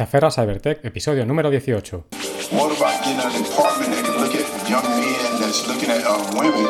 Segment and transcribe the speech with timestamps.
[0.00, 2.08] Taferra Cybertech, episodio número 18.
[2.56, 6.16] What about getting a department that can look at young men that's looking at uh,
[6.32, 6.64] women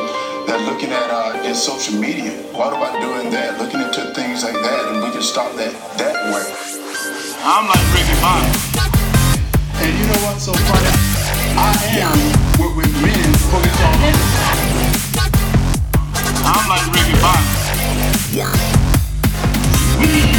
[0.51, 2.35] that looking at uh, their social media?
[2.51, 3.55] What about doing that?
[3.63, 5.71] Looking into things like that, and we can stop that
[6.03, 6.43] that way.
[7.47, 8.51] I'm like Ricky Bobby.
[9.79, 10.91] And you know what's so funny?
[11.55, 11.71] I
[12.03, 12.19] am
[12.59, 13.95] what with men focus on.
[16.51, 17.47] I'm like Ricky Bobby.
[20.03, 20.31] We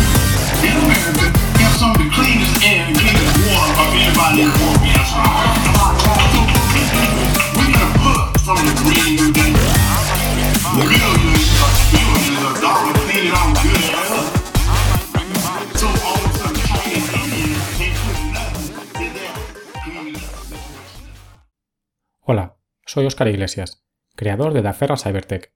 [22.21, 22.55] Hola,
[22.85, 23.83] soy Óscar Iglesias,
[24.15, 25.53] creador de Daferra Cybertech,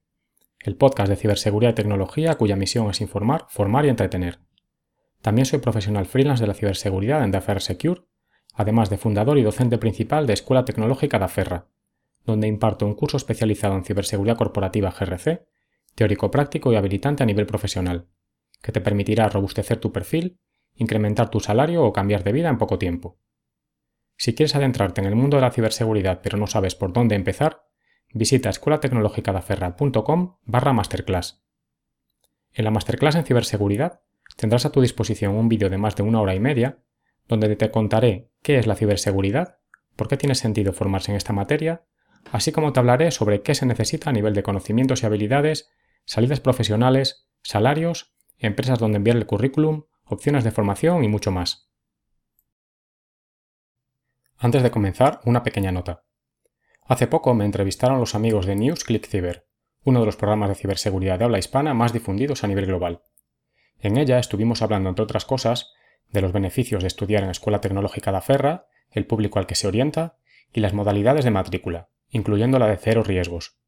[0.60, 4.40] el podcast de ciberseguridad y tecnología cuya misión es informar, formar y entretener.
[5.22, 8.02] También soy profesional freelance de la ciberseguridad en Daferra Secure,
[8.56, 11.66] además de fundador y docente principal de Escuela Tecnológica Daferra,
[12.24, 15.46] donde imparto un curso especializado en ciberseguridad corporativa GRC,
[15.94, 18.08] teórico práctico y habilitante a nivel profesional,
[18.62, 20.40] que te permitirá robustecer tu perfil,
[20.74, 23.18] incrementar tu salario o cambiar de vida en poco tiempo.
[24.16, 27.66] Si quieres adentrarte en el mundo de la ciberseguridad pero no sabes por dónde empezar,
[28.12, 31.44] visita escuelatecnologicadaferra.com barra masterclass.
[32.54, 34.00] En la masterclass en ciberseguridad
[34.36, 36.85] tendrás a tu disposición un vídeo de más de una hora y media
[37.28, 39.58] donde te contaré qué es la ciberseguridad,
[39.96, 41.84] por qué tiene sentido formarse en esta materia,
[42.32, 45.70] así como te hablaré sobre qué se necesita a nivel de conocimientos y habilidades,
[46.04, 51.70] salidas profesionales, salarios, empresas donde enviar el currículum, opciones de formación y mucho más.
[54.38, 56.04] Antes de comenzar, una pequeña nota.
[56.82, 59.48] Hace poco me entrevistaron los amigos de News Click Cyber,
[59.84, 63.02] uno de los programas de ciberseguridad de habla hispana más difundidos a nivel global.
[63.78, 65.72] En ella estuvimos hablando, entre otras cosas,
[66.10, 69.66] de los beneficios de estudiar en Escuela Tecnológica de Ferra, el público al que se
[69.66, 70.16] orienta
[70.52, 73.58] y las modalidades de matrícula, incluyendo la de cero riesgos.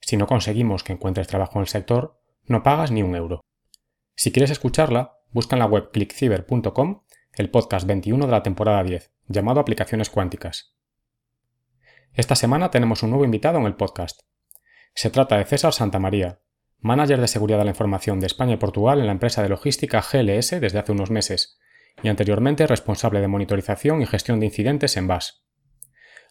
[0.00, 3.40] Si no conseguimos que encuentres trabajo en el sector, no pagas ni un euro.
[4.14, 7.02] Si quieres escucharla, busca en la web clickciber.com
[7.34, 10.74] el podcast 21 de la temporada 10, llamado Aplicaciones Cuánticas.
[12.14, 14.22] Esta semana tenemos un nuevo invitado en el podcast.
[14.94, 16.40] Se trata de César Santamaría,
[16.80, 20.00] manager de seguridad de la información de España y Portugal en la empresa de logística
[20.00, 21.58] GLS desde hace unos meses,
[22.02, 25.44] y anteriormente responsable de monitorización y gestión de incidentes en BAS.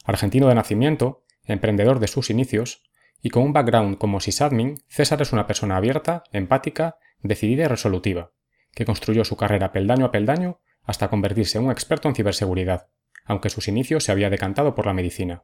[0.06, 2.84] Argentino de nacimiento, emprendedor de sus inicios,
[3.22, 8.32] y con un background como sysadmin, César es una persona abierta, empática, decidida y resolutiva,
[8.74, 12.88] que construyó su carrera peldaño a peldaño hasta convertirse en un experto en ciberseguridad,
[13.26, 15.44] aunque sus inicios se había decantado por la medicina.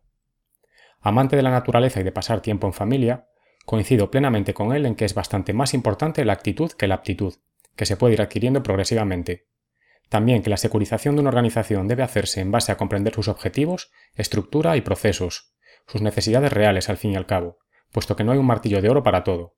[1.02, 3.28] Amante de la naturaleza y de pasar tiempo en familia,
[3.66, 7.36] coincido plenamente con él en que es bastante más importante la actitud que la aptitud,
[7.76, 9.48] que se puede ir adquiriendo progresivamente.
[10.10, 13.92] También que la securización de una organización debe hacerse en base a comprender sus objetivos,
[14.16, 15.54] estructura y procesos,
[15.88, 17.60] sus necesidades reales al fin y al cabo,
[17.92, 19.56] puesto que no hay un martillo de oro para todo,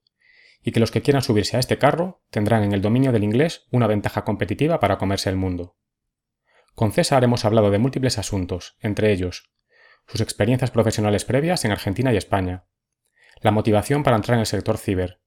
[0.61, 3.67] y que los que quieran subirse a este carro tendrán en el dominio del inglés
[3.71, 5.77] una ventaja competitiva para comerse el mundo.
[6.73, 9.51] Con César hemos hablado de múltiples asuntos, entre ellos
[10.07, 12.65] sus experiencias profesionales previas en Argentina y España,
[13.41, 15.19] la motivación para entrar en el sector ciber,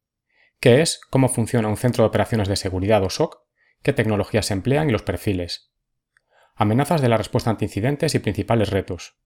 [0.61, 3.43] qué es, cómo funciona un centro de operaciones de seguridad o SOC,
[3.83, 5.73] qué tecnologías se emplean y los perfiles,
[6.55, 9.19] amenazas de la respuesta ante incidentes y principales retos,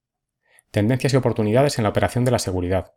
[0.70, 2.94] tendencias y oportunidades en la operación de la seguridad,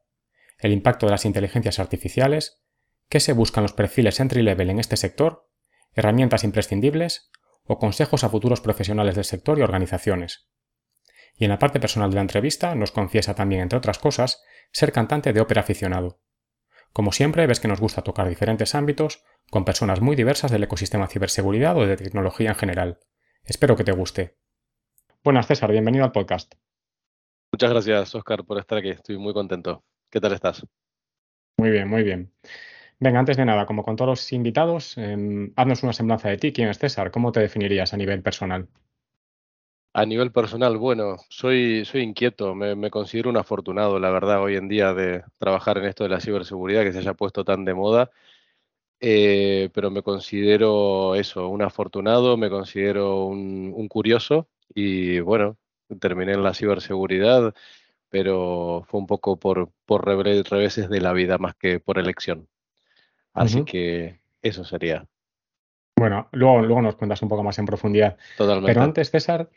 [0.59, 2.61] el impacto de las inteligencias artificiales,
[3.09, 5.49] qué se buscan los perfiles entry-level en este sector,
[5.93, 7.31] herramientas imprescindibles
[7.63, 10.49] o consejos a futuros profesionales del sector y organizaciones.
[11.37, 14.41] Y en la parte personal de la entrevista nos confiesa también, entre otras cosas,
[14.71, 16.21] ser cantante de ópera aficionado.
[16.95, 21.07] Como siempre, ves que nos gusta tocar diferentes ámbitos con personas muy diversas del ecosistema
[21.07, 22.99] ciberseguridad o de tecnología en general.
[23.43, 24.37] Espero que te guste.
[25.21, 26.53] Buenas, César, bienvenido al podcast.
[27.51, 28.91] Muchas gracias, Oscar, por estar aquí.
[28.91, 29.83] Estoy muy contento.
[30.09, 30.65] ¿Qué tal estás?
[31.57, 32.31] Muy bien, muy bien.
[32.97, 36.53] Venga, antes de nada, como con todos los invitados, eh, haznos una semblanza de ti.
[36.53, 37.11] ¿Quién es César?
[37.11, 38.69] ¿Cómo te definirías a nivel personal?
[39.97, 44.57] A nivel personal, bueno, soy, soy inquieto, me, me, considero un afortunado, la verdad, hoy
[44.57, 47.73] en día de trabajar en esto de la ciberseguridad que se haya puesto tan de
[47.73, 48.11] moda,
[48.99, 55.55] eh, pero me considero eso, un afortunado, me considero un, un curioso y bueno,
[56.01, 57.53] terminé en la ciberseguridad,
[58.09, 62.49] pero fue un poco por, por reveses de la vida más que por elección.
[63.33, 63.65] Así uh -huh.
[63.65, 65.07] que eso sería.
[65.97, 68.17] Bueno, luego, luego nos cuentas un poco más en profundidad.
[68.37, 68.69] Totalmente.
[68.69, 69.49] Pero antes, César,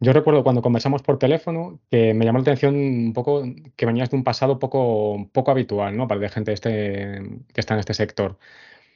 [0.00, 3.42] yo recuerdo cuando conversamos por teléfono que me llamó la atención un poco
[3.76, 6.08] que venías de un pasado poco, poco habitual, ¿no?
[6.08, 8.38] Para la gente este, que está en este sector.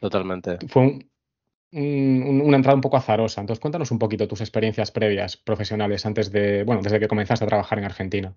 [0.00, 0.59] Totalmente.
[0.69, 1.09] Fue un,
[1.73, 3.41] un- una entrada un poco azarosa.
[3.41, 7.49] Entonces, cuéntanos un poquito tus experiencias previas profesionales antes de, bueno, desde que comenzaste a
[7.49, 8.35] trabajar en Argentina.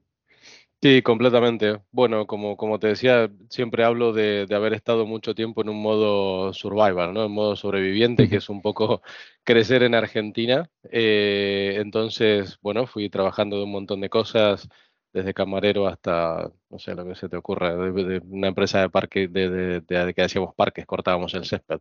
[0.84, 1.80] Sí, completamente.
[1.92, 5.80] Bueno, como, como te decía, siempre hablo de, de haber estado mucho tiempo en un
[5.80, 7.24] modo survival, ¿no?
[7.26, 9.04] En modo sobreviviente, que es un poco
[9.44, 10.72] crecer en Argentina.
[10.92, 14.68] Eh, entonces, bueno, fui trabajando de un montón de cosas,
[15.14, 18.90] desde camarero hasta, no sé, lo que se te ocurra, de, de una empresa de
[18.90, 19.84] parque, de-
[20.16, 21.80] que hacíamos parques, cortábamos el césped.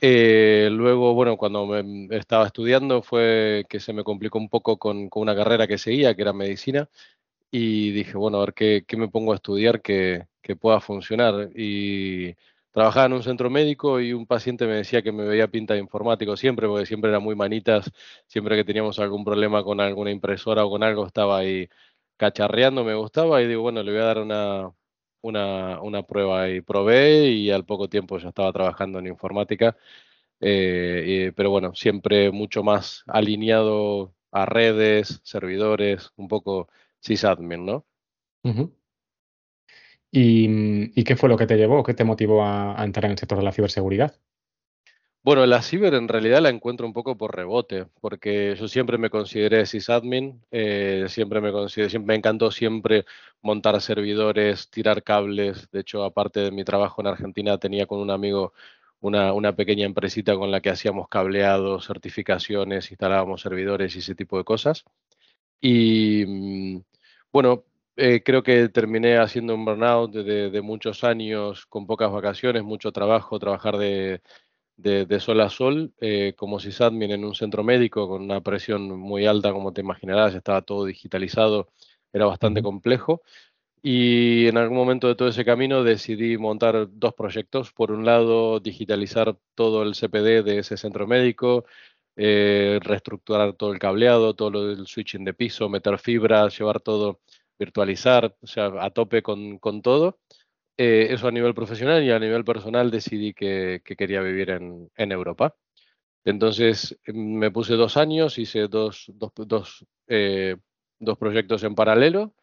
[0.00, 5.08] Eh, luego, bueno, cuando me- estaba estudiando fue que se me complicó un poco con,
[5.08, 6.88] con una carrera que seguía, que era medicina
[7.50, 11.50] y dije, bueno, a ver qué, qué me pongo a estudiar que, que pueda funcionar.
[11.54, 12.34] Y
[12.72, 15.80] trabajaba en un centro médico y un paciente me decía que me veía pinta de
[15.80, 17.90] informático siempre, porque siempre era muy manitas,
[18.26, 21.68] siempre que teníamos algún problema con alguna impresora o con algo, estaba ahí
[22.16, 24.72] cacharreando, me gustaba y digo, bueno, le voy a dar una,
[25.22, 29.76] una, una prueba y probé y al poco tiempo ya estaba trabajando en informática.
[30.40, 36.68] Eh, pero bueno, siempre mucho más alineado a redes, servidores, un poco
[37.00, 37.86] sysadmin, ¿no?
[38.44, 38.72] ujú.
[40.10, 43.12] ¿Y, y qué fue lo que te llevó, qué te motivó a, a entrar en
[43.12, 44.18] el sector de la ciberseguridad?
[45.22, 49.10] Bueno, la ciber en realidad la encuentro un poco por rebote, porque yo siempre me
[49.10, 53.04] consideré sysadmin, eh, siempre me consideré, siempre, me encantó siempre
[53.42, 55.68] montar servidores, tirar cables.
[55.72, 58.52] De hecho, aparte de mi trabajo en Argentina, tenía con un amigo
[59.00, 64.38] una, una pequeña empresita con la que hacíamos cableados, certificaciones, instalábamos servidores y ese tipo
[64.38, 64.84] de cosas.
[65.60, 66.82] Y mm,
[67.32, 67.64] bueno,
[67.96, 72.62] eh, creo que terminé haciendo un burnout de, de- de muchos años, con pocas vacaciones,
[72.64, 73.76] mucho trabajo, trabajar
[74.76, 78.88] de, de, sol a sol, eh, como sysadmin en un centro médico con una presión
[78.98, 81.68] muy alta, como te imaginarás, estaba todo digitalizado,
[82.12, 83.22] era bastante complejo.
[83.82, 87.72] Y en algún momento de todo ese camino decidí montar dos proyectos.
[87.72, 91.64] Por un lado, digitalizar todo el CPD de ese centro médico,
[92.16, 97.20] eh, reestructurar todo el cableado, todo lo del switching de piso, meter fibras, llevar todo,
[97.58, 100.18] virtualizar, o sea, a tope con, con todo.
[100.78, 104.90] Eh, eso a nivel profesional y a nivel personal decidí que, que quería vivir en,
[104.96, 105.56] en Europa.
[106.24, 110.56] Entonces mm, me puse dos años, hice dos, dos, dos, eh,
[110.98, 112.34] dos proyectos en paralelo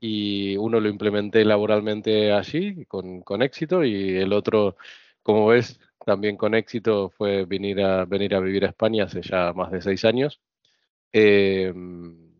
[0.00, 4.76] y uno lo implementé laboralmente allí con, con éxito y el otro,
[5.22, 9.52] como ves, también con éxito fue venir a, venir a vivir a España hace ya
[9.52, 10.40] más de seis años.
[11.12, 12.34] Em,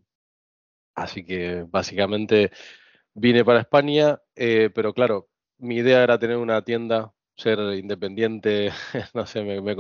[0.95, 2.51] así que básicamente
[3.15, 5.29] vine para España, eh, pero claro,
[5.59, 8.71] mi idea era tener una tienda, ser independiente,
[9.15, 9.77] no sé, me,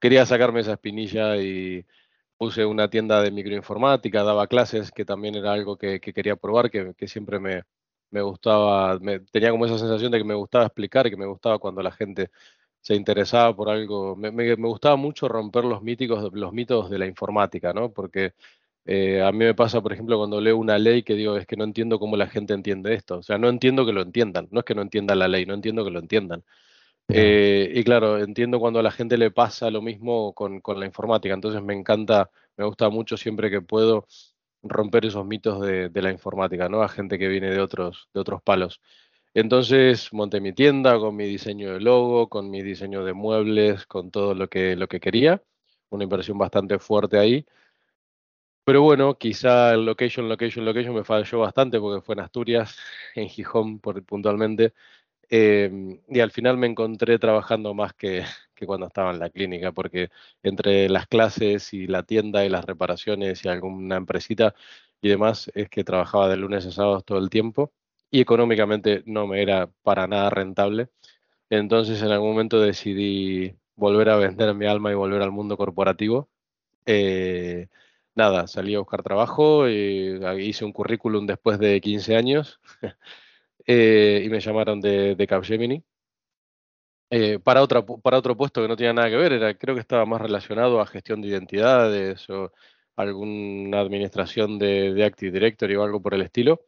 [0.00, 1.86] quería sacarme esa espinilla y
[2.36, 6.70] puse una tienda de microinformática, daba clases, que también era algo que, que quería probar,
[6.70, 7.64] que, que siempre me,
[8.10, 8.98] me gustaba,
[9.30, 12.30] tenía como esa sensación de que me gustaba explicar, que me gustaba cuando la gente
[12.80, 16.98] se interesaba por algo, me, me- me gustaba mucho romper los míticos, los mitos de
[16.98, 17.92] la informática, ¿no?
[17.92, 18.34] Porque
[18.86, 21.56] eh, a mí me pasa, por ejemplo, cuando leo una ley que digo, es que
[21.56, 23.18] no entiendo cómo la gente entiende esto.
[23.18, 24.48] O sea, no entiendo que lo entiendan.
[24.50, 26.42] No es que no entiendan la ley, no entiendo que lo entiendan.
[27.08, 30.86] Eh, y claro, entiendo cuando a la gente le pasa lo mismo con, con la
[30.86, 31.34] informática.
[31.34, 34.06] Entonces me encanta, me gusta mucho siempre que puedo
[34.62, 36.82] romper esos mitos de, de la informática, ¿no?
[36.82, 38.80] A gente que viene de otros, de otros palos.
[39.34, 44.10] Entonces monté mi tienda con mi diseño de logo, con mi diseño de muebles, con
[44.10, 45.42] todo lo que, lo que quería.
[45.90, 47.46] Una inversión bastante fuerte ahí.
[48.64, 52.76] Pero bueno, quizá el location, location, location me falló bastante porque fue en Asturias,
[53.14, 54.74] en Gijón por, puntualmente.
[55.30, 59.72] Em, y al final me encontré trabajando más que, que cuando estaba en la clínica,
[59.72, 60.10] porque
[60.42, 64.54] entre las clases y la tienda y las reparaciones y alguna empresita
[65.02, 67.72] y demás, es que trabajaba de lunes a sábados todo el tiempo
[68.10, 70.88] y económicamente no me era para nada rentable.
[71.50, 76.28] Entonces en algún momento decidí volver a vender mi alma y volver al mundo corporativo
[76.86, 77.68] eh,
[78.14, 82.60] nada, salí a buscar trabajo, y hice un currículum después de 15 años
[83.66, 85.84] eh, y me llamaron de, de Capgemini
[87.10, 89.80] eh, para, otra, para otro puesto que no tenía nada que ver, era, creo que
[89.80, 92.52] estaba más relacionado a gestión de identidades o
[92.96, 96.60] alguna administración de Active Directory o algo por el estilo.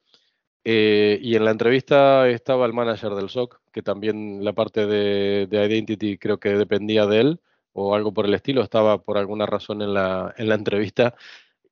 [0.64, 5.46] Eh, y en la entrevista estaba el manager del SOC, que también la parte de,
[5.48, 7.40] de Identity creo que dependía de él
[7.72, 11.14] o algo por el estilo, estaba por alguna razón en la, en la entrevista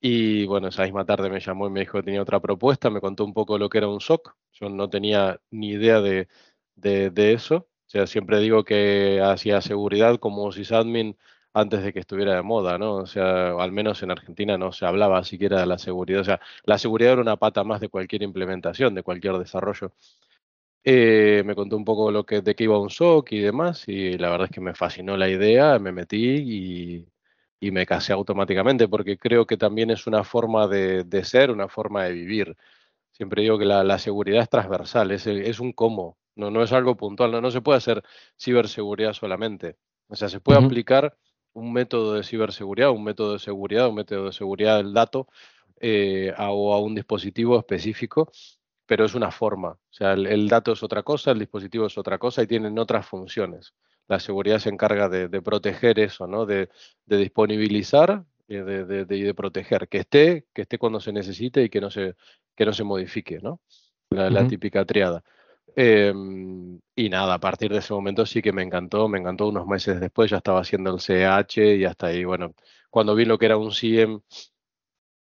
[0.01, 3.01] y bueno, esa misma tarde me llamó y me dijo que tenía otra propuesta, me
[3.01, 4.35] contó un poco lo que era un SOC.
[4.53, 6.27] Yo no tenía ni idea de,
[6.75, 7.55] de, de eso.
[7.87, 11.17] O sea, siempre digo que hacía seguridad como sysadmin
[11.53, 12.95] antes de que estuviera de moda, ¿no?
[12.95, 16.21] O sea, al menos en Argentina no se hablaba siquiera de la seguridad.
[16.21, 19.93] O sea, la seguridad era una pata más de cualquier implementación, de cualquier desarrollo.
[20.83, 24.17] Eh, me contó un poco lo que, de qué iba un SOC y demás, y
[24.17, 27.07] la verdad es que me fascinó la idea, me metí y,
[27.59, 31.67] y me casé automáticamente, porque creo que también es una forma de, de ser, una
[31.69, 32.57] forma de vivir.
[33.11, 36.97] Siempre digo que la, la seguridad es transversal, es, un cómo, no, no es algo
[36.97, 38.03] puntual, no, no se puede hacer
[38.39, 39.77] ciberseguridad solamente.
[40.07, 41.15] O sea, se puede aplicar
[41.53, 45.27] un método de ciberseguridad, un método de seguridad, un método de seguridad del dato
[45.79, 48.31] eh, a, o a un dispositivo específico,
[48.85, 49.69] pero es una forma.
[49.71, 52.77] O sea, el, el dato es otra cosa, el dispositivo es otra cosa y tienen
[52.79, 53.73] otras funciones.
[54.07, 56.45] La seguridad se encarga de, de proteger eso, ¿no?
[56.45, 56.69] De,
[57.05, 61.13] de disponibilizar y de, de- de- y de proteger, que esté, que esté cuando se
[61.13, 62.15] necesite y que no se,
[62.55, 63.61] que no se modifique, ¿no?
[64.09, 65.23] La, típica triada.
[65.75, 69.65] Em, y nada, a partir de ese momento sí que me encantó, me encantó unos
[69.67, 72.53] meses después, ya estaba haciendo el CH y hasta ahí, bueno,
[72.89, 74.21] cuando vi lo que era un CIEM,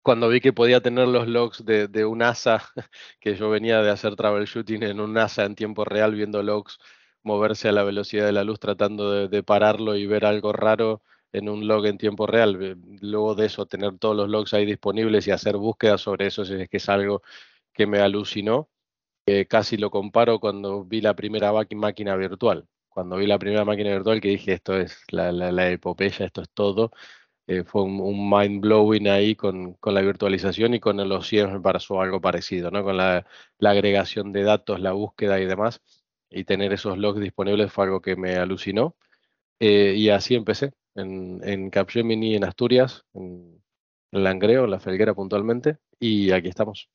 [0.02, 2.62] cuando vi que podía tener los logs de, un NASA,
[3.20, 6.78] que yo venía de hacer troubleshooting en un NASA en tiempo real, viendo logs
[7.24, 11.02] moverse a la velocidad de la luz, tratando de, de pararlo y ver algo raro
[11.32, 12.78] en un log en tiempo real.
[13.02, 16.70] Luego de eso, tener todos los logs ahí disponibles y hacer búsquedas sobre eso, es
[16.70, 17.22] que es algo
[17.74, 18.70] que me alucinó.
[19.50, 22.68] Casi lo comparo cuando vi la primera máquina virtual.
[22.90, 26.92] Cuando vi la primera máquina virtual que dije, esto es la, epopeya, esto es todo
[27.48, 31.60] eh, fue un, mind blowing ahí con, con la virtualización y con los CIEMs me
[31.62, 32.84] pasó algo parecido, ¿no?
[32.84, 33.26] Con la,
[33.60, 35.82] agregación de datos, la búsqueda y demás,
[36.30, 38.96] y tener esos logs disponibles fue algo que me alucinó.
[39.60, 43.62] Eh, y así empecé, en, en Capgemini, en Asturias, en,
[44.12, 46.90] Langreo, en La Felguera puntualmente, y aquí estamos.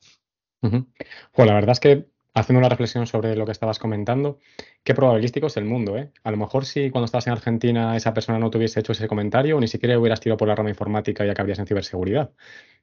[0.61, 4.39] Pues la verdad es que haciendo una reflexión sobre lo que estabas comentando,
[4.85, 6.13] qué probabilístico es el mundo, ¿eh?
[6.23, 9.09] A lo mejor si cuando estabas en Argentina esa persona no te hubiese hecho ese
[9.09, 12.31] comentario, ni siquiera hubieras tirado por la rama informática y acabarías en ciberseguridad.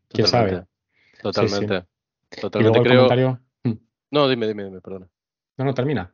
[0.10, 0.64] ¿Quién sabe?
[1.22, 1.86] Totalmente, Sí,
[2.32, 2.42] sí.
[2.42, 2.96] totalmente, Y luego el creo...
[2.96, 3.42] comentario...
[3.64, 3.74] Mm.
[4.12, 5.08] No, dime, dime, dime, perdona.
[5.58, 6.14] No, no, termina.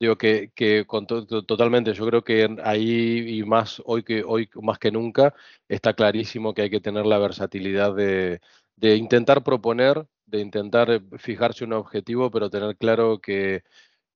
[0.00, 4.24] Digo que, que con to- to- totalmente, yo creo que ahí y más hoy que
[4.24, 5.34] hoy más que nunca
[5.68, 8.40] está clarísimo que hay que tener la versatilidad de,
[8.76, 13.62] de intentar proponer, de intentar eh, fijarse un objetivo, pero tener claro que,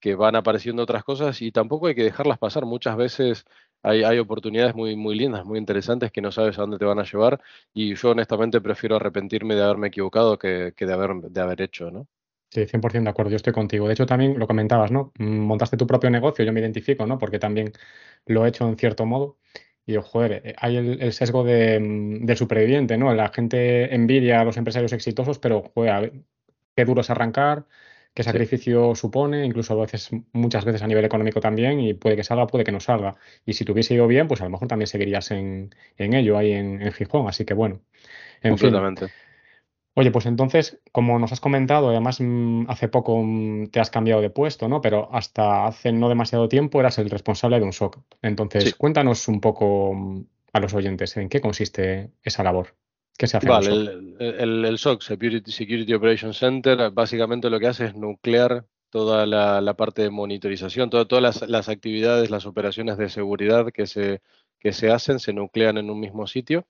[0.01, 2.67] que van apareciendo otras cosas y tampoco hay que dejarlas pasar.
[2.67, 3.45] Muchas veces
[3.83, 6.99] hay, hay oportunidades muy, muy lindas, muy interesantes que no sabes a dónde te van
[7.01, 7.41] a llevar
[7.75, 11.91] y yo honestamente prefiero arrepentirme de haberme equivocado que, que de haber, de haber hecho,
[11.91, 12.09] ¿no?
[12.51, 13.87] Sí, 100% de acuerdo, yo estoy contigo.
[13.87, 15.13] De hecho, también lo comentabas, ¿no?
[15.19, 17.19] Mm, Montaste tu propio negocio, yo me identifico, ¿no?
[17.19, 17.73] Porque también
[18.27, 19.39] lo he hecho en cierto modo.
[19.89, 23.15] Y digo, joder, eh, hay el, el sesgo de, mm, del superviviente, ¿no?
[23.15, 26.13] La gente envidia a los empresarios exitosos, pero, joder, a ver,
[26.77, 27.67] qué duro es arrancar,
[28.15, 32.25] qué sacrificio supone, incluso a veces, muchas veces a nivel económico también, y puede que
[32.25, 33.17] salga, puede que no salga.
[33.47, 36.37] Y si te hubiese ido bien, pues a lo mejor también seguirías en, en ello,
[36.39, 37.29] ahí en, en Gijón.
[37.29, 37.81] Así que bueno,
[38.43, 38.85] en fin.
[39.95, 44.21] Oye, pues entonces, como nos has comentado, además mm, hace poco mm, te has cambiado
[44.21, 44.81] de puesto, ¿no?
[44.81, 47.99] Pero hasta hace no demasiado tiempo eras el responsable de un SOC.
[48.23, 48.73] Entonces, Sí.
[48.79, 52.77] cuéntanos un poco mm, a los oyentes en qué consiste esa labor.
[53.19, 53.89] ¿Qué se hace Vale, SOC?
[53.89, 59.27] el, el, el SOC, Security, Security Operations Center, básicamente lo que hace es nuclear toda
[59.27, 63.87] la, la parte de monitorización, toda- todas las, las actividades, las operaciones de seguridad que
[63.89, 64.23] se,
[64.61, 66.67] que se hacen, se nuclean en un mismo sitio.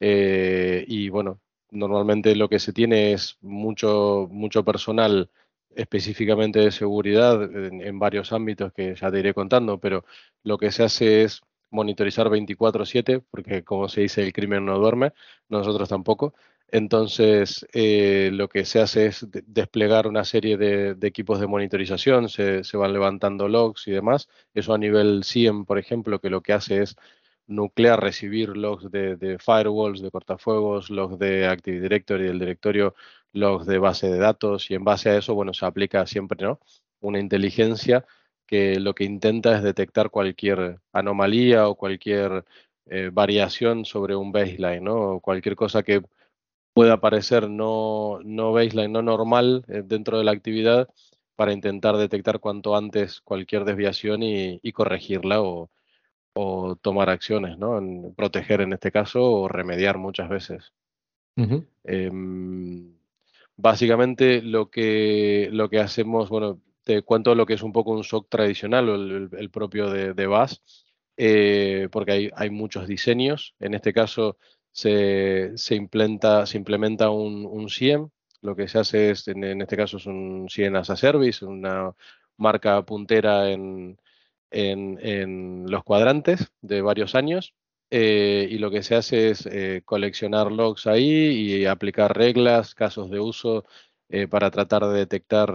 [0.00, 1.40] Eh, y bueno,
[1.74, 5.30] normalmente lo que se tiene es mucho, mucho personal
[5.76, 10.04] específicamente de seguridad en, en varios ámbitos que ya te iré contando, pero
[10.44, 15.12] lo que se hace es monitorizar 24/7, porque como se dice, el crimen no duerme,
[15.48, 16.34] nosotros tampoco.
[16.68, 22.28] Entonces, eh, lo que se hace es de- desplegar una serie de, equipos de monitorización,
[22.28, 24.28] se, se van levantando logs y demás.
[24.54, 26.96] Eso a nivel SIEM, por ejemplo, que lo que hace es
[27.46, 32.94] nuclear, recibir logs de, de firewalls, de cortafuegos, logs de Active Directory, del directorio,
[33.32, 36.60] logs de base de datos, y en base a eso, bueno, se aplica siempre, ¿no?
[37.00, 38.06] Una inteligencia
[38.46, 42.44] que lo que intenta es detectar cualquier anomalía o cualquier
[42.86, 44.94] eh, variación sobre un baseline, ¿no?
[45.16, 46.02] O cualquier cosa que
[46.74, 50.88] pueda parecer no, no baseline, no normal eh, dentro de la actividad
[51.36, 55.70] para intentar detectar cuanto antes cualquier desviación y, y corregirla o,
[56.34, 57.78] o tomar acciones, ¿no?
[57.78, 60.72] En proteger en este caso o remediar muchas veces.
[61.84, 62.94] Em,
[63.56, 68.04] básicamente lo que, lo que hacemos, bueno, te cuento lo que es un poco un
[68.04, 70.62] SOC tradicional o el, propio de, de BAS,
[71.16, 73.54] eh, porque hay, hay muchos diseños.
[73.60, 74.36] En este caso
[74.72, 78.08] se, se implementa, se implementa un, un SIEM.
[78.42, 81.44] Lo que se hace es, en, en este caso es un SIEM as a Service,
[81.44, 81.94] una
[82.36, 83.98] marca puntera en,
[84.54, 84.98] en,
[85.70, 87.54] los cuadrantes de varios años.
[87.90, 91.06] eh, y lo que se hace es eh, coleccionar logs ahí
[91.60, 93.64] y aplicar reglas, casos de uso
[94.08, 95.50] eh, para tratar de detectar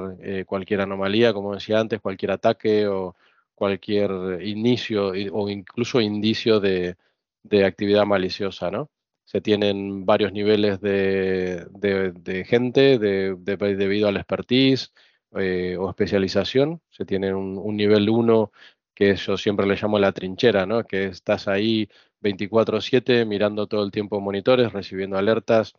[0.45, 3.15] cualquier anomalía, como decía antes, cualquier ataque o
[3.55, 6.95] cualquier inicio o incluso indicio de,
[7.43, 8.89] de actividad maliciosa, ¿no?
[9.25, 14.91] Se tienen varios niveles de, de- de gente de- de- debido al expertise
[15.31, 16.81] o especialización.
[16.89, 18.51] Se tiene un, un nivel uno
[18.99, 20.85] que yo siempre le llamo la trinchera, ¿no?
[20.85, 21.89] Que estás ahí
[22.21, 25.73] 24/7 mirando todo el tiempo monitores, recibiendo alertas,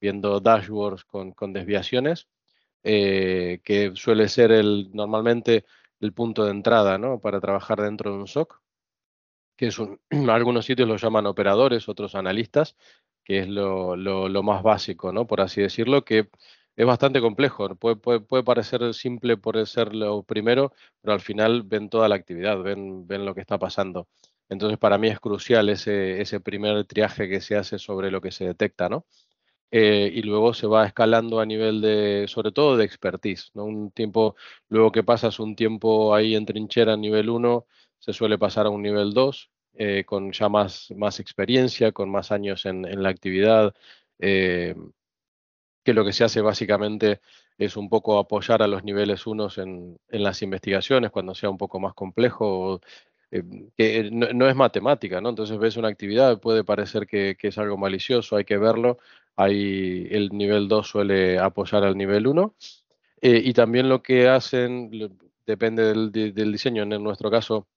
[0.00, 2.28] viendo dashboards con, con desviaciones,
[2.84, 5.64] eh, que suele ser el, normalmente
[6.00, 7.20] el punto de entrada, ¿no?
[7.20, 8.60] Para trabajar dentro de un SOC,
[9.56, 12.76] que es un, algunos sitios lo llaman operadores, otros analistas,
[13.24, 15.26] que es lo, lo- lo más básico, ¿no?
[15.26, 16.28] Por así decirlo, que
[16.76, 17.74] es bastante complejo.
[17.76, 22.16] Puede, puede, puede parecer simple por ser lo primero, pero al final ven toda la
[22.16, 24.08] actividad, ven, ven lo que está pasando.
[24.48, 28.30] Entonces, para mí es crucial ese, ese primer triaje que se hace sobre lo que
[28.32, 29.06] se detecta, ¿no?
[29.70, 33.64] eh, y luego se va escalando a nivel de, sobre todo de expertise, ¿no?
[33.64, 34.36] Un tiempo,
[34.68, 37.66] luego que pasas un tiempo ahí en trinchera nivel uno
[37.98, 42.30] se suele pasar a un nivel 2, eh, con ya más, más experiencia, con más
[42.32, 43.74] años en, en la actividad,
[44.18, 44.74] eh,
[45.84, 47.20] que lo que se hace básicamente
[47.58, 51.78] es un poco apoyar a los niveles unos en, las investigaciones cuando sea un poco
[51.78, 52.80] más complejo,
[53.30, 53.42] eh,
[53.76, 55.28] que no, no es matemática, ¿no?
[55.28, 58.98] Entonces ves una actividad, puede parecer que, es algo malicioso, hay que verlo,
[59.36, 62.54] ahí el nivel 2 suele apoyar al nivel 1.
[63.22, 64.90] Eh, y también lo que hacen,
[65.46, 67.68] depende del, del diseño, en nuestro caso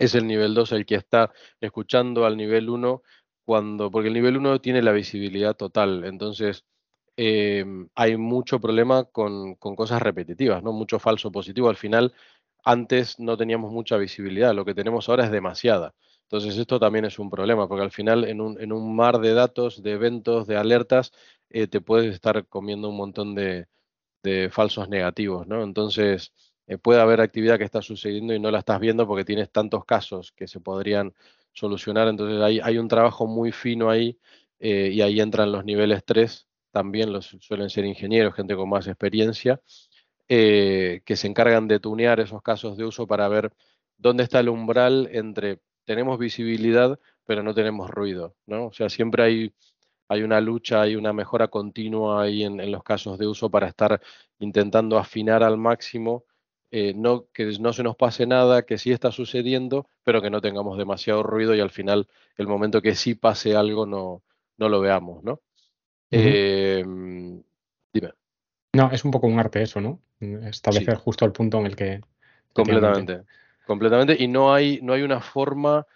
[0.00, 3.02] es el nivel 2 el que está escuchando al nivel 1
[3.44, 6.64] cuando, porque el nivel 1 tiene la visibilidad total, entonces
[7.22, 10.72] em, hay mucho problema con, cosas repetitivas, ¿no?
[10.72, 11.68] Mucho falso positivo.
[11.68, 12.14] Al final,
[12.64, 15.94] antes no teníamos mucha visibilidad, lo que tenemos ahora es demasiada.
[16.22, 19.92] Entonces, esto también es un problema, porque al final, en un, mar de datos, de
[19.92, 21.12] eventos, de alertas,
[21.50, 23.66] eh, te puedes estar comiendo un montón de,
[24.22, 25.62] de falsos negativos, ¿no?
[25.62, 26.32] Entonces,
[26.66, 29.84] eh, puede haber actividad que está sucediendo y no la estás viendo porque tienes tantos
[29.84, 31.14] casos que se podrían
[31.52, 32.08] solucionar.
[32.08, 34.18] Entonces, hay, hay un trabajo muy fino ahí
[34.60, 38.86] eh, y ahí entran los niveles 3, también los suelen ser ingenieros, gente con más
[38.86, 39.60] experiencia,
[40.28, 43.52] eh, que se encargan de tunear esos casos de uso para ver
[43.98, 48.66] dónde está el umbral entre tenemos visibilidad, pero no tenemos ruido, ¿no?
[48.66, 49.54] O sea, siempre hay
[50.10, 54.00] hay una lucha, hay una mejora continua ahí en, los casos de uso para estar
[54.40, 56.24] intentando afinar al máximo,
[56.72, 60.40] eh, no, que no se nos pase nada, que sí está sucediendo, pero que no
[60.40, 64.24] tengamos demasiado ruido y al final el momento que sí pase algo no,
[64.56, 65.40] no lo veamos, ¿no?
[66.10, 66.82] Eh,
[67.92, 68.10] dime,
[68.72, 70.00] No, es un poco un arte eso, ¿no?
[70.20, 72.00] Establecer justo el punto en el que...
[72.52, 73.22] completamente,
[73.66, 75.86] completamente, y no hay, no hay una forma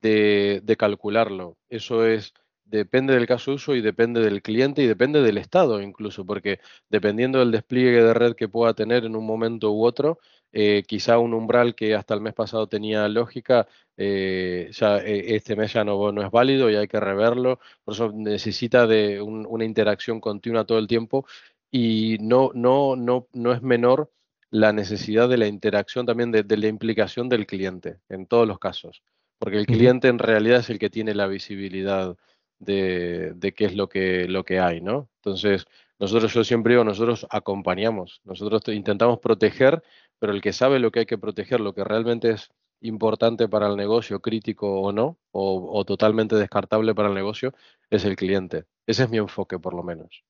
[0.00, 1.56] de, de calcularlo.
[1.68, 5.80] Eso es, depende del caso de uso y depende del cliente y depende del estado
[5.80, 10.18] incluso, porque dependiendo del despliegue de red que pueda tener en un momento u otro,
[10.52, 15.56] eh, quizá un umbral que hasta el mes pasado tenía lógica, eh, ya eh, este
[15.56, 17.60] mes ya no, no es válido y hay que reverlo.
[17.84, 21.26] Por eso necesita de un- una interacción continua todo el tiempo
[21.70, 24.10] y no, no, no, no es menor
[24.50, 28.58] la necesidad de la interacción también de, de la implicación del cliente en todos los
[28.58, 29.02] casos
[29.38, 32.16] porque el cliente en realidad es el que tiene la visibilidad
[32.58, 35.08] de, de qué es lo que, lo que hay, ¿no?
[35.16, 35.66] Entonces,
[35.98, 39.82] nosotros, yo siempre digo, nosotros acompañamos, nosotros te- intentamos proteger,
[40.18, 43.66] pero el que sabe lo que hay que proteger, lo que realmente es importante para
[43.68, 47.52] el negocio, crítico o no, o, totalmente descartable para el negocio,
[47.90, 48.64] es el cliente.
[48.86, 50.24] Ese es mi enfoque, por lo menos.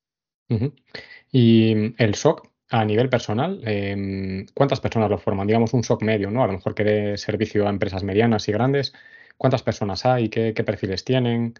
[1.31, 5.47] Y mm, el SOC a nivel personal, em, ¿cuántas personas lo forman?
[5.47, 6.43] Digamos un SOC medio, ¿no?
[6.43, 8.93] A lo mejor que dé servicio a empresas medianas y grandes.
[9.37, 10.29] ¿Cuántas personas hay?
[10.29, 11.55] ¿Qué, qué perfiles tienen?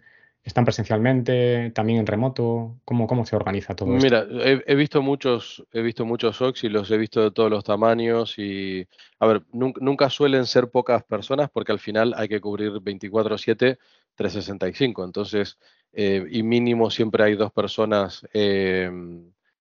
[0.49, 1.69] ¿Están presencialmente?
[1.75, 2.75] ¿También en remoto?
[2.83, 4.03] ¿Cómo, cómo se organiza todo esto?
[4.03, 4.25] Mira,
[4.65, 8.39] he, visto muchos, he visto muchos SOCs y los he visto de todos los tamaños
[8.39, 8.87] y,
[9.19, 13.77] a ver, nun- nunca suelen ser pocas personas porque al final hay que cubrir 24/7,
[14.15, 15.03] 365.
[15.05, 15.59] Entonces,
[15.93, 18.89] eh, y mínimo siempre hay dos personas eh,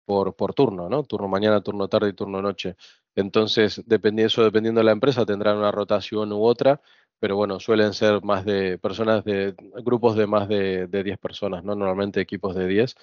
[0.04, 1.02] por, por turno, ¿no?
[1.02, 2.76] Turno mañana, turno tarde y turno noche.
[3.16, 6.80] Entonces, dependi- eso dependiendo de la empresa, tendrán una rotación u otra,
[7.20, 9.54] pero bueno, suelen ser más de personas de
[9.84, 11.74] grupos de más de, de 10 personas, ¿no?
[11.74, 12.94] Normalmente equipos de 10.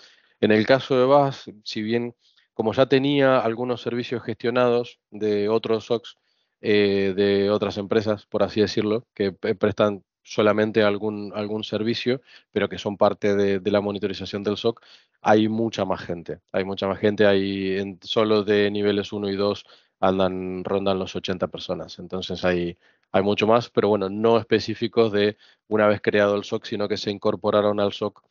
[0.41, 2.15] En el caso de VAS, si bien
[2.55, 6.17] como ya tenía algunos servicios gestionados de otros SOCs,
[6.61, 12.79] eh, de otras empresas, por así decirlo, que prestan solamente algún, algún servicio, pero que
[12.79, 14.81] son parte de, de la monitorización del SOC,
[15.21, 16.39] hay mucha más gente.
[16.53, 19.65] Hay mucha más gente, hay en, solo de niveles 1 y 2
[19.99, 21.99] andan, rondan los 80 personas.
[21.99, 22.77] Entonces hay,
[23.11, 25.37] hay mucho más, pero bueno, no específicos de
[25.67, 28.21] una vez creado el SOC, sino que se incorporaron al SOC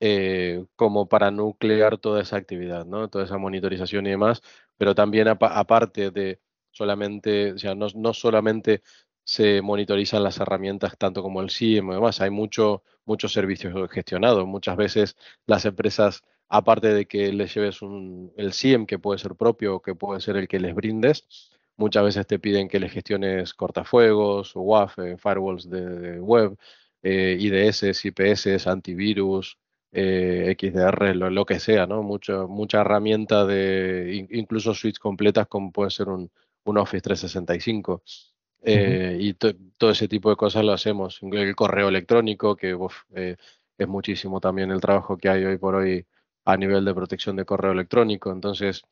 [0.00, 3.08] eh, como para nuclear toda esa actividad, ¿no?
[3.08, 4.40] Toda esa monitorización y demás,
[4.78, 8.82] pero también aparte de solamente, o sea, no, no, solamente
[9.24, 14.46] se monitorizan las herramientas tanto como el SIEM y demás, hay mucho, muchos servicios gestionados.
[14.46, 19.34] Muchas veces las empresas, aparte de que les lleves un, el SIEM que puede ser
[19.36, 21.26] propio o que puede ser el que les brindes,
[21.80, 26.56] muchas veces te piden que les gestiones cortafuegos, WAF, eh, firewalls de, web,
[27.02, 29.58] eh, IDS, IPS, antivirus,
[29.92, 32.02] eh, XDR, lo, que sea, ¿no?
[32.02, 36.30] Mucha, mucha herramienta de incluso suites completas como puede ser un,
[36.64, 38.02] un Office 365.
[38.62, 41.18] Eh, y todo ese tipo de cosas lo hacemos.
[41.22, 42.76] El correo electrónico, que
[43.78, 46.06] es muchísimo también el trabajo que hay hoy por hoy
[46.44, 48.30] a nivel de protección de correo electrónico.
[48.30, 48.82] Entonces,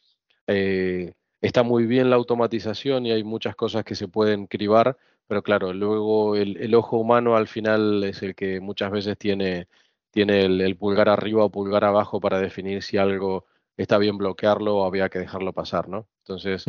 [0.47, 4.97] eh, está muy bien la automatización y hay muchas cosas que se pueden cribar,
[5.27, 9.69] pero claro, luego el, ojo humano al final es el que muchas veces tiene,
[10.11, 13.45] tiene el, pulgar arriba o pulgar abajo para definir si algo
[13.77, 16.07] está bien bloquearlo o había que dejarlo pasar, ¿no?
[16.25, 16.65] Entonces,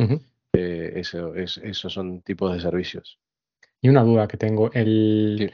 [0.52, 3.18] eh, eso, es, esos son tipos de servicios.
[3.80, 5.52] Y una duda que tengo, el,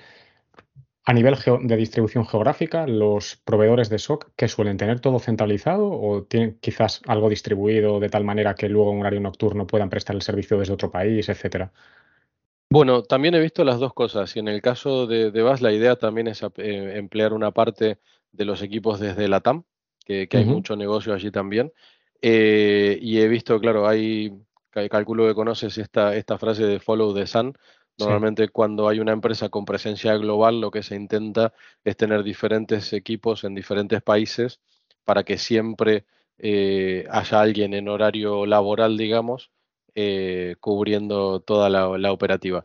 [1.09, 6.25] a nivel de distribución geográfica, ¿los proveedores de SOC que suelen tener todo centralizado o
[6.25, 10.23] tienen quizás algo distribuido de tal manera que luego en horario nocturno puedan prestar el
[10.23, 11.73] servicio desde otro país, etcétera?
[12.69, 15.95] Bueno, también he visto las dos cosas y en el caso de, de la idea
[15.95, 17.99] también es eh, emplear una parte
[18.33, 19.63] de los equipos desde la TAM,
[20.05, 21.73] que, hay mucho negocio allí también.
[22.21, 24.33] Eh, y he visto, claro, hay
[24.91, 27.57] calculo que conoces esta, esta frase de follow the sun.
[27.99, 32.93] Normalmente cuando hay una empresa con presencia global, lo que se intenta es tener diferentes
[32.93, 34.61] equipos en diferentes países
[35.05, 36.05] para que siempre
[36.39, 39.51] eh, haya alguien en horario laboral, digamos,
[39.95, 42.65] eh, cubriendo toda la, la, operativa.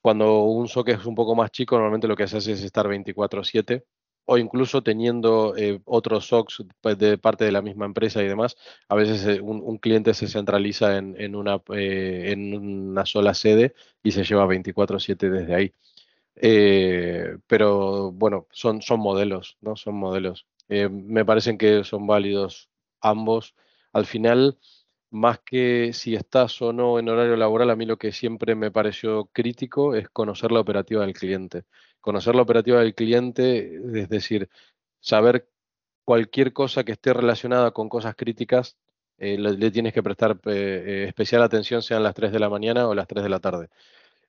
[0.00, 2.86] Cuando un SOC es un poco más chico, normalmente lo que se hace es estar
[2.88, 3.84] 24/7
[4.26, 6.64] o incluso teniendo eh, otros SOCs
[6.98, 8.56] de parte de la misma empresa y demás,
[8.88, 14.12] a veces eh, un, cliente se centraliza en, una, eh, en una sola sede y
[14.12, 15.72] se lleva 24/7 desde ahí.
[17.46, 19.76] pero bueno, son, son modelos, ¿no?
[19.76, 20.46] Son modelos.
[20.68, 22.68] me parecen que son válidos
[23.00, 23.54] ambos.
[23.92, 24.58] Al final,
[25.16, 28.70] más que si estás o no en horario laboral, a mí lo que siempre me
[28.70, 31.64] pareció crítico es conocer la operativa del cliente
[32.06, 34.48] conocer la operativa del cliente, es decir,
[35.00, 35.48] saber
[36.04, 38.76] cualquier cosa que esté relacionada con cosas críticas,
[39.18, 42.86] eh, le, tienes que prestar eh, eh, especial atención, sean las 3 de la mañana
[42.86, 43.68] o las 3 de la tarde.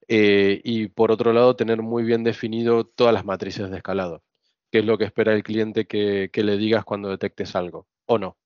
[0.08, 4.24] y por otro lado, tener muy bien definido todas las matrices de escalado,
[4.72, 8.38] qué es lo que espera el cliente que, le digas cuando detectes algo, o no.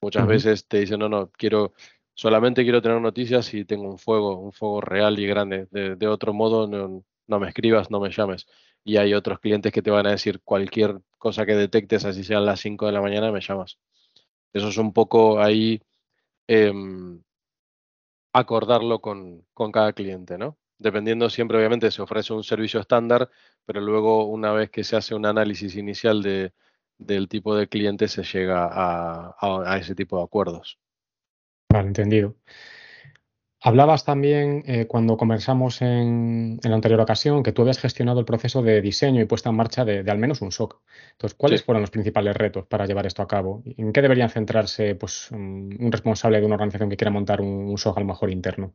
[0.00, 1.72] Muchas veces te dicen, no, no, quiero,
[2.14, 5.66] solamente quiero tener noticias si tengo un fuego, un fuego real y grande.
[5.70, 8.46] De, otro modo, no me escribas, no me llames
[8.88, 12.46] y hay otros clientes que te van a decir cualquier cosa que detectes, así sean
[12.46, 13.78] las 5 de la mañana, me llamas.
[14.52, 15.82] Eso es un poco ahí
[16.46, 17.22] em,
[18.32, 20.56] acordarlo con, cada cliente, ¿no?
[20.78, 23.28] Dependiendo siempre, obviamente, se ofrece un servicio estándar,
[23.66, 26.52] pero luego una vez que se hace un análisis inicial de,
[26.98, 30.78] del tipo de cliente, se llega a, a ese tipo de acuerdos.
[31.70, 32.36] Vale, entendido.
[33.60, 38.62] Hablabas también eh, cuando conversamos en, la anterior ocasión que tú habías gestionado el proceso
[38.62, 40.80] de diseño y puesta en marcha de, al menos un SOC.
[41.12, 43.62] Entonces, ¿cuáles fueron los principales retos para llevar esto a cabo?
[43.64, 47.96] ¿En qué deberían centrarse pues, un responsable de una organización que quiera montar un, SOC
[47.96, 48.74] a lo mejor interno?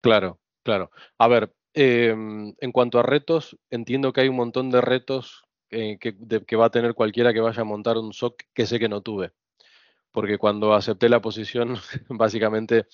[0.00, 0.92] Claro, claro.
[1.18, 5.98] A ver, em, en cuanto a retos, entiendo que hay un montón de retos eh,
[5.98, 8.88] que, que va a tener cualquiera que vaya a montar un SOC que sé que
[8.88, 9.32] no tuve.
[10.12, 11.76] Porque cuando acepté la posición,
[12.08, 12.86] básicamente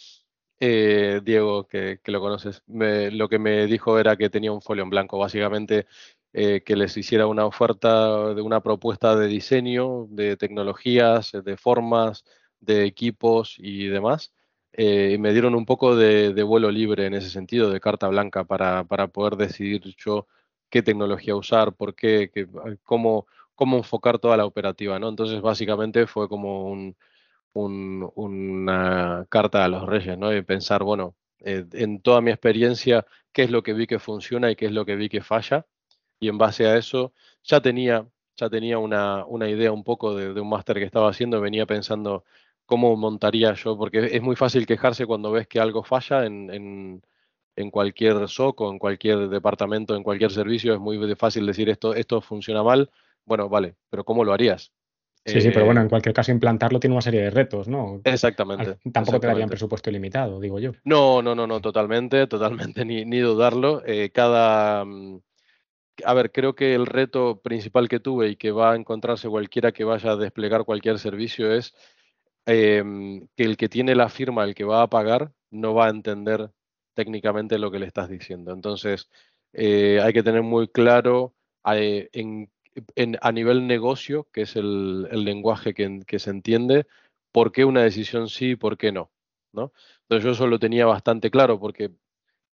[0.61, 4.91] eh, Diego, que, lo conoces, lo que me dijo era que tenía un folio en
[4.91, 5.87] blanco, básicamente
[6.33, 12.25] eh, que les hiciera una oferta de una propuesta de diseño, de tecnologías, de formas,
[12.61, 14.33] de equipos y demás.
[14.73, 18.45] Eh, y me dieron un poco de, vuelo libre en ese sentido, de carta blanca,
[18.45, 20.27] para, poder decidir yo
[20.71, 22.31] qué tecnología usar, por qué,
[22.85, 25.09] cómo, cómo enfocar toda la operativa, ¿no?
[25.09, 26.97] Entonces, básicamente fue como un,
[27.55, 30.35] una carta a los reyes, ¿no?
[30.35, 34.51] Y pensar, bueno, eh, en toda mi experiencia, qué es lo que vi que funciona
[34.51, 35.67] y qué es lo que vi que falla.
[36.21, 37.13] Y en base a eso,
[37.45, 41.41] ya tenía, ya tenía una, una idea un poco de, un máster que estaba haciendo,
[41.41, 42.25] venía pensando
[42.67, 47.03] cómo montaría yo, porque es muy fácil quejarse cuando ves que algo falla en,
[47.59, 51.93] en cualquier SOC o en cualquier departamento, en cualquier servicio, es muy fácil decir esto,
[51.93, 52.89] esto funciona mal.
[53.25, 54.73] Bueno, vale, pero ¿cómo lo harías?
[55.25, 58.01] Sí, sí, pero bueno, en eh, cualquier caso implantarlo tiene una serie de retos, ¿no?
[58.05, 58.79] Exactamente.
[58.93, 60.73] tampoco te darían presupuesto ilimitado, digo yo.
[60.85, 63.83] No, no, no, no, totalmente, totalmente, ni, ni dudarlo.
[63.85, 65.21] Eh, cada, mm,
[66.05, 69.73] a ver, creo que el reto principal que tuve y que va a encontrarse cualquiera
[69.73, 71.75] que vaya a desplegar cualquier servicio es
[72.47, 75.91] em, que el que tiene la firma, el que va a pagar, no va a
[75.91, 76.53] entender
[76.99, 78.53] técnicamente lo que le estás diciendo.
[78.53, 79.09] Entonces,
[79.53, 81.33] eh, hay que tener muy claro
[81.65, 82.11] eh,
[83.21, 86.89] a nivel negocio, que es el, lenguaje que, que, se entiende,
[87.31, 89.13] por qué una decisión sí y por qué no,
[89.53, 89.73] ¿no?
[90.03, 91.93] Entonces yo eso lo tenía bastante claro porque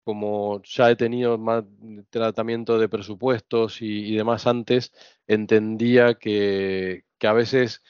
[0.03, 1.63] como ya he tenido más
[2.09, 4.91] tratamiento de presupuestos y, demás antes,
[5.25, 7.81] entendía que, a veces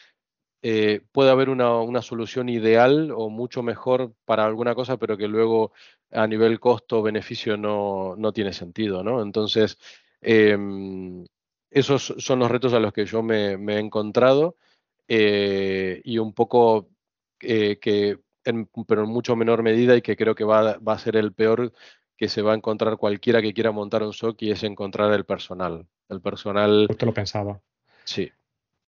[0.65, 5.73] eh, puede haber una, solución ideal o mucho mejor para alguna cosa, pero que luego
[6.09, 9.21] a nivel costo-beneficio no, tiene sentido, ¿no?
[9.21, 9.77] Entonces,
[10.21, 11.25] em,
[11.69, 14.55] esos son los retos a los que yo me, he encontrado
[15.09, 16.87] eh, y un poco
[17.41, 18.19] eh, que,
[18.87, 21.73] pero en mucho menor medida y que creo que va, va a ser el peor
[22.15, 25.25] que se va a encontrar cualquiera que quiera montar un SOC y es encontrar el
[25.25, 25.85] personal.
[26.07, 26.87] El personal.
[26.89, 27.59] Usted lo pensaba.
[28.05, 28.31] Sí,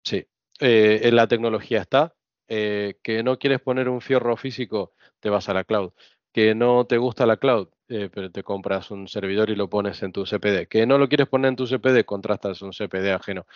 [0.05, 0.25] sí.
[0.61, 2.15] Eh, la tecnología está.
[2.49, 5.93] Eh, que no quieres poner un fierro físico, te vas a la cloud.
[6.33, 10.03] Que no te gusta la cloud, eh, pero te compras un servidor y lo pones
[10.03, 10.69] en tu CPD.
[10.69, 13.47] Que no lo quieres poner en tu CPD, contrastas un CPD ajeno.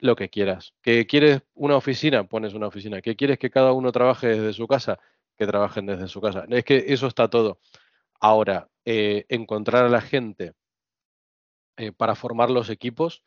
[0.00, 0.74] lo que quieras.
[0.82, 3.00] Que quieres una oficina, pones una oficina.
[3.00, 4.98] Que quieres que cada uno trabaje desde su casa,
[5.36, 6.44] que trabajen desde su casa.
[6.50, 7.60] Es que eso está todo.
[8.20, 10.54] Ahora, eh, encontrar a la gente
[11.76, 13.22] eh, para formar los equipos,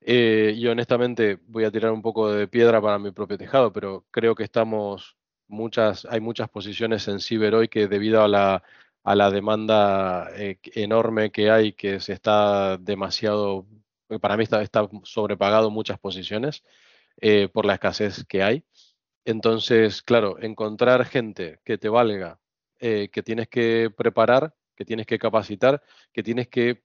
[0.00, 4.06] eh, y honestamente voy a tirar un poco de piedra para mi propio tejado, pero
[4.10, 5.16] creo que estamos
[5.48, 8.62] muchas, hay muchas posiciones en ciber hoy que debido a la,
[9.04, 10.28] a la demanda
[10.74, 13.66] enorme que hay, que se está demasiado,
[14.20, 14.64] para mí está,
[15.04, 16.62] sobrepagado muchas posiciones
[17.52, 18.64] por la escasez que hay.
[19.24, 22.38] Entonces, claro, encontrar gente que te valga
[22.78, 25.82] eh, que tienes que preparar, que tienes que capacitar,
[26.12, 26.82] que tienes que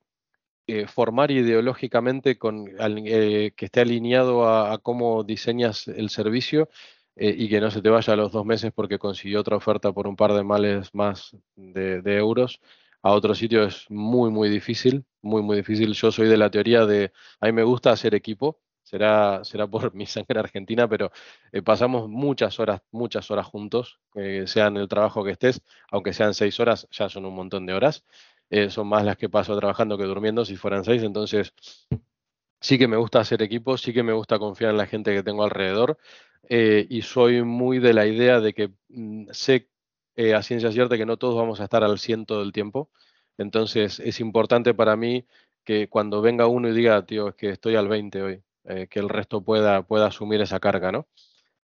[0.68, 6.70] eh, formar ideológicamente con, eh, que esté alineado a, cómo diseñas el servicio
[7.16, 10.08] y que no se te vaya a los dos meses porque consiguió otra oferta por
[10.08, 12.62] un par de males más de, de euros
[13.04, 15.94] a otro sitio es muy, muy difícil, muy, muy difícil.
[15.94, 19.94] Yo soy de la teoría de, a mí me gusta hacer equipo, será, será por
[19.96, 21.12] mi sangre argentina, pero
[21.52, 26.14] eh, pasamos muchas horas, muchas horas juntos, eh, sea en el trabajo que estés, aunque
[26.14, 28.06] sean seis horas, ya son un montón de horas.
[28.52, 31.02] Eh, son más las que paso trabajando que durmiendo, si fueran seis.
[31.04, 31.54] Entonces,
[32.60, 35.24] sí que me gusta hacer equipo, sí que me gusta confiar en la gente que
[35.24, 35.98] tengo alrededor
[36.50, 39.70] y soy muy de la idea de que mm, sé
[40.36, 42.90] a ciencia cierta que no todos vamos a estar al ciento del tiempo.
[43.38, 45.26] Entonces, es importante para mí
[45.64, 49.00] que cuando venga uno y diga, tío, es que estoy al 20 hoy, eh, que
[49.00, 51.08] el resto pueda, pueda asumir esa carga, ¿no?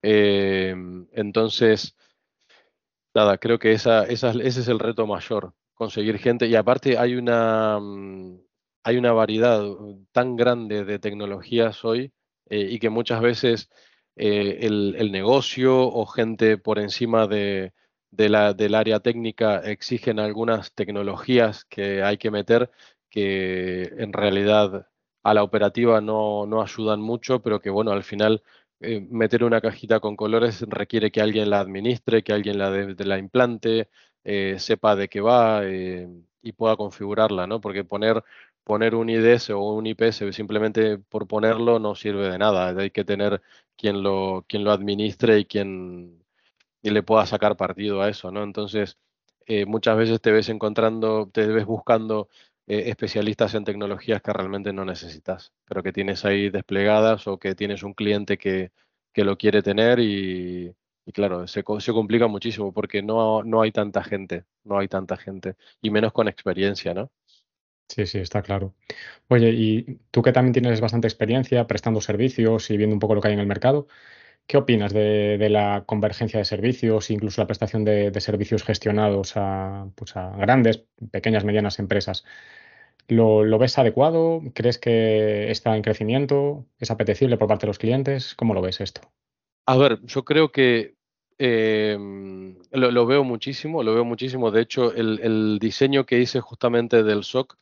[0.01, 0.75] Eh,
[1.13, 1.95] entonces,
[3.13, 6.45] nada, creo que esa, ese es el reto mayor, conseguir gente.
[6.47, 8.39] Y aparte hay una, mm,
[8.83, 9.63] hay una variedad
[10.11, 12.13] tan grande de tecnologías hoy
[12.49, 13.69] eh, y que muchas veces
[14.15, 17.73] el, negocio o gente por encima de,
[18.11, 22.69] la, del área técnica exigen algunas tecnologías que hay que meter
[23.09, 24.87] que en realidad
[25.23, 28.43] a la operativa no, no ayudan mucho, pero que bueno, al final
[28.81, 33.05] eh, meter una cajita con colores requiere que alguien la administre, que alguien la, de,
[33.05, 33.89] la implante,
[34.23, 36.07] eh, sepa de qué va eh,
[36.41, 37.61] y pueda configurarla, ¿no?
[37.61, 38.23] Porque poner,
[38.63, 42.69] poner un IDS o un IPS simplemente por ponerlo no sirve de nada.
[42.79, 43.41] Hay que tener
[43.77, 46.23] quien lo, quien lo administre y quien
[46.83, 48.43] y le pueda sacar partido a eso, ¿no?
[48.43, 48.97] Entonces,
[49.67, 52.29] muchas veces te ves encontrando, te ves buscando
[52.67, 57.53] eh, especialistas en tecnologías que realmente no necesitas, pero que tienes ahí desplegadas o que
[57.53, 58.71] tienes un cliente que,
[59.15, 60.73] lo quiere tener y,
[61.13, 65.55] claro, se, se, complica muchísimo porque no, no hay tanta gente, no hay tanta gente
[65.81, 67.11] y menos con experiencia, ¿no?
[67.91, 68.73] Sí, sí, está claro.
[69.27, 73.21] Oye, y tú que también tienes bastante experiencia prestando servicios y viendo un poco lo
[73.21, 73.87] que hay en el mercado,
[74.47, 80.15] ¿qué opinas de, la convergencia de servicios, incluso la prestación de, servicios gestionados a, pues
[80.17, 82.25] a, grandes, pequeñas, medianas empresas?
[83.07, 84.41] ¿Lo, ves adecuado?
[84.53, 86.65] ¿Crees que está en crecimiento?
[86.79, 88.35] ¿Es apetecible por parte de los clientes?
[88.35, 89.01] ¿Cómo lo ves esto?
[89.65, 90.95] A ver, yo creo que
[91.37, 94.51] em, lo, veo muchísimo, lo veo muchísimo.
[94.51, 97.57] De hecho, el, diseño que hice justamente del SOC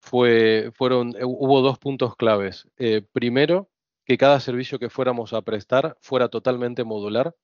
[0.00, 2.68] fue, fueron, eh, hubo dos puntos claves.
[2.78, 3.70] Eh, primero,
[4.04, 7.34] que cada servicio que fuéramos a prestar fuera totalmente modular,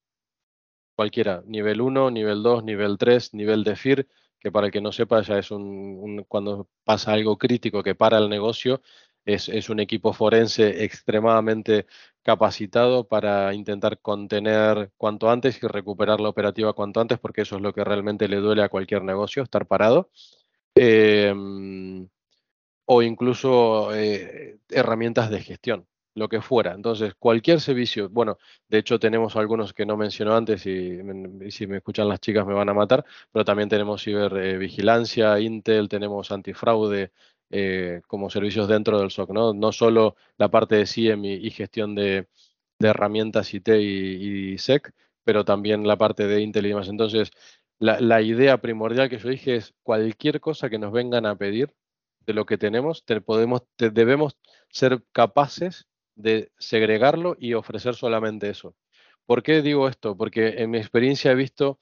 [0.95, 4.93] cualquiera, nivel 1, nivel 2, nivel 3, nivel de FIR, que para el que no
[4.93, 8.83] sepa ya es un, cuando pasa algo crítico que para el negocio,
[9.25, 11.87] es, es, un equipo forense extremadamente
[12.23, 17.63] capacitado para intentar contener cuanto antes y recuperar la operativa cuanto antes, porque eso es
[17.63, 20.11] lo que realmente le duele a cualquier negocio, estar parado.
[20.75, 22.09] Em,
[22.87, 26.73] o incluso eh, herramientas de gestión, lo que fuera.
[26.75, 30.99] Entonces, cualquier servicio, bueno, de hecho tenemos algunos que no menciono antes y
[31.51, 36.31] si me escuchan las chicas me van a matar, pero también tenemos cibervigilancia, Intel, tenemos
[36.33, 37.13] antifraude,
[37.55, 39.53] eh, como servicios dentro del SOC, ¿no?
[39.53, 42.29] No solo la parte de CIEM y, gestión de,
[42.81, 46.89] herramientas IT y, SEC, pero también la parte de Intel y demás.
[46.89, 47.31] Entonces,
[47.79, 51.75] la, idea primordial que yo dije es cualquier cosa que nos vengan a pedir
[52.27, 54.39] de lo que tenemos, podemos, debemos
[54.71, 58.75] ser capaces de segregarlo y ofrecer solamente eso.
[59.27, 60.17] ¿Por qué digo esto?
[60.17, 61.79] Porque en mi experiencia he visto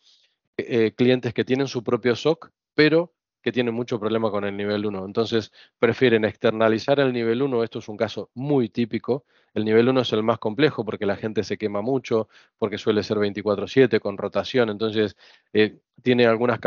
[0.57, 4.87] eh, clientes que tienen su propio SOC, pero que tienen mucho problema con el nivel
[4.87, 5.05] 1.
[5.05, 7.65] Entonces, prefieren externalizar el nivel 1.
[7.65, 9.25] Esto es un caso muy típico.
[9.55, 13.03] El nivel 1 es el más complejo porque la gente se quema mucho, porque suele
[13.03, 14.71] ser 24/7 con rotación.
[14.71, 15.17] Entonces,
[15.53, 16.61] eh, tiene algunas,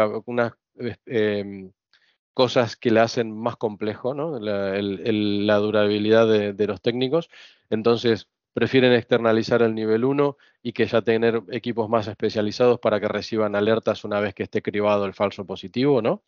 [1.06, 1.72] em,
[2.34, 4.40] cosas que le hacen más complejo ¿no?
[4.40, 7.30] la, durabilidad de, de los técnicos.
[7.70, 13.08] Entonces, prefieren externalizar el nivel 1 y que ya tener equipos más especializados para que
[13.08, 16.24] reciban alertas una vez que esté cribado el falso positivo, ¿no?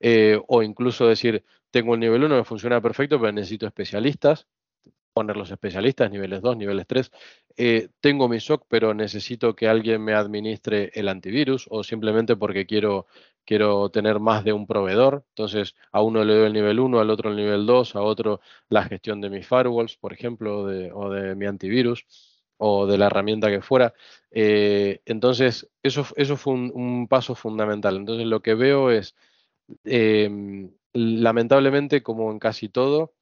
[0.00, 4.46] Eh, o incluso decir, tengo el nivel 1 que funciona perfecto, pero necesito especialistas,
[5.12, 7.10] poner los especialistas, niveles 2, niveles 3.
[7.56, 12.66] Eh, tengo mi SOC, pero necesito que alguien me administre el antivirus o simplemente porque
[12.66, 13.06] quiero,
[13.46, 15.24] quiero tener más de un proveedor.
[15.30, 18.40] Entonces, a uno le doy el nivel 1, al otro el nivel 2, a otro
[18.68, 20.60] la gestión de mis firewalls, por ejemplo,
[20.94, 22.04] o de mi antivirus
[22.58, 23.94] o de la herramienta que fuera.
[24.30, 27.96] Eh, entonces, eso, eso fue un paso fundamental.
[27.96, 29.14] Entonces, lo que veo es
[29.84, 33.14] Em, lamentablemente, como en casi todo,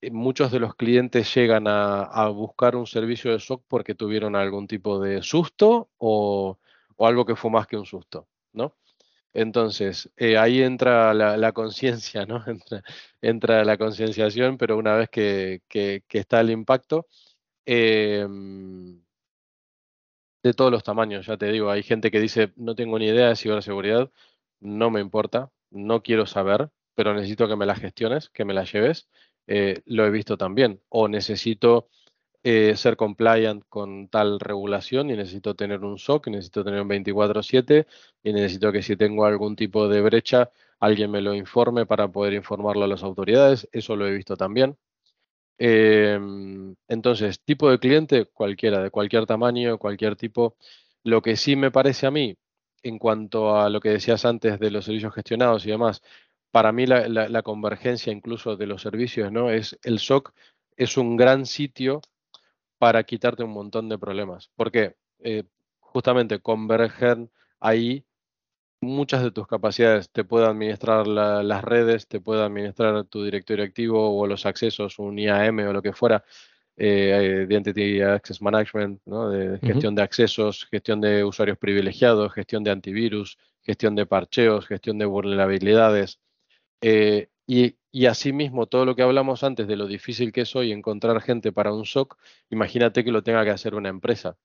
[0.00, 4.66] eh, muchos de los clientes llegan a, buscar un servicio de SOC porque tuvieron algún
[4.66, 6.58] tipo de susto o,
[6.98, 8.76] algo que fue más que un susto, ¿no?
[9.34, 12.44] Entonces, eh, ahí entra la, conciencia, ¿no?
[13.22, 15.62] Entra, la concienciación, pero una vez que,
[16.10, 17.06] está el impacto,
[17.66, 19.02] em,
[20.42, 23.28] de todos los tamaños, ya te digo, hay gente que dice, no tengo ni idea
[23.28, 24.10] de ciberseguridad,
[24.60, 28.64] no me importa, no quiero saber, pero necesito que me la gestiones, que me la
[28.64, 29.08] lleves.
[29.46, 30.80] Eh, lo he visto también.
[30.88, 31.88] O necesito
[32.42, 37.86] eh, ser compliant con tal regulación y necesito tener un SOC, necesito tener un 24/7
[38.22, 40.50] y necesito que si tengo algún tipo de brecha,
[40.80, 43.68] alguien me lo informe para poder informarlo a las autoridades.
[43.72, 44.76] Eso lo he visto también.
[45.58, 50.56] Em, entonces, tipo de cliente, cualquiera, de cualquier tamaño, cualquier tipo.
[51.04, 52.36] Lo que sí me parece a mí
[52.88, 56.02] en cuanto a lo que decías antes de los servicios gestionados y demás,
[56.50, 59.50] para mí la, convergencia incluso de los servicios, ¿no?
[59.50, 60.32] Es el SOC
[60.76, 62.00] es un gran sitio
[62.78, 64.50] para quitarte un montón de problemas.
[64.56, 65.44] Porque eh,
[65.80, 68.04] justamente convergen ahí
[68.80, 70.10] muchas de tus capacidades.
[70.10, 75.18] Te puede administrar las redes, te puede administrar tu directorio activo o los accesos, un
[75.18, 76.24] IAM o lo que fuera
[76.76, 83.38] eh, Identity Access Management, de gestión de accesos, gestión de usuarios privilegiados, gestión de antivirus,
[83.62, 86.20] gestión de parcheos, gestión de vulnerabilidades.
[86.82, 90.72] Eh, y, y, asimismo, todo lo que hablamos antes de lo difícil que es hoy
[90.72, 92.18] encontrar gente para un SOC,
[92.50, 94.36] imagínate que lo tenga que hacer una empresa.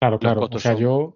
[0.00, 0.48] Claro, claro.
[0.50, 1.14] O sea, yo,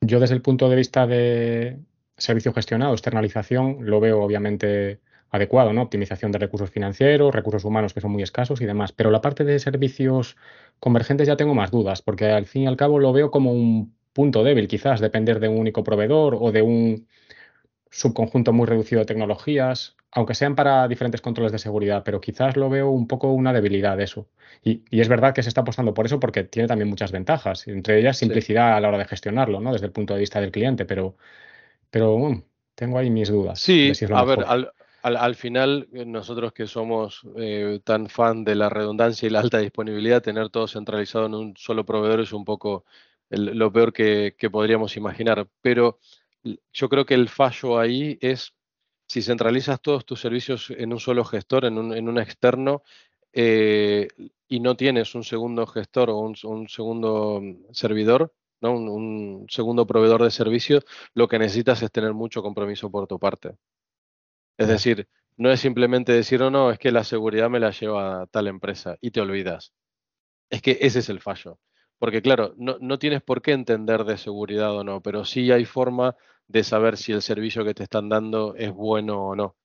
[0.00, 1.78] yo desde el punto de vista de
[2.16, 5.00] servicio gestionado, externalización, lo veo obviamente
[5.32, 5.82] adecuado, ¿no?
[5.82, 8.92] Optimización de recursos financieros, recursos humanos que son muy escasos y demás.
[8.92, 10.36] Pero la parte de servicios
[10.78, 13.96] convergentes ya tengo más dudas, porque al fin y al cabo lo veo como un
[14.12, 17.08] punto débil, quizás depender de un único proveedor o de un
[17.90, 22.68] subconjunto muy reducido de tecnologías, aunque sean para diferentes controles de seguridad, pero quizás lo
[22.68, 24.28] veo un poco una debilidad eso.
[24.62, 27.98] Y, es verdad que se está apostando por eso porque tiene también muchas ventajas, entre
[27.98, 29.72] ellas simplicidad a la hora de gestionarlo, ¿no?
[29.72, 31.16] Desde el punto de vista del cliente, pero,
[31.90, 32.42] pero mm,
[32.74, 33.60] tengo ahí mis dudas.
[33.60, 38.68] Sí, a ver, al, al, final, eh, nosotros que somos eh, tan fan de la
[38.68, 42.84] redundancia y la alta disponibilidad, tener todo centralizado en un solo proveedor es un poco
[43.30, 45.48] lo peor que, podríamos imaginar.
[45.60, 45.98] Pero
[46.72, 48.54] yo creo que el fallo ahí es
[49.06, 52.82] si centralizas todos tus servicios en un solo gestor, en un, externo,
[53.32, 54.08] eh,
[54.48, 58.72] y no tienes un segundo gestor o un, segundo mm, servidor, ¿no?
[58.72, 60.84] Un, un, segundo proveedor de servicios,
[61.14, 63.56] lo que necesitas es tener mucho compromiso por tu parte.
[64.58, 68.22] Es decir, no es simplemente decir, oh, no, es que la seguridad me la lleva
[68.22, 69.72] a tal empresa y te olvidas.
[70.50, 71.60] Es que ese es el fallo.
[71.98, 75.64] Porque claro, no, no tienes por qué entender de seguridad o no, pero sí hay
[75.66, 76.16] forma
[76.48, 79.56] de saber si el servicio que te están dando es bueno o no.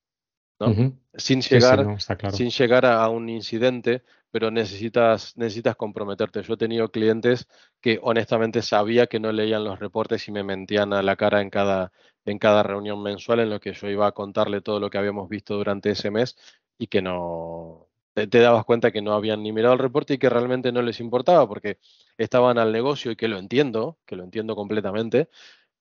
[1.13, 1.97] Sin, llegar,
[2.31, 6.41] sin llegar a un incidente, pero necesitas, necesitas comprometerte.
[6.43, 7.47] Yo he tenido clientes
[7.81, 11.49] que honestamente sabía que no leían los reportes y me mentían a la cara en
[11.49, 11.91] cada,
[12.25, 15.29] en cada reunión mensual en lo que yo iba a contarle todo lo que habíamos
[15.29, 16.37] visto durante ese mes
[16.77, 20.17] y que no te, te dabas cuenta que no habían ni mirado el reporte y
[20.17, 21.79] que realmente no les importaba porque
[22.17, 25.29] estaban al negocio y que lo entiendo, que lo entiendo completamente,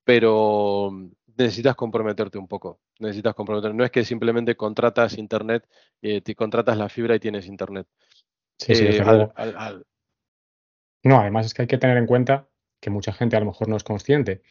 [0.04, 0.92] pero
[1.36, 2.80] necesitas comprometerte un poco.
[2.98, 3.76] Necesitas comprometerte.
[3.76, 5.68] No es que simplemente contratas internet,
[6.02, 7.86] eh, te contratas la fibra y tienes internet.
[8.58, 9.32] Sí, sí, Eh, desde al- luego.
[9.36, 9.86] al- al-
[11.04, 12.48] No, además es que hay que tener en cuenta
[12.80, 14.42] que mucha gente a lo mejor no es consciente,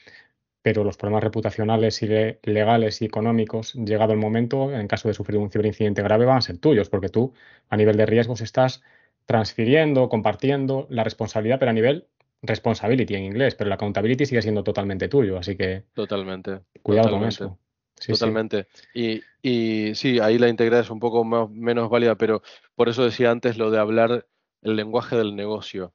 [0.61, 5.13] pero los problemas reputacionales y le- legales y económicos, llegado el momento, en caso de
[5.13, 7.33] sufrir un ciberincidente grave, van a ser tuyos, porque tú,
[7.69, 8.81] a nivel de riesgos, estás
[9.25, 12.07] transfiriendo, compartiendo la responsabilidad, pero a nivel
[12.41, 16.61] responsibility en inglés, pero la accountability sigue siendo totalmente tuyo, así que totalmente.
[16.81, 17.43] cuidado con totalmente.
[17.43, 17.59] eso.
[17.97, 18.11] Sí, sí.
[18.13, 18.67] Totalmente.
[18.93, 22.41] Y, y sí, ahí la integridad es un poco más- menos válida, pero
[22.75, 24.27] por eso decía antes lo de hablar
[24.61, 25.93] el lenguaje del negocio.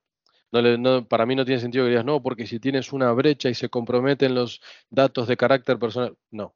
[0.50, 3.12] No le- no- para mí no tiene sentido que digas, no, porque si tienes una
[3.12, 6.16] brecha y se comprometen los datos de carácter personal.
[6.30, 6.54] No.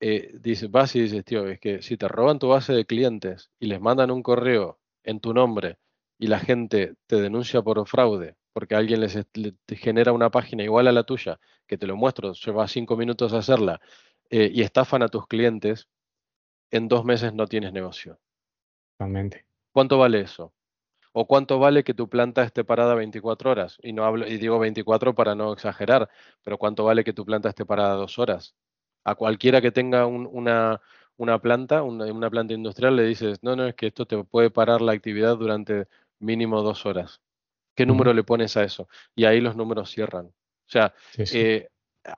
[0.00, 3.50] Eh, dice, vas y dices, tío, es que si te roban tu base de clientes
[3.58, 5.78] y les mandan un correo en tu nombre
[6.18, 9.18] y la gente te denuncia por fraude porque alguien les
[9.68, 13.82] genera una página igual a la tuya, que te lo muestro, lleva cinco minutos hacerla,
[14.30, 15.88] eh, y estafan a tus clientes,
[16.70, 18.18] en dos meses no tienes negocio.
[18.96, 19.44] Totalmente.
[19.72, 20.54] ¿Cuánto vale eso?
[21.12, 23.76] ¿O cuánto vale que tu planta esté parada 24 horas?
[23.82, 26.08] Y no hablo, y digo 24 para no exagerar,
[26.42, 28.56] pero ¿cuánto vale que tu planta esté parada dos horas?
[29.04, 30.80] A cualquiera que tenga un- una,
[31.18, 34.50] una planta, una, una planta industrial, le dices, no, no, es que esto te puede
[34.50, 35.88] parar la actividad durante
[36.20, 37.20] mínimo dos horas.
[37.76, 38.88] ¿Qué número le pones a eso?
[39.14, 40.26] Y ahí los números cierran.
[40.26, 40.32] O
[40.68, 41.38] sea, Sí, sí.
[41.38, 41.68] eh,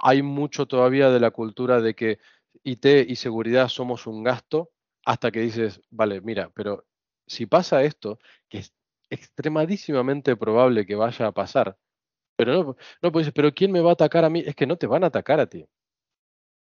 [0.01, 2.19] hay mucho todavía de la cultura de que
[2.63, 4.71] IT y seguridad somos un gasto
[5.05, 6.87] hasta que dices, vale, mira, pero
[7.27, 8.73] si pasa esto, que es
[9.11, 11.77] extremadísimamente probable que vaya a pasar,
[12.37, 14.43] pero no, no pues, pero ¿quién me va a atacar a mí?
[14.47, 15.67] Es que no te van a atacar a ti.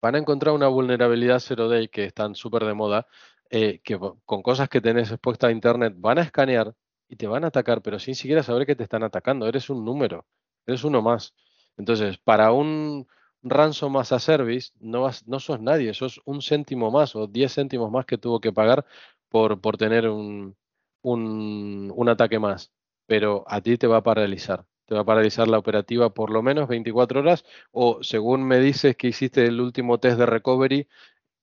[0.01, 3.07] Van a encontrar una vulnerabilidad zero day que están súper de moda,
[3.49, 6.75] eh, que con cosas que tenés expuesta a internet van a escanear
[7.07, 9.47] y te van a atacar, pero sin siquiera saber que te están atacando.
[9.47, 10.25] Eres un número,
[10.65, 11.33] eres uno más.
[11.77, 13.07] Entonces, para un
[13.43, 17.53] ransom as a service, no, vas, no sos nadie, sos un céntimo más o diez
[17.55, 18.85] céntimos más que tuvo que pagar
[19.29, 20.55] por, por tener un,
[21.01, 22.71] un, un ataque más.
[23.05, 24.65] Pero a ti te va a paralizar.
[24.85, 28.95] Te va a paralizar la operativa por lo menos 24 horas o según me dices
[28.97, 30.87] que hiciste el último test de recovery,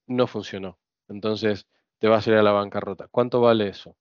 [0.07, 0.79] no funcionó.
[1.09, 1.67] Entonces
[1.99, 3.09] te vas a ir a la bancarrota.
[3.11, 3.97] ¿Cuánto vale eso?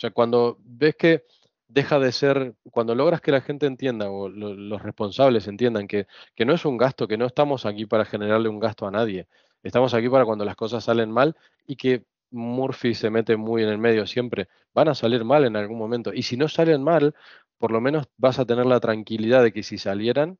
[0.00, 1.24] O sea, cuando ves que
[1.68, 6.06] deja de ser, cuando logras que la gente entienda o lo- los responsables entiendan que,
[6.34, 9.28] que no es un gasto, que no estamos aquí para generarle un gasto a nadie,
[9.62, 11.36] estamos aquí para cuando las cosas salen mal
[11.66, 15.56] y que Murphy se mete muy en el medio siempre, van a salir mal en
[15.56, 16.12] algún momento.
[16.14, 17.14] Y si no salen mal,
[17.58, 20.38] por lo menos vas a tener la tranquilidad de que si salieran,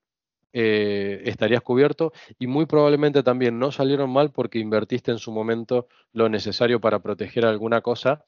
[0.53, 5.89] eh, estarías cubierto y muy probablemente también no salieron mal porque invertiste en su momento
[6.13, 8.25] lo necesario para proteger alguna cosa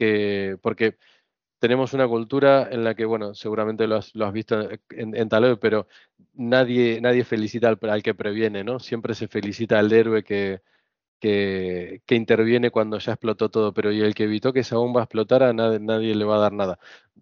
[0.00, 0.98] que, porque
[1.58, 5.28] tenemos una cultura en la que, bueno, seguramente lo has, lo has visto en, en
[5.28, 5.88] Taleb, pero
[6.34, 8.78] nadie, nadie felicita al, al que previene, ¿no?
[8.80, 10.62] Siempre se felicita al héroe que,
[11.20, 15.02] que, que interviene cuando ya explotó todo, pero y el que evitó que esa bomba
[15.02, 16.78] explotara, nadie, nadie le va a dar nada.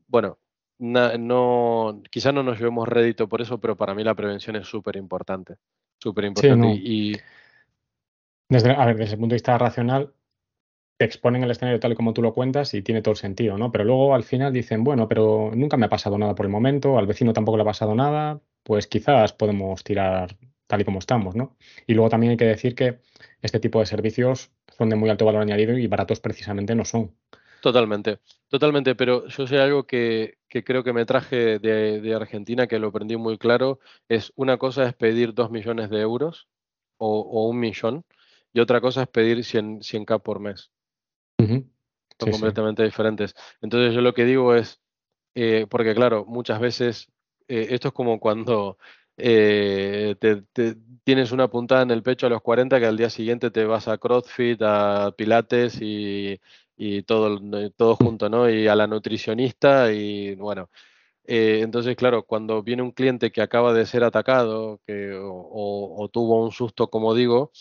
[0.09, 0.39] Bueno,
[0.79, 4.66] na- no, quizá no nos llevemos rédito por eso, pero para mí la prevención es
[4.68, 5.57] súper importante,
[5.99, 6.57] súper importante.
[6.57, 6.68] no.
[6.68, 7.22] Y, y
[8.51, 10.14] Desde, a ver, desde el punto de vista racional,
[10.99, 13.57] te exponen el escenario tal y como tú lo cuentas y tiene todo el sentido,
[13.57, 13.70] ¿no?
[13.70, 16.99] Pero luego al final dicen, bueno, pero nunca me ha pasado nada por el momento,
[16.99, 20.36] al vecino tampoco le ha pasado nada, pues quizás podemos tirar
[20.66, 21.57] tal y como estamos, ¿no?
[21.86, 22.99] Y luego también hay que decir que
[23.42, 27.14] este tipo de servicios son de muy alto valor añadido y baratos precisamente no son.
[27.62, 28.18] Totalmente,
[28.49, 33.16] totalmente, pero yo sé algo que, creo que me traje de, Argentina, que lo aprendí
[33.16, 33.78] muy claro,
[34.09, 36.49] es una cosa es pedir dos millones de euros
[36.96, 38.05] o, o un millón,
[38.53, 40.70] y otra cosa es pedir 100, 100k por mes.
[42.20, 42.32] Son Sí, sí.
[42.32, 43.34] completamente diferentes.
[43.61, 44.80] Entonces yo lo que digo es,
[45.34, 47.09] eh, porque claro, muchas veces
[47.49, 48.78] eh, esto es como cuando
[49.16, 53.11] eh, te, te- tienes una puntada en el pecho a los 40 que al día
[53.11, 56.41] siguiente te vas a CrossFit, a Pilates y,
[56.76, 57.41] y todo,
[57.76, 58.51] todo junto, ¿no?
[58.51, 60.70] Y a la nutricionista y bueno.
[61.24, 66.05] eh, entonces, claro, cuando viene un cliente que acaba de ser atacado que, o, o-
[66.05, 67.53] o tuvo un susto, como digo,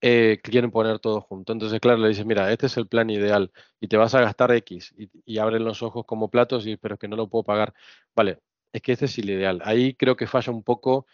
[0.00, 1.52] eh, quieren poner todo junto.
[1.52, 4.52] Entonces, claro, le dices, mira, este es el plan ideal y te vas a gastar
[4.52, 7.74] X y, abren los ojos como platos y pero es que no lo puedo pagar.
[8.14, 8.40] Vale,
[8.72, 9.60] es que este es el ideal.
[9.64, 11.06] Ahí creo que falla un poco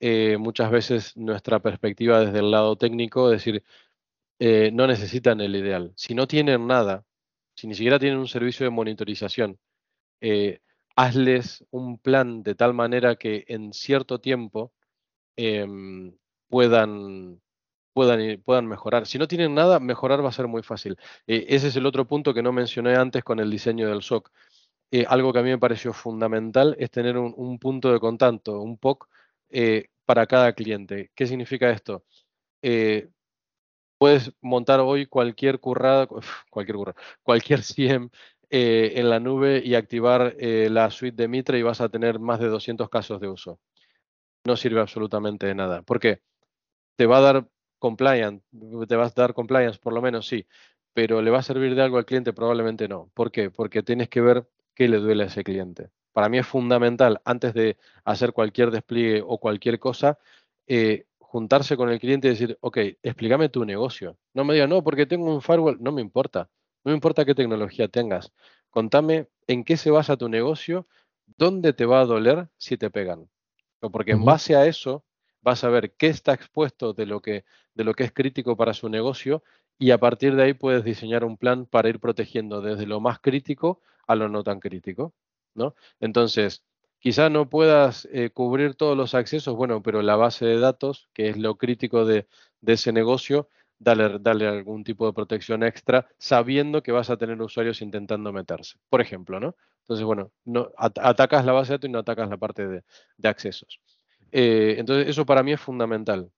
[0.00, 3.64] eh, muchas veces nuestra perspectiva desde el lado técnico, es decir,
[4.38, 5.92] eh, no necesitan el ideal.
[5.96, 7.04] Si no tienen nada,
[7.56, 9.58] si ni siquiera tienen un servicio de monitorización,
[10.96, 14.72] hazles un plan de tal manera que en cierto tiempo
[15.36, 16.14] em,
[16.48, 17.40] puedan
[17.92, 19.06] puedan, ir- puedan mejorar.
[19.06, 20.96] Si no tienen nada, mejorar va a ser muy fácil.
[21.26, 24.30] Eh, ese es el otro punto que no mencioné antes con el diseño del SOC.
[24.92, 28.60] Eh, algo que a mí me pareció fundamental es tener un, un punto de contacto,
[28.60, 29.08] un POC,
[29.50, 31.10] eh, para cada cliente.
[31.14, 32.04] ¿Qué significa esto?
[32.62, 33.10] Eh,
[33.98, 36.06] puedes montar hoy cualquier currada,
[36.50, 38.10] cualquier currada, cualquier CIEM
[38.50, 42.18] eh, en la nube y activar eh, la suite de Mitre y vas a tener
[42.18, 43.60] más de 200 casos de uso.
[44.46, 45.82] No sirve absolutamente de nada.
[45.82, 46.22] ¿Por qué?
[46.96, 47.48] Te va a dar
[47.80, 48.44] compliance,
[48.88, 50.46] te vas a dar compliance por lo menos sí,
[50.92, 52.32] pero ¿le va a servir de algo al cliente?
[52.32, 53.10] Probablemente no.
[53.14, 53.50] ¿Por qué?
[53.50, 55.90] Porque tienes que ver qué le duele a ese cliente.
[56.12, 60.18] Para mí es fundamental, antes de hacer cualquier despliegue o cualquier cosa,
[60.66, 64.16] eh, juntarse con el cliente y decir, ok, explícame tu negocio.
[64.34, 66.50] No me digas, no, porque tengo un firewall, no me importa.
[66.84, 68.32] No me importa qué tecnología tengas.
[68.70, 70.86] Contame en qué se basa tu negocio,
[71.36, 73.28] dónde te va a doler si te pegan.
[73.80, 75.04] Porque en base a eso
[75.40, 77.44] vas a ver qué está expuesto de lo que,
[77.80, 79.42] de lo que es crítico para su negocio
[79.78, 83.20] y a partir de ahí puedes diseñar un plan para ir protegiendo desde lo más
[83.20, 85.14] crítico a lo no tan crítico,
[85.54, 85.74] ¿no?
[85.98, 86.62] Entonces,
[86.98, 91.30] quizá no puedas eh, cubrir todos los accesos, bueno, pero la base de datos, que
[91.30, 92.26] es lo crítico de,
[92.66, 98.30] ese negocio, dale, algún tipo de protección extra, sabiendo que vas a tener usuarios intentando
[98.32, 99.56] meterse, por ejemplo, ¿no?
[99.84, 102.84] Entonces, bueno, no, at- atacas la base de datos y no atacas la parte de,
[103.16, 103.80] de accesos.
[104.32, 106.30] Eh, entonces, eso para mí es fundamental.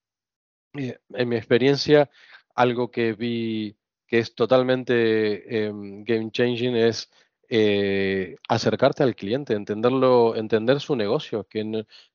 [0.74, 2.10] Eh, En mi experiencia,
[2.54, 7.10] algo que vi que es totalmente em, game changing es
[7.48, 11.64] eh, acercarte al cliente, entenderlo, entender su negocio, que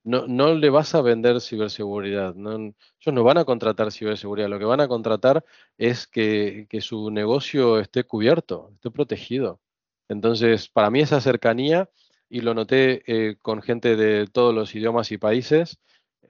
[0.04, 4.82] no, le vas a vender ciberseguridad, ellos no van a contratar ciberseguridad, lo que van
[4.82, 5.44] a contratar
[5.78, 9.60] es que, su negocio esté cubierto, esté protegido.
[10.10, 11.90] Entonces, para mí esa cercanía,
[12.30, 15.80] y lo noté eh, con gente de todos los idiomas y países,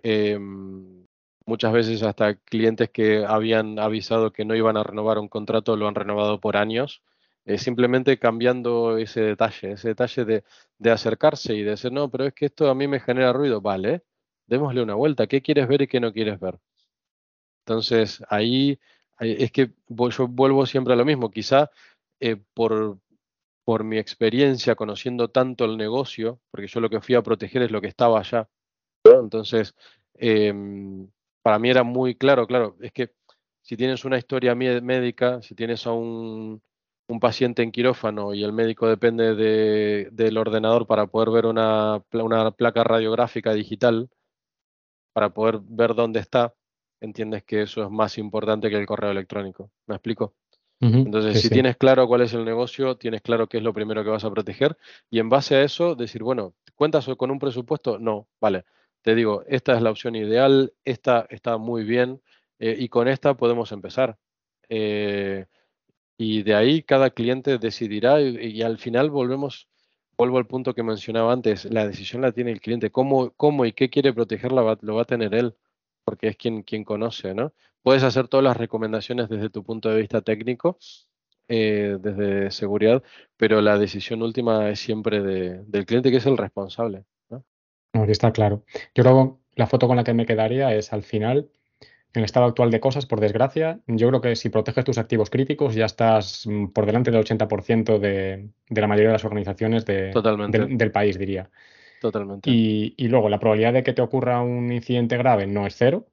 [0.03, 1.06] em,
[1.47, 5.87] muchas veces hasta clientes que habían avisado que no iban a renovar un contrato lo
[5.87, 7.01] han renovado por años,
[7.45, 10.25] eh, simplemente cambiando ese detalle, ese detalle
[10.79, 13.61] de, acercarse y de decir, no, pero es que esto a mí me genera ruido,
[13.61, 14.03] vale,
[14.47, 16.59] démosle una vuelta, ¿qué quieres ver y qué no quieres ver?
[17.65, 18.79] Entonces, ahí
[19.19, 21.69] es que yo vuelvo siempre a lo mismo, quizá
[22.19, 22.99] eh, por,
[23.63, 27.71] por mi experiencia conociendo tanto el negocio, porque yo lo que fui a proteger es
[27.71, 28.49] lo que estaba allá.
[29.05, 29.75] Entonces,
[30.15, 31.09] em,
[31.47, 33.11] para mí era muy claro, claro, es que
[33.61, 36.61] si tienes una historia médica, si tienes a un,
[37.07, 42.03] un paciente en quirófano y el médico depende de- del ordenador para poder ver una,
[42.11, 44.09] una placa radiográfica digital,
[45.13, 46.53] para poder ver dónde está,
[46.99, 49.71] entiendes que eso es más importante que el correo electrónico.
[49.87, 50.35] ¿Me explico?
[51.05, 51.53] Entonces, si sí.
[51.53, 54.31] tienes claro cuál es el negocio, tienes claro qué es lo primero que vas a
[54.31, 54.77] proteger
[55.09, 57.99] y en base a eso decir, bueno, ¿cuentas con un presupuesto?
[57.99, 58.65] No, vale.
[59.01, 62.21] Te digo, esta es la opción ideal, esta está muy bien
[62.59, 64.17] eh, y con esta podemos empezar.
[64.69, 65.45] Eh,
[66.17, 69.69] y de ahí cada cliente decidirá y, al final volvemos,
[70.17, 72.91] vuelvo al punto que mencionaba antes, la decisión la tiene el cliente.
[72.91, 75.55] ¿Cómo, cómo y qué quiere proteger la va- lo va a tener él?
[76.05, 77.53] Porque es quien, quien conoce, ¿no?
[77.83, 80.79] Puedes hacer todas las recomendaciones desde tu punto de vista técnico,
[81.49, 83.03] eh, desde seguridad,
[83.37, 87.05] pero la decisión última es siempre de- del cliente que es el responsable,
[87.97, 88.05] ¿no?
[88.05, 88.63] Sí está claro.
[88.95, 91.49] Yo creo que la foto con la que me quedaría es al final,
[92.13, 95.29] en el estado actual de cosas, por desgracia, yo creo que si proteges tus activos
[95.29, 99.85] críticos ya estás mm, por delante del 80% de, de la mayoría de las organizaciones
[99.85, 100.11] de-
[100.51, 101.49] del, del país, diría.
[101.99, 102.49] Totalmente.
[102.49, 106.07] Y, y luego la probabilidad de que te ocurra un incidente grave no es cero.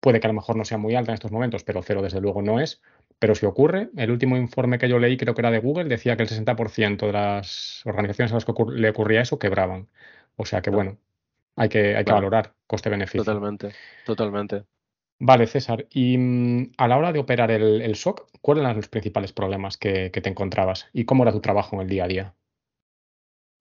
[0.00, 2.20] Puede que a lo mejor no sea muy alta en estos momentos, pero cero desde
[2.20, 2.80] luego no es.
[3.18, 6.16] Pero si ocurre, el último informe que yo leí, creo que era de Google, decía
[6.16, 9.88] que el 60% de las organizaciones a las que ocur- le ocurría eso quebraban.
[10.36, 10.76] O sea que No.
[10.76, 10.98] bueno,
[11.56, 13.24] hay que, hay que valorar coste-beneficio.
[13.24, 13.76] Totalmente.
[14.04, 14.66] Totalmente.
[15.18, 15.86] Vale, César.
[15.90, 19.76] Y mm, a la hora de operar el, el SOC, ¿cuáles eran los principales problemas
[19.78, 20.88] que, que te encontrabas?
[20.92, 22.34] ¿Y cómo era tu trabajo en el día a día?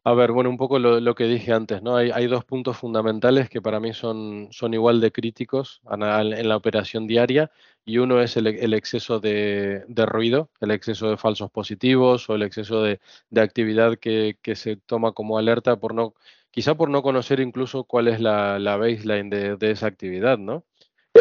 [0.08, 1.96] A ver, bueno, un poco lo, lo que dije antes, ¿no?
[1.96, 6.22] Hay, hay dos puntos fundamentales que para mí son, son igual de críticos en la,
[6.22, 7.50] en la operación diaria
[7.84, 12.36] y uno es el, el exceso de, de ruido, el exceso de falsos positivos o
[12.36, 13.00] el exceso de,
[13.32, 16.14] de actividad que, que se toma como alerta por no,
[16.56, 20.66] quizá por no conocer incluso cuál es la, la baseline de, de esa actividad, ¿no?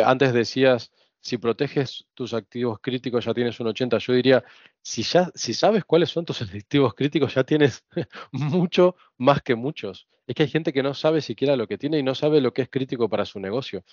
[0.04, 4.44] Antes decías, si proteges tus activos críticos ya tienes un 80, yo diría,
[4.80, 7.84] si ya, si sabes cuáles son tus activos críticos ya tienes
[8.30, 10.06] mucho más que muchos.
[10.24, 12.52] Es que hay gente que no sabe siquiera lo que tiene y no sabe lo
[12.52, 13.84] que es crítico para su negocio.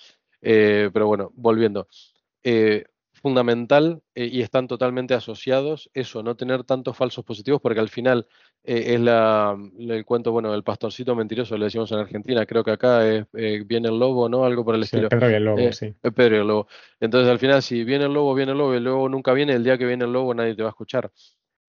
[0.42, 1.88] Eh, pero bueno, volviendo.
[2.44, 2.84] Eh,
[3.22, 8.26] fundamental eh, y están totalmente asociados eso, no tener tantos falsos positivos, porque al final
[8.64, 12.72] eh, es la, el cuento, bueno, del pastorcito mentiroso, le decimos en Argentina, creo que
[12.72, 14.44] acá es, eh, viene el lobo, ¿no?
[14.44, 15.08] Algo por el Sí, estilo.
[15.08, 15.94] Pedro y el lobo, sí.
[16.02, 16.66] el Pedro y el lobo.
[17.00, 19.54] Entonces al final, si viene el lobo, viene el lobo y el lobo nunca viene,
[19.54, 21.10] el día que viene el lobo nadie te va a escuchar.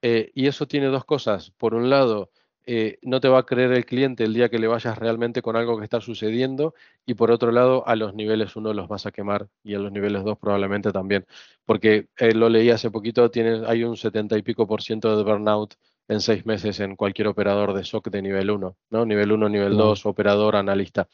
[0.01, 1.51] Y eso tiene dos cosas.
[1.51, 2.29] Por un lado,
[2.65, 5.55] eh, no te va a creer el cliente el día que le vayas realmente con
[5.55, 6.73] algo que está sucediendo
[7.05, 9.91] y por otro lado, a los niveles 1 los vas a quemar y a los
[9.91, 11.25] niveles 2 probablemente también.
[11.65, 15.23] Porque eh, lo leí hace poquito, tiene, hay un 70 y pico por ciento de
[15.23, 15.75] burnout
[16.07, 19.05] en seis meses en cualquier operador de SOC de nivel 1, ¿no?
[19.05, 19.77] Nivel 1, nivel Wow.
[19.77, 21.07] 2, operador, analista.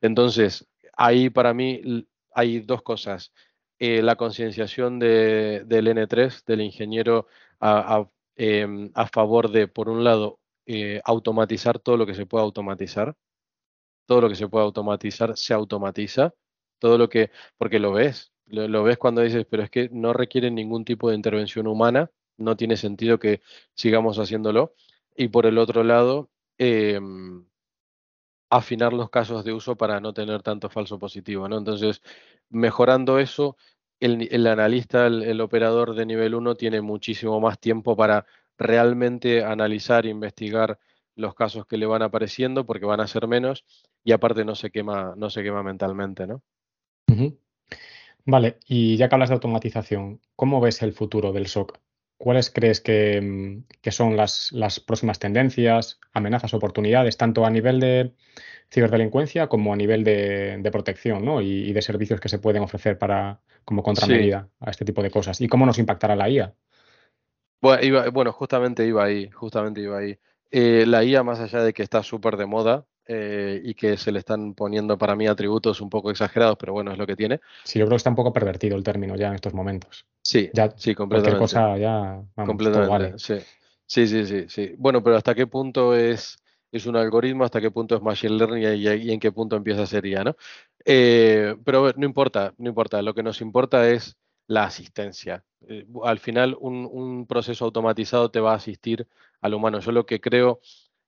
[0.00, 3.32] Entonces, ahí para mí hay dos cosas.
[3.78, 7.26] Eh, la concienciación de- del N3, del ingeniero,
[7.60, 12.26] a, a, em, a favor de, por un lado, eh, automatizar todo lo que se
[12.26, 13.16] pueda automatizar.
[14.06, 16.34] Todo lo que se pueda automatizar se automatiza.
[16.78, 20.50] Todo lo que, porque lo ves, lo, ves cuando dices, pero es que no requiere
[20.50, 23.42] ningún tipo de intervención humana, no tiene sentido que
[23.74, 24.74] sigamos haciéndolo.
[25.16, 27.44] Y por el otro lado, em,
[28.50, 31.58] afinar los casos de uso para no tener tanto falso positivo, ¿no?
[31.58, 32.02] Entonces,
[32.48, 33.56] mejorando eso,
[34.00, 38.26] el, el analista, el, el operador de nivel 1 tiene muchísimo más tiempo para
[38.60, 40.78] realmente analizar, investigar
[41.16, 43.64] los casos que le van apareciendo, porque van a ser menos,
[44.04, 46.42] y aparte no se quema, no se quema mentalmente, ¿no?
[48.24, 51.78] Vale, y ya que hablas de automatización, ¿cómo ves el futuro del SOC?
[52.18, 57.80] ¿Cuáles crees que, mm, que son las, las próximas tendencias, amenazas, oportunidades, tanto a nivel
[57.80, 58.12] de
[58.70, 61.40] ciberdelincuencia como a nivel de, de protección, ¿no?
[61.40, 65.10] Y, y de servicios que se pueden ofrecer para, como contramedida a este tipo de
[65.10, 65.40] cosas?
[65.40, 66.54] ¿Y cómo nos impactará la IA?
[67.60, 70.18] Bueno, iba- bueno, justamente iba ahí, justamente iba ahí.
[70.50, 74.12] Eh, la IA, más allá de que está súper de moda eh, y que se
[74.12, 77.40] le están poniendo para mí atributos un poco exagerados, pero bueno, es lo que tiene.
[77.64, 80.06] Sí, yo creo que está un poco pervertido el término ya en estos momentos.
[80.22, 81.54] Sí, Ya sí, cualquier completamente.
[81.54, 83.18] cosa ya, vamos, Completamente, vale.
[83.18, 83.34] sí.
[83.86, 84.74] Sí, sí, sí, sí.
[84.78, 86.38] Bueno, pero ¿hasta qué punto es,
[86.70, 87.42] es un algoritmo?
[87.44, 88.62] ¿Hasta qué punto es machine learning?
[88.78, 90.36] Y, en qué punto empieza a ser IA, ¿no?
[90.84, 93.02] Eh, pero no importa, no importa.
[93.02, 94.16] Lo que nos importa es
[94.50, 95.44] la asistencia.
[95.68, 99.06] Eh, al final, un, proceso automatizado te va a asistir
[99.40, 99.78] al humano.
[99.80, 100.60] Yo lo que creo,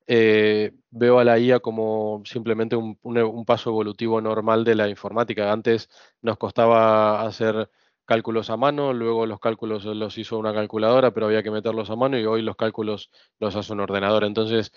[0.07, 5.53] eh, veo a la IA como simplemente un- un paso evolutivo normal de la informática.
[5.53, 5.91] Antes
[6.23, 7.69] nos costaba hacer
[8.05, 11.97] cálculos a mano, luego los cálculos los hizo una calculadora, pero había que meterlos a
[11.97, 14.25] mano y hoy los cálculos los hace un ordenador.
[14.25, 14.73] Entonces,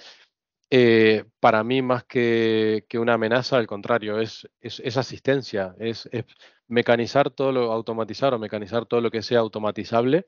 [0.69, 4.47] eh, para mí más que, una amenaza, al contrario, es,
[4.97, 6.09] asistencia, es,
[6.67, 10.27] mecanizar todo lo, automatizar o mecanizar todo lo que sea automatizable.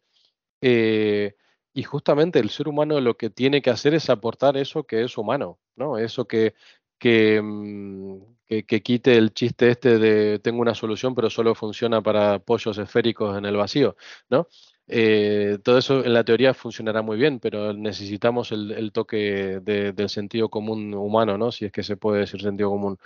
[0.62, 1.36] eh,
[1.74, 5.16] y justamente el ser humano lo que tiene que hacer es aportar eso que es
[5.16, 6.00] humano, ¿no?
[6.00, 6.56] Eso que,
[6.98, 8.18] que, mm,
[8.48, 13.38] que quite el chiste este de tengo una solución, pero solo funciona para pollos esféricos
[13.38, 13.96] en el vacío,
[14.30, 14.48] ¿no?
[14.90, 20.10] Eh, todo eso en la teoría funcionará muy bien, pero necesitamos el, toque de- del
[20.10, 21.52] sentido común humano, ¿no?
[21.52, 22.98] Si es que se puede decir sentido común.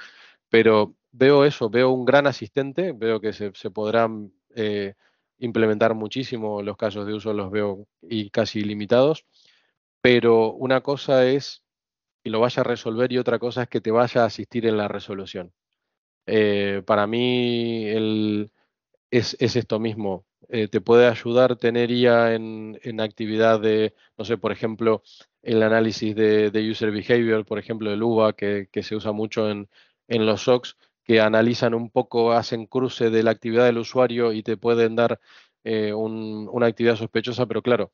[0.49, 4.95] Pero veo eso, veo un gran asistente, veo que se, se podrán eh,
[5.39, 9.25] implementar muchísimo, los casos de uso los veo y casi ilimitados,
[10.01, 11.63] pero una cosa es
[12.23, 14.77] que lo vaya a resolver y otra cosa es que te vaya a asistir en
[14.77, 15.53] la resolución.
[16.25, 18.51] Eh, para mí el,
[19.12, 20.26] es, es esto mismo.
[20.49, 25.03] Eh, te puede ayudar tener IA en, en actividad de, no sé, por ejemplo,
[25.41, 29.49] el análisis de, de user behavior, por ejemplo, el UBA, que, que se usa mucho
[29.49, 29.70] en,
[30.07, 34.43] en los SOCs, que analizan un poco, hacen cruce de la actividad del usuario y
[34.43, 35.20] te pueden dar
[35.64, 37.91] eh, un- una actividad sospechosa, pero claro,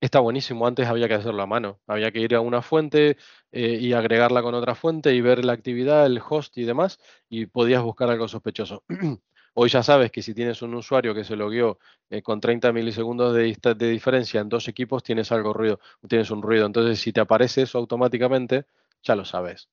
[0.00, 3.16] Está buenísimo, antes había que hacerlo a mano, había que ir a una fuente
[3.52, 6.98] eh, y agregarla con otra fuente y ver la actividad, el host y demás,
[7.28, 8.84] y podías buscar algo sospechoso.
[9.54, 11.78] Hoy ya sabes que si tienes un usuario que se logueó
[12.08, 15.78] eh, con 30 milisegundos de, de diferencia en dos equipos, tienes algo ruido,
[16.08, 16.66] tienes un ruido.
[16.66, 18.64] Entonces, si te aparece eso automáticamente,
[19.02, 19.68] ya lo sabes,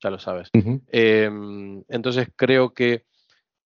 [0.00, 0.50] ya lo sabes.
[0.88, 3.06] Em, entonces, creo que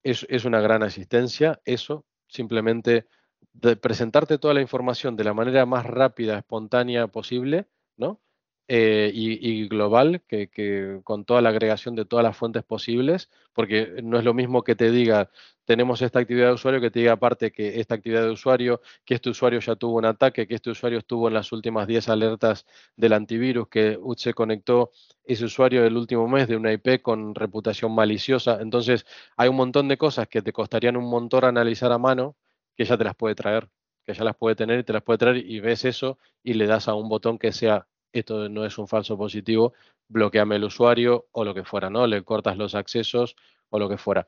[0.03, 3.07] es, es una gran asistencia, eso, simplemente
[3.53, 8.21] de presentarte toda la información de la manera más rápida, espontánea posible, ¿no?
[8.69, 14.19] Eh, y, global, que, con toda la agregación de todas las fuentes posibles, porque no
[14.19, 15.31] es lo mismo que te diga,
[15.65, 19.15] tenemos esta actividad de usuario, que te diga aparte que esta actividad de usuario, que
[19.15, 22.67] este usuario ya tuvo un ataque, que este usuario estuvo en las últimas 10 alertas
[22.97, 24.91] del antivirus, que se conectó
[25.25, 28.59] ese usuario el último mes de una IP con reputación maliciosa.
[28.61, 29.07] Entonces,
[29.37, 32.37] hay un montón de cosas que te costarían un montón analizar a mano,
[32.77, 33.69] que ya te las puede traer,
[34.05, 36.67] que ya las puede tener y te las puede traer y ves eso y le
[36.67, 37.87] das a un botón que sea,
[38.21, 39.73] esto no es un falso positivo,
[40.09, 42.07] bloqueame el usuario o lo que fuera, ¿no?
[42.07, 43.37] Le cortas los accesos
[43.71, 44.27] o lo que fuera.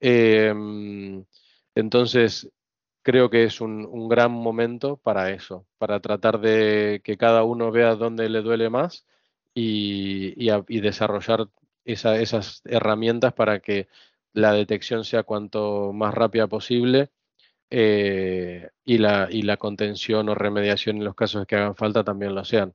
[0.00, 1.24] Em,
[1.74, 2.50] entonces,
[3.02, 7.94] creo que es un, gran momento para eso, para tratar de que cada uno vea
[7.96, 9.06] dónde le duele más
[9.54, 10.34] y,
[10.80, 11.48] desarrollar
[11.84, 13.88] esa- esas herramientas para que
[14.32, 17.10] la detección sea cuanto más rápida posible
[17.70, 22.34] eh, y la, y la contención o remediación en los casos que hagan falta también
[22.34, 22.74] lo sean.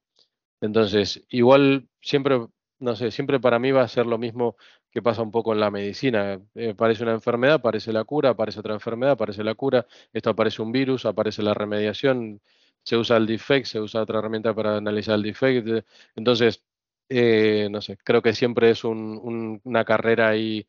[0.64, 2.48] Entonces, igual siempre,
[2.80, 4.56] no sé, siempre para mí va a ser lo mismo
[4.92, 6.40] que pasa un poco en la medicina.
[6.56, 10.62] Eh, aparece una enfermedad, aparece la cura, aparece otra enfermedad, aparece la cura, esto aparece
[10.62, 12.42] un virus, aparece la remediación,
[12.84, 15.86] se usa el defect, se usa otra herramienta para analizar el defect.
[16.16, 16.64] Entonces,
[17.10, 20.68] eh, no sé, creo que siempre es un- un- una carrera ahí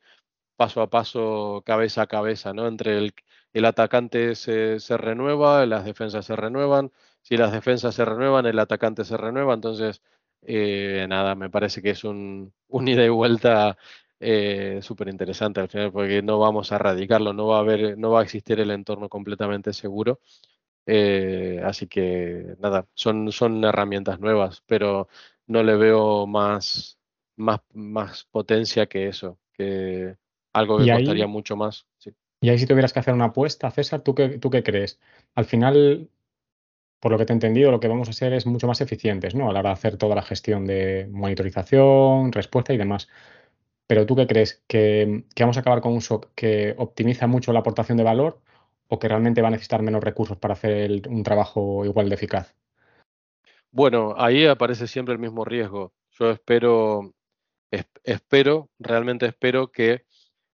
[0.57, 2.67] paso a paso, cabeza a cabeza, ¿no?
[2.69, 3.15] Entre el,
[3.53, 6.93] el atacante se, se renueva, las defensas se renuevan,
[7.25, 10.03] si las defensas se renuevan, el atacante se renueva, entonces,
[10.43, 13.79] eh, nada, me parece que es un, un ida y vuelta
[14.21, 18.11] eh, súper interesante al final, porque no vamos a erradicarlo, no va a haber, no
[18.11, 20.21] va a existir el entorno completamente seguro.
[20.87, 25.09] Eh, así que nada, son, son herramientas nuevas, pero
[25.47, 26.99] no le veo más,
[27.37, 30.17] más, más potencia que eso, que
[30.53, 31.87] algo que costaría ahí, mucho más.
[31.97, 32.13] sí.
[32.43, 35.01] y ahí si tuvieras que hacer una apuesta, César, ¿tú qué, tú qué crees?
[35.35, 36.11] Al final,
[37.05, 39.35] por lo que te he entendido, lo que vamos a ser es mucho más eficientes,
[39.35, 39.51] ¿no?
[39.51, 43.09] A la hora de hacer toda la gestión de monitorización, respuesta y demás.
[43.87, 44.65] Pero ¿tú qué crees?
[44.67, 48.41] ¿Que, vamos a acabar con un SOC que optimiza mucho la aportación de valor
[48.89, 52.55] o que realmente va a necesitar menos recursos para hacer un trabajo igual de eficaz?
[53.71, 55.93] Bueno, ahí aparece siempre el mismo riesgo.
[56.13, 57.13] Yo espero,
[57.71, 60.07] es- espero, realmente espero que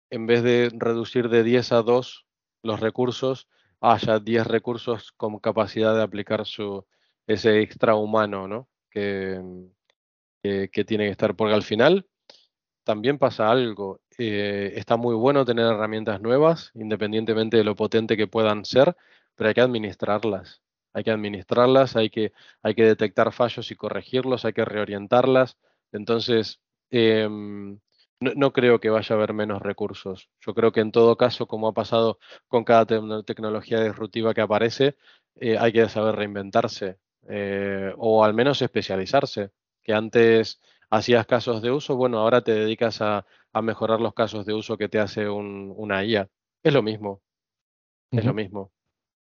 [0.10, 2.26] en vez de reducir de 10 a 2
[2.64, 3.48] los recursos,
[3.82, 6.86] haya 10 recursos con capacidad de aplicar su,
[7.28, 8.70] ese extra humano, ¿no?
[8.90, 9.40] Que,
[10.42, 12.08] que, tiene que estar, porque al final
[12.84, 14.02] también pasa algo.
[14.18, 18.96] eh, está muy bueno tener herramientas nuevas, independientemente de lo potente que puedan ser,
[19.36, 20.62] pero hay que administrarlas.
[20.94, 25.58] Hay que administrarlas, hay que, hay que detectar fallos y corregirlos, hay que reorientarlas.
[25.92, 26.60] Entonces,
[26.90, 27.80] em,
[28.20, 30.30] no, no creo que vaya a haber menos recursos.
[30.42, 34.42] Yo creo que en todo caso, como ha pasado con cada tecno- tecnología disruptiva que
[34.42, 34.98] aparece,
[35.36, 36.98] eh, hay que saber reinventarse
[37.30, 39.52] eh, o al menos especializarse.
[39.84, 40.60] Que antes
[40.90, 44.78] hacías casos de uso, bueno, ahora te dedicas a, a mejorar los casos de uso
[44.78, 46.30] que te hace un- una IA.
[46.64, 47.22] Es lo mismo,
[48.12, 48.72] es lo mismo.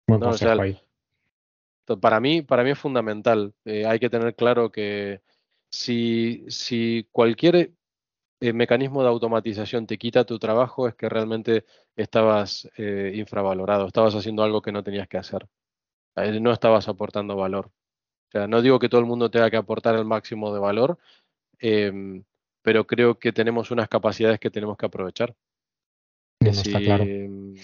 [0.08, 0.30] Buen ¿no?
[0.30, 0.82] O sea, consejo ahí.
[1.86, 3.54] to- para mí, para mí es fundamental.
[3.66, 5.22] Eh, hay que tener claro que
[5.70, 7.74] si, si cualquier
[8.40, 11.66] eh, mecanismo de automatización te quita tu trabajo, es que realmente
[11.96, 15.48] estabas eh, infravalorado, estabas haciendo algo que no tenías que hacer.
[16.16, 17.68] Eh, no estabas aportando valor.
[17.68, 21.00] O sea, no digo que todo el mundo tenga que aportar el máximo de valor,
[21.60, 22.24] em,
[22.62, 25.36] pero creo que tenemos unas capacidades que tenemos que aprovechar.
[26.40, 27.04] No, si, claro.
[27.04, 27.56] em,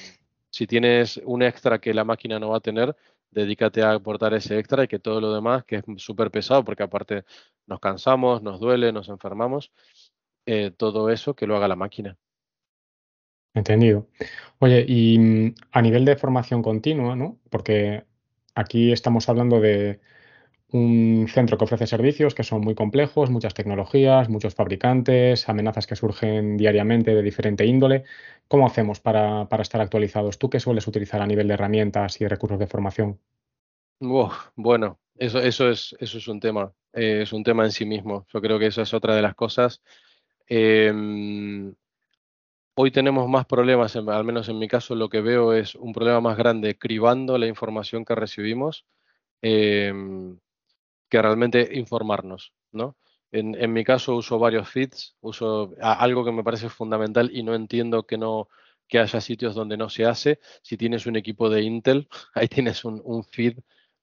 [0.49, 2.95] si tienes un extra que la máquina no va a tener,
[3.29, 6.83] dedícate a aportar ese extra y que todo lo demás, que es súper pesado, porque
[6.83, 7.25] aparte
[7.65, 9.71] nos cansamos, nos duele, nos enfermamos,
[10.45, 12.17] eh, todo eso que lo haga la máquina.
[13.53, 14.07] Entendido.
[14.59, 17.39] Oye, y mm, a nivel de formación continua, ¿no?
[17.49, 18.05] Porque
[18.55, 19.99] aquí estamos hablando de
[20.71, 25.95] un centro que ofrece servicios que son muy complejos, muchas tecnologías, muchos fabricantes, amenazas que
[25.95, 28.05] surgen diariamente de diferente índole.
[28.47, 30.39] ¿Cómo hacemos para, para estar actualizados?
[30.39, 33.19] ¿Tú qué sueles utilizar a nivel de herramientas y recursos de formación?
[33.99, 37.85] Uf, bueno, eso, eso es, eso es un tema, eh, es un tema en sí
[37.85, 38.25] mismo.
[38.33, 39.81] Yo creo que eso es otra de las cosas.
[40.47, 41.73] Em,
[42.75, 46.21] Hoy tenemos más problemas, al menos en mi caso lo que veo es un problema
[46.21, 48.85] más grande cribando la información que recibimos
[49.41, 50.39] em,
[51.09, 52.97] que realmente informarnos, ¿no?
[53.31, 58.03] En, mi caso uso varios feeds, uso algo que me parece fundamental y no entiendo
[58.05, 58.49] que no
[58.87, 60.39] que haya sitios donde no se hace.
[60.63, 63.59] Si tienes un equipo de Intel, ahí tienes un, feed,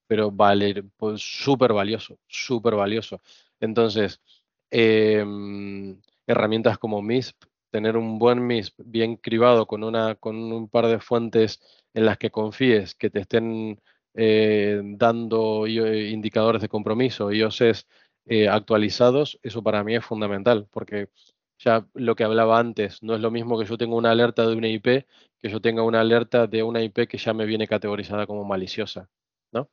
[0.07, 3.21] pero vale, pues súper valioso, súper valioso.
[3.59, 4.21] Entonces,
[4.69, 10.87] em, herramientas como MISP, tener un buen MISP bien cribado con una, con un par
[10.87, 11.61] de fuentes
[11.93, 13.81] en las que confíes, que te estén
[14.13, 17.87] eh, dando indicadores de compromiso, IOCs
[18.25, 21.09] eh, actualizados, eso para mí es fundamental, porque
[21.57, 24.55] ya lo que hablaba antes, no es lo mismo que yo tenga una alerta de
[24.55, 25.05] una IP
[25.41, 29.09] que yo tenga una alerta de una IP que ya me viene categorizada como maliciosa,
[29.51, 29.69] ¿no?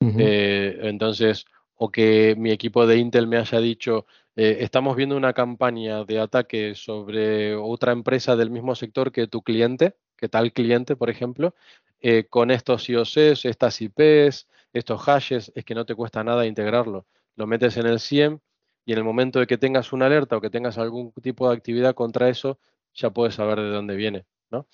[0.00, 1.44] Eh, entonces,
[1.74, 6.20] o que mi equipo de Intel me haya dicho, eh, estamos viendo una campaña de
[6.20, 11.54] ataque sobre otra empresa del mismo sector que tu cliente, que tal cliente, por ejemplo,
[12.00, 17.06] eh, con estos IOCs, estas IPs, estos hashes, es que no te cuesta nada integrarlo.
[17.36, 18.38] Lo metes en el SIEM
[18.84, 21.56] y en el momento de que tengas una alerta o que tengas algún tipo de
[21.56, 22.58] actividad contra eso,
[22.94, 24.66] ya puedes saber de dónde viene, ¿no?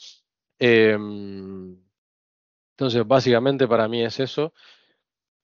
[0.58, 1.76] Em,
[2.72, 4.52] Entonces, básicamente para mí es eso.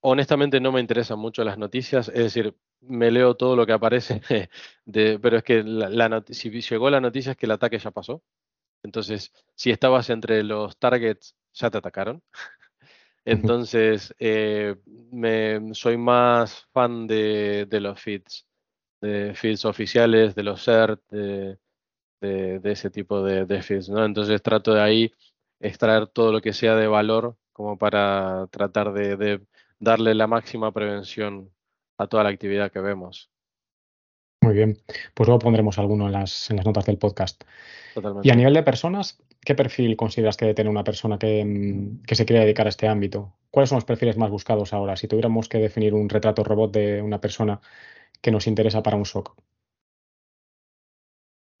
[0.01, 2.55] Honestamente no me interesan mucho las noticias, es decir,
[2.87, 4.21] me leo todo lo que aparece,
[4.85, 7.91] de, pero es que la, la si llegó la noticia es que el ataque ya
[7.91, 8.23] pasó.
[8.83, 12.23] Entonces, si estabas entre los targets, ya te atacaron.
[13.25, 14.75] Entonces, eh,
[15.11, 18.47] me, soy más fan de, de los feeds,
[19.01, 21.59] de feeds oficiales, de los CERT, de,
[22.21, 24.05] de, de ese tipo de, de feeds, ¿no?
[24.05, 25.13] Entonces trato de ahí
[25.61, 29.41] extraer todo lo que sea de valor como para tratar de
[29.79, 31.52] darle la máxima prevención
[31.97, 33.29] a toda la actividad que vemos.
[34.41, 34.77] Muy bien.
[35.13, 37.43] Pues luego pondremos alguno en las, en las notas del podcast.
[37.93, 38.27] Totalmente.
[38.27, 42.03] Y a nivel de personas, ¿qué perfil consideras que debe tener una persona que, mm,
[42.03, 43.33] que se quiere dedicar a este ámbito?
[43.51, 44.97] ¿Cuáles son los perfiles más buscados ahora?
[44.97, 47.61] Si tuviéramos que definir un retrato robot de una persona
[48.21, 49.35] que nos interesa para un SOC.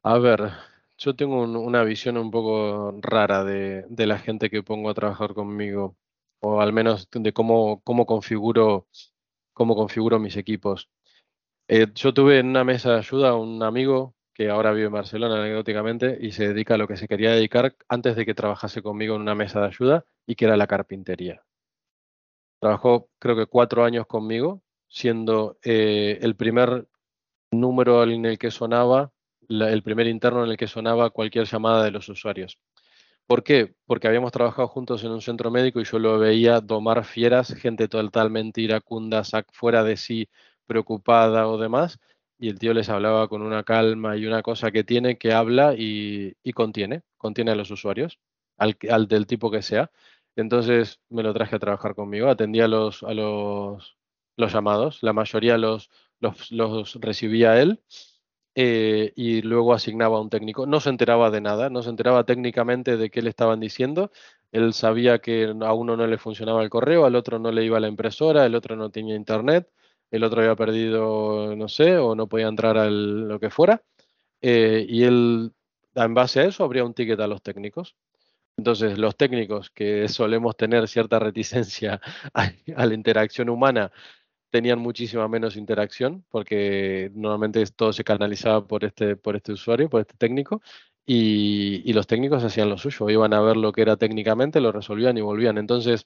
[0.03, 0.51] A ver,
[0.97, 4.93] yo tengo un- una visión un poco rara de, de la gente que pongo a
[4.93, 5.95] trabajar conmigo,
[6.41, 8.87] o al menos de cómo, cómo configuro,
[9.53, 10.89] cómo configuro mis equipos.
[11.67, 14.93] Eh, yo tuve en una mesa de ayuda a un amigo que ahora vive en
[14.93, 18.81] Barcelona anecdóticamente y se dedica a lo que se quería dedicar antes de que trabajase
[18.81, 21.43] conmigo en una mesa de ayuda y que era la carpintería.
[22.59, 26.87] Trabajó creo que cuatro años conmigo, siendo eh, el primer
[27.51, 29.11] número en el que sonaba,
[29.49, 32.57] el primer interno en el que sonaba cualquier llamada de los usuarios.
[33.27, 33.73] ¿Por qué?
[33.85, 37.87] Porque habíamos trabajado juntos en un centro médico y yo lo veía domar fieras, gente
[37.87, 40.29] totalmente iracunda, fuera de sí,
[40.65, 41.99] preocupada o demás,
[42.37, 45.73] y el tío les hablaba con una calma y una cosa que tiene que habla
[45.75, 48.19] y, y contiene, contiene a los usuarios,
[48.57, 49.89] al, al del tipo que sea.
[50.35, 53.97] Entonces me lo traje a trabajar conmigo, atendía a los, a los,
[54.35, 57.81] los llamados, la mayoría los, los, los recibía él
[58.55, 60.65] eh, y luego asignaba a un técnico.
[60.65, 64.11] No se enteraba de nada, no se enteraba técnicamente de qué le estaban diciendo.
[64.51, 67.79] Él sabía que a uno no le funcionaba el correo, al otro no le iba
[67.79, 69.69] la impresora, el otro no tenía internet,
[70.11, 73.83] el otro había perdido, no sé, o no podía entrar a lo que fuera.
[74.41, 75.53] eh, y él,
[75.95, 77.95] en base a eso, abría un ticket a los técnicos.
[78.57, 82.01] Entonces, los técnicos que solemos tener cierta reticencia
[82.33, 83.91] a, a la interacción humana,
[84.53, 90.01] tenían muchísima menos interacción porque normalmente todo se canalizaba por este, por este usuario, por
[90.01, 90.61] este técnico,
[91.07, 95.17] y, los técnicos hacían lo suyo, iban a ver lo que era técnicamente, lo resolvían
[95.17, 95.57] y volvían.
[95.57, 96.05] Entonces,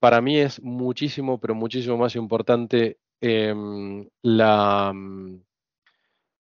[0.00, 4.92] para mí es muchísimo, pero muchísimo más importante em, la,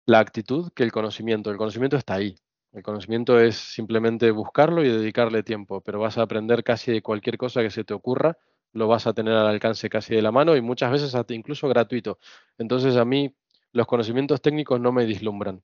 [0.07, 1.51] la actitud que el conocimiento.
[1.53, 2.35] El conocimiento está ahí.
[2.73, 7.39] El conocimiento es simplemente buscarlo y dedicarle tiempo, pero vas a aprender casi de cualquier
[7.39, 8.37] cosa que se te ocurra,
[8.75, 11.69] lo vas a tener al alcance casi de la mano y muchas veces hasta incluso
[11.69, 12.19] gratuito.
[12.59, 13.35] Entonces a mí
[13.73, 15.63] los conocimientos técnicos no me dislumbran.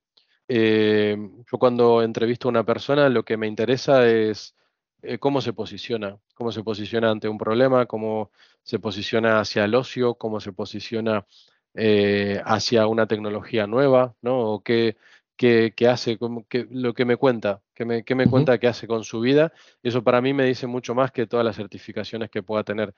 [0.49, 1.17] Eh,
[1.51, 4.57] yo cuando entrevisto a una persona lo que me interesa es
[5.03, 8.31] eh, cómo se posiciona, cómo se posiciona ante un problema, cómo
[8.63, 11.27] se posiciona hacia el ocio, cómo se posiciona
[11.75, 14.39] eh, hacia una tecnología nueva, ¿no?
[14.41, 14.97] O qué,
[15.41, 18.69] qué, qué hace, cómo- qué- lo que me cuenta, qué me, qué me cuenta que
[18.69, 19.53] hace con su vida.
[19.83, 22.95] Eso para mí me dice mucho más que todas las certificaciones que pueda tener.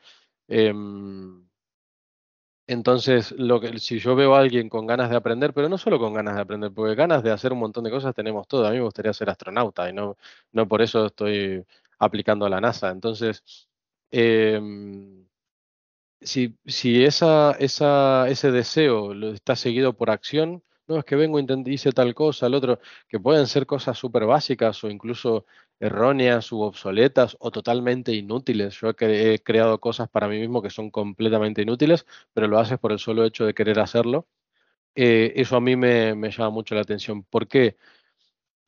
[0.48, 1.46] Em,
[2.66, 5.98] entonces, lo que, si yo veo a alguien con ganas de aprender, pero no solo
[5.98, 8.66] con ganas de aprender, porque ganas de hacer un montón de cosas tenemos todo.
[8.66, 10.16] A mí me gustaría ser astronauta y no,
[10.52, 11.64] no por eso estoy
[11.98, 12.90] aplicando a la NASA.
[12.90, 13.42] Entonces,
[14.10, 15.26] em,
[16.20, 20.62] si, si esa, esa, ese deseo está seguido por acción,
[20.94, 22.78] no es que vengo, hice tal cosa, el otro,
[23.08, 25.46] que pueden ser cosas súper básicas o incluso
[25.80, 28.78] erróneas u obsoletas o totalmente inútiles.
[28.80, 32.58] Yo he, cre- he creado cosas para mí mismo que son completamente inútiles, pero lo
[32.58, 34.28] haces por el solo hecho de querer hacerlo.
[34.96, 37.24] Eh, eso a mí me, me llama mucho la atención.
[37.24, 37.76] ¿Por qué?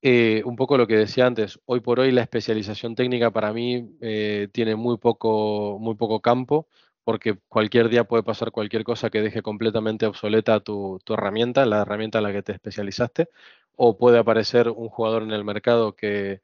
[0.03, 3.89] Eh, un poco lo que decía antes, hoy por hoy la especialización técnica para mí
[4.03, 6.69] eh, tiene muy poco, muy poco campo,
[7.05, 11.83] porque cualquier día puede pasar cualquier cosa que deje completamente obsoleta tu, tu herramienta, la
[11.83, 13.29] herramienta en la que te especializaste,
[13.77, 16.43] o puede aparecer un jugador en el mercado que,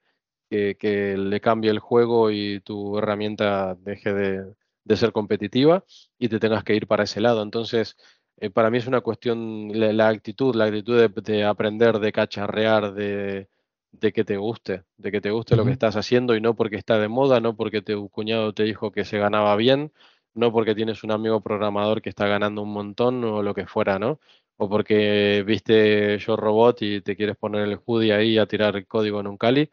[0.50, 4.54] que, que le cambie el juego y tu herramienta deje de,
[4.84, 5.84] de ser competitiva
[6.18, 7.42] y te tengas que ir para ese lado.
[7.42, 7.96] Entonces,
[8.38, 12.12] eh, para mí es una cuestión, la, la actitud, la actitud de, de aprender, de
[12.12, 13.48] cacharrear, de,
[13.92, 16.76] de que te guste, de que te guste lo que estás haciendo y no porque
[16.76, 19.92] está de moda, no porque tu cuñado te dijo que se ganaba bien,
[20.34, 23.98] no porque tienes un amigo programador que está ganando un montón o lo que fuera,
[23.98, 24.20] ¿no?
[24.56, 29.20] O porque viste Yo Robot y te quieres poner el hoodie ahí a tirar código
[29.20, 29.70] en un Cali.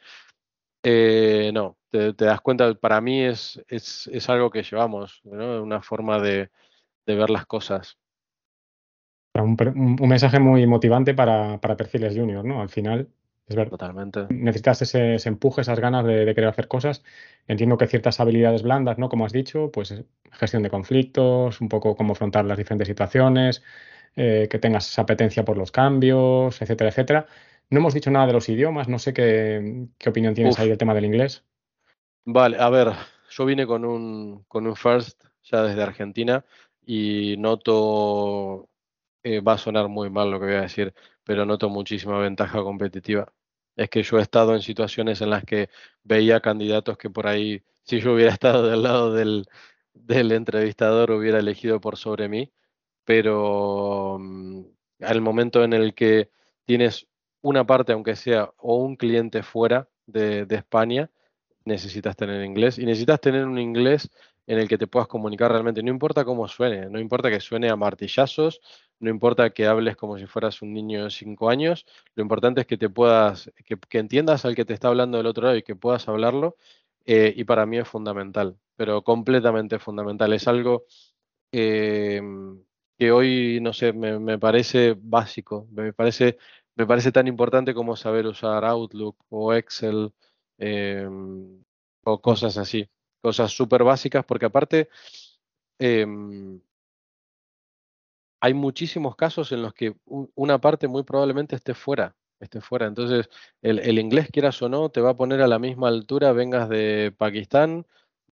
[0.84, 5.64] Eh, no, te, das cuenta, para mí es, es, es algo que llevamos, ¿no?
[5.64, 6.51] Una forma de,
[7.08, 7.97] de ver las cosas.
[9.36, 12.62] Un- un mensaje muy motivante para, para perfiles junior, ¿no?
[12.62, 13.08] Al final,
[13.48, 13.72] Es verdad.
[13.72, 14.26] Totalmente.
[14.30, 17.04] Necesitas ese, ese empuje, esas ganas de, de querer hacer cosas.
[17.48, 19.08] Entiendo que ciertas habilidades blandas, ¿no?
[19.08, 23.64] Como has dicho, pues eh, gestión de conflictos, un poco cómo afrontar las diferentes situaciones,
[24.18, 27.26] eh, que tengas esa apetencia por los cambios, etcétera, etcétera.
[27.70, 30.60] No hemos dicho nada de los idiomas, no sé qué, qué opinión tienes Uf.
[30.60, 31.45] ahí del tema del inglés.
[32.26, 32.91] Vale, a ver,
[33.30, 36.43] yo vine con un, con un first ya desde Argentina
[36.86, 38.70] y noto,
[39.24, 40.93] eh, va a sonar muy mal lo que voy a decir,
[41.24, 43.32] pero noto muchísima ventaja competitiva.
[43.78, 45.70] Es que yo he estado en situaciones en las que
[46.04, 49.46] veía candidatos que por ahí, si yo hubiera estado del lado del,
[49.94, 52.52] del entrevistador, hubiera elegido por sobre mí,
[53.06, 54.64] pero mm,
[55.02, 56.30] al momento en el que
[56.66, 57.08] tienes
[57.42, 61.10] una parte, aunque sea, o un cliente fuera de, de España,
[61.66, 64.10] necesitas tener inglés y necesitas tener un inglés
[64.48, 65.84] en el que te puedas comunicar realmente.
[65.84, 68.62] No importa cómo suene, no importa que suene a martillazos,
[69.00, 71.86] no importa que hables como si fueras un niño de 5 años,
[72.16, 75.45] lo importante es que te puedas, que, entiendas al que te está hablando del otro
[75.45, 76.58] lado y que puedas hablarlo.
[77.06, 80.34] eh, y para mí es fundamental, pero completamente fundamental.
[80.34, 80.86] Es algo
[81.52, 82.22] eh,
[82.98, 86.38] que hoy, no sé, me, parece básico, me parece,
[86.76, 90.14] me parece tan importante como saber usar Outlook o Excel
[90.58, 91.64] em,
[92.04, 92.89] o cosas así,
[93.22, 94.89] cosas súper básicas, porque aparte
[98.40, 102.86] hay muchísimos casos en los que una parte muy probablemente esté fuera, esté fuera.
[102.88, 103.30] Entonces,
[103.62, 107.14] el, inglés, quieras o no, te va a poner a la misma altura, vengas de
[107.18, 107.86] Pakistán,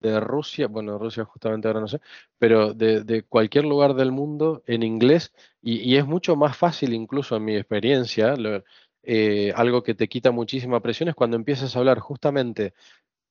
[0.01, 2.01] de Rusia, bueno, Rusia justamente ahora no sé,
[2.37, 7.45] pero de, cualquier lugar del mundo en inglés, y, es mucho más fácil, incluso en
[7.45, 8.35] mi experiencia,
[9.03, 12.73] eh, algo que te quita muchísima presión es cuando empiezas a hablar justamente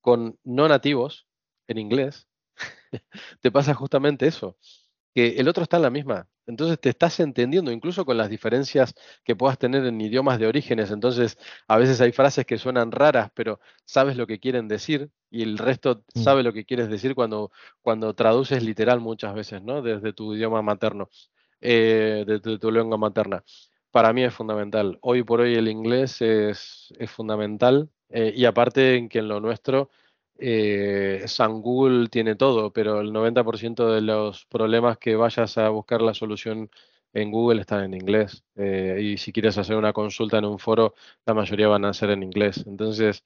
[0.01, 1.27] con no nativos
[1.69, 2.27] en inglés,
[3.41, 4.57] te pasa justamente eso,
[5.15, 6.29] que el otro está en la misma.
[6.47, 8.95] Entonces te estás entendiendo, incluso con las diferencias
[9.25, 10.91] que puedas tener en idiomas de orígenes.
[10.91, 11.39] Entonces,
[11.69, 15.59] a veces hay frases que suenan raras, pero sabes lo que quieren decir y el
[15.59, 16.21] resto Mm.
[16.23, 19.83] sabe lo que quieres decir cuando, cuando traduces literal muchas veces, ¿no?
[19.83, 21.09] Desde tu idioma materno,
[21.61, 23.45] eh, de tu, tu lengua materna.
[23.91, 24.99] Para mí es fundamental.
[25.03, 29.41] Hoy por hoy el inglés es, es fundamental eh, y aparte en que en lo
[29.41, 29.91] nuestro
[30.45, 36.03] eh, San Google tiene todo, pero el 90% de los problemas que vayas a buscar
[36.03, 36.71] la solución
[37.13, 38.45] en Google están en inglés.
[38.57, 40.95] Eh, y si quieres hacer una consulta en un foro,
[41.27, 42.65] la mayoría van a ser en inglés.
[42.67, 43.25] Entonces,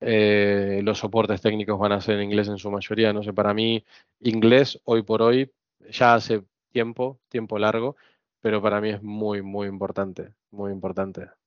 [0.00, 3.12] eh, los soportes técnicos van a ser en inglés en su mayoría.
[3.12, 3.84] No sé, para mí,
[4.20, 5.52] inglés hoy por hoy,
[5.90, 7.96] ya hace tiempo, tiempo largo,
[8.40, 11.37] pero para mí es muy, muy importante, muy importante.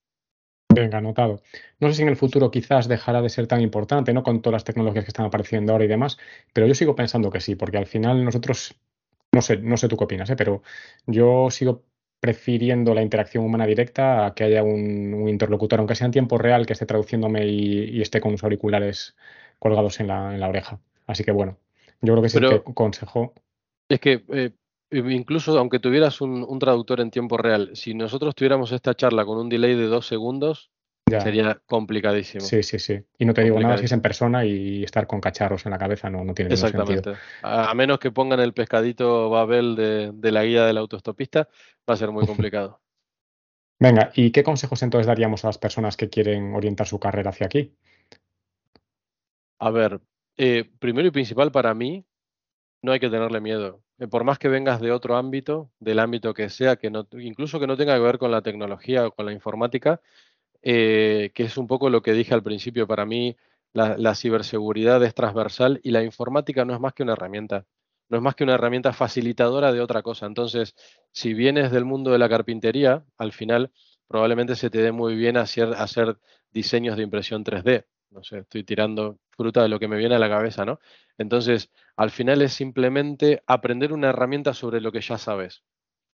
[0.74, 1.42] Venga, anotado.
[1.80, 4.24] No sé si en el futuro quizás dejará de ser tan importante, ¿no?
[4.24, 6.18] Con todas las tecnologías que están apareciendo ahora y demás,
[6.54, 8.76] pero yo sigo pensando que sí, porque al final nosotros,
[9.34, 10.36] no sé, no sé tú qué opinas, ¿eh?
[10.36, 10.64] Pero
[11.06, 11.84] yo sigo
[12.20, 16.38] prefiriendo la interacción humana directa a que haya un, un interlocutor, aunque sea en tiempo
[16.38, 19.16] real, que esté traduciéndome y, y esté con los auriculares
[19.60, 20.80] colgados en la, en la oreja.
[21.08, 21.58] Así que bueno,
[22.02, 23.34] yo creo que el Pero- que consejo.
[23.90, 24.52] Es que eh,
[24.92, 29.38] incluso aunque tuvieras un, un traductor en tiempo real, si nosotros tuviéramos esta charla con
[29.38, 30.70] un delay de dos segundos,
[31.10, 31.20] Ya.
[31.22, 32.46] sería complicadísimo.
[32.46, 33.04] Sí, sí, sí.
[33.18, 35.78] Y no te digo nada si es en persona y estar con cacharros en la
[35.78, 36.84] cabeza no, no tiene ningún sentido.
[37.00, 37.22] Exactamente.
[37.42, 41.50] A, a menos que pongan el pescadito Babel de, de la guía del autostopista,
[41.90, 42.80] va a ser muy complicado.
[43.80, 47.48] Venga, ¿y qué consejos entonces daríamos a las personas que quieren orientar su carrera hacia
[47.48, 47.74] aquí?
[49.60, 50.00] A ver,
[50.38, 52.06] eh, primero y principal para mí,
[52.84, 53.82] no hay que tenerle miedo.
[54.02, 57.60] Eh, por más que vengas de otro ámbito, del ámbito que sea, que no, incluso
[57.60, 60.02] que no tenga que ver con la tecnología o con la informática,
[60.64, 63.38] eh, que es un poco lo que dije al principio, para mí
[63.74, 67.66] la, ciberseguridad es transversal y la informática no es más que una herramienta,
[68.10, 70.26] no es más que una herramienta facilitadora de otra cosa.
[70.26, 70.76] Entonces,
[71.12, 73.72] si vienes del mundo de la carpintería, al final
[74.08, 76.18] probablemente se te dé muy bien hacer, hacer
[76.52, 77.86] diseños de impresión 3D.
[78.12, 80.80] No sé, estoy tirando fruta de lo que me viene a la cabeza, ¿no?
[81.18, 85.64] Entonces, al final es simplemente aprender una herramienta sobre lo que ya sabes.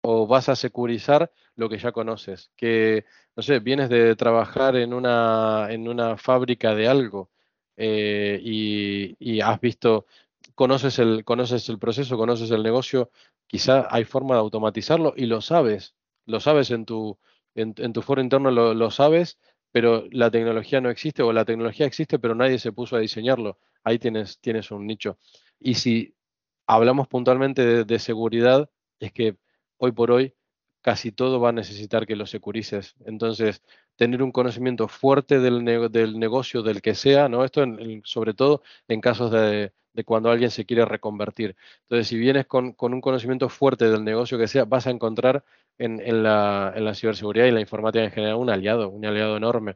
[0.01, 2.51] O vas a securizar lo que ya conoces.
[2.55, 7.31] Que, no sé, vienes de trabajar en una, en una fábrica de algo
[7.77, 10.05] eh, y, y has visto,
[10.55, 13.11] conoces el, conoces el proceso, conoces el negocio,
[13.47, 15.95] quizá hay forma de automatizarlo y lo sabes.
[16.25, 17.17] Lo sabes en tu,
[17.55, 19.39] en, tu foro interno, lo sabes,
[19.71, 23.59] pero la tecnología no existe o la tecnología existe, pero nadie se puso a diseñarlo.
[23.83, 25.17] Ahí tienes, tienes un nicho.
[25.59, 26.15] Y si
[26.67, 29.37] hablamos puntualmente de, de seguridad, es que
[29.77, 30.33] hoy por hoy
[30.87, 32.95] casi todo va a necesitar que lo securices.
[33.05, 33.61] Entonces,
[33.97, 37.43] tener un conocimiento fuerte del, del negocio, del que sea, ¿no?
[37.43, 37.65] Esto
[38.05, 41.57] sobre todo en casos de, de cuando alguien se quiere reconvertir.
[41.81, 45.43] Entonces, si vienes con, con un conocimiento fuerte del negocio que sea, vas a encontrar
[45.77, 49.75] en, en la, la ciberseguridad y la informática en general un aliado, un aliado enorme.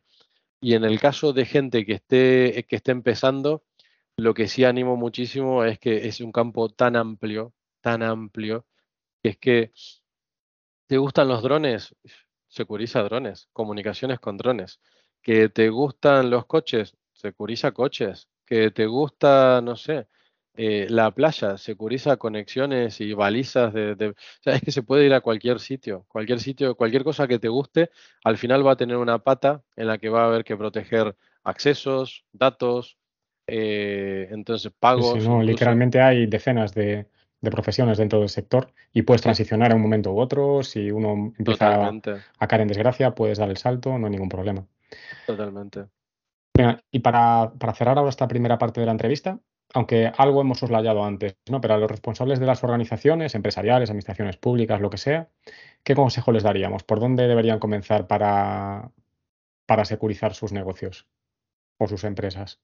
[0.62, 3.64] Y en el caso de gente que esté, que esté empezando,
[4.16, 8.66] lo que sí animo muchísimo es que es un campo tan amplio, tan amplio,
[9.22, 9.72] que es que
[10.92, 11.96] te gustan los drones,
[12.50, 14.82] securiza drones, comunicaciones con drones.
[15.22, 18.28] Que te gustan los coches, securiza coches.
[18.46, 20.08] Que te gusta, no sé,
[20.54, 25.06] eh, la playa, securiza conexiones y balizas de, de- O sea, es que se puede
[25.06, 27.90] ir a cualquier sitio, cualquier sitio, cualquier cosa que te guste,
[28.26, 31.16] al final va a tener una pata en la que va a haber que proteger
[31.46, 32.98] accesos, datos,
[33.48, 37.08] eh, entonces pagos, sí, no, literalmente hay decenas de,
[37.42, 40.64] de profesiones dentro del sector y puedes transicionar a un momento u otro.
[40.64, 41.92] Si uno empieza
[42.40, 44.66] a caer en desgracia, puedes dar el salto, no hay ningún problema.
[45.26, 45.86] totalmente.
[46.92, 49.40] Y para, para cerrar ahora esta primera parte de la entrevista,
[49.74, 51.62] aunque algo hemos soslayado antes, ¿no?
[51.62, 55.30] Pero a los responsables de las organizaciones, empresariales, administraciones públicas, lo que sea,
[55.84, 56.84] ¿qué consejo les daríamos?
[56.84, 58.92] ¿Por dónde deberían comenzar para,
[59.66, 61.08] para securizar sus negocios
[61.80, 62.60] o sus empresas?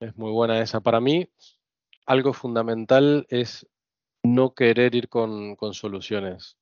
[0.00, 0.80] Es muy buena esa.
[0.80, 1.28] Para mí,
[2.08, 3.66] algo fundamental es
[4.24, 6.56] no querer ir con, con soluciones.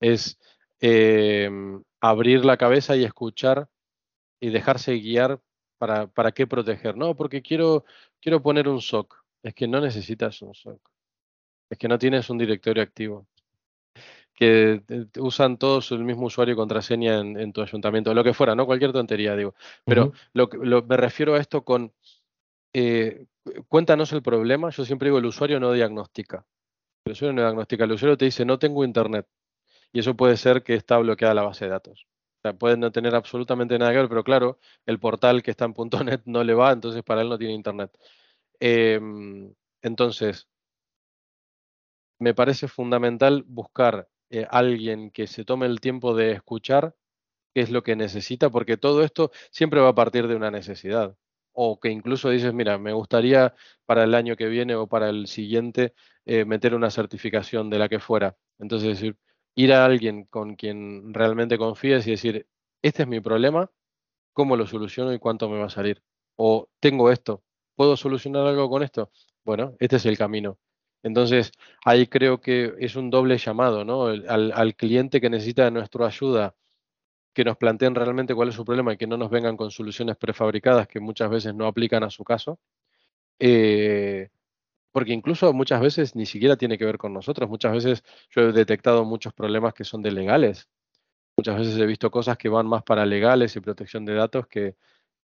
[0.00, 0.38] Es
[0.80, 3.68] em, abrir la cabeza y escuchar
[4.40, 5.40] y dejarse guiar
[5.78, 6.96] para, para qué proteger.
[6.96, 7.84] No, porque quiero,
[8.20, 9.14] quiero poner un SOC.
[9.42, 10.80] Es que no necesitas un SOC.
[11.70, 13.26] Es que no tienes un directorio activo.
[14.34, 18.34] Que te usan todos el mismo usuario y contraseña en, en tu ayuntamiento, lo que
[18.34, 18.66] fuera, ¿no?
[18.66, 19.54] Cualquier tontería, digo.
[19.84, 21.92] Pero lo, que- lo- me refiero a esto con,
[22.72, 24.70] eh, cu- cuéntanos el problema.
[24.70, 26.46] Yo siempre digo, el usuario no diagnostica.
[27.04, 27.84] El usuario no diagnostica.
[27.84, 29.26] El usuario te dice, no tengo internet.
[29.92, 32.06] Y eso puede ser que está bloqueada la base de datos.
[32.38, 35.66] O sea, puede no tener absolutamente nada que ver, pero claro, el portal que está
[35.66, 37.92] en .NET no le va, entonces para él no tiene internet.
[38.60, 40.48] Em, entonces,
[42.18, 46.94] me parece fundamental buscar eh, alguien que se tome el tiempo de escuchar
[47.54, 51.16] qué es lo que necesita, porque todo esto siempre va a partir de una necesidad.
[51.60, 53.54] O que incluso dices, mira, me gustaría
[53.86, 55.92] para el año que viene o para el siguiente
[56.24, 58.36] eh, meter una certificación de la que fuera.
[58.58, 59.16] Entonces, decir,
[59.56, 62.46] ir a alguien con quien realmente confíes y decir,
[62.82, 63.70] este es mi problema,
[64.32, 66.02] ¿cómo lo soluciono y cuánto me va a salir?
[66.36, 67.42] O tengo esto,
[67.76, 69.10] ¿puedo solucionar algo con esto?
[69.44, 70.58] Bueno, este es el camino.
[71.02, 71.52] Entonces,
[71.84, 74.06] ahí creo que es un doble llamado, ¿no?
[74.06, 76.54] Al, al cliente que necesita de nuestra ayuda,
[77.32, 80.16] que nos planteen realmente cuál es su problema y que no nos vengan con soluciones
[80.16, 82.58] prefabricadas que muchas veces no aplican a su caso.
[83.38, 84.28] Eh,
[84.92, 87.48] porque incluso muchas veces ni siquiera tiene que ver con nosotros.
[87.48, 90.68] Muchas veces yo he detectado muchos problemas que son de legales.
[91.36, 94.76] Muchas veces he visto cosas que van más para legales y protección de datos que,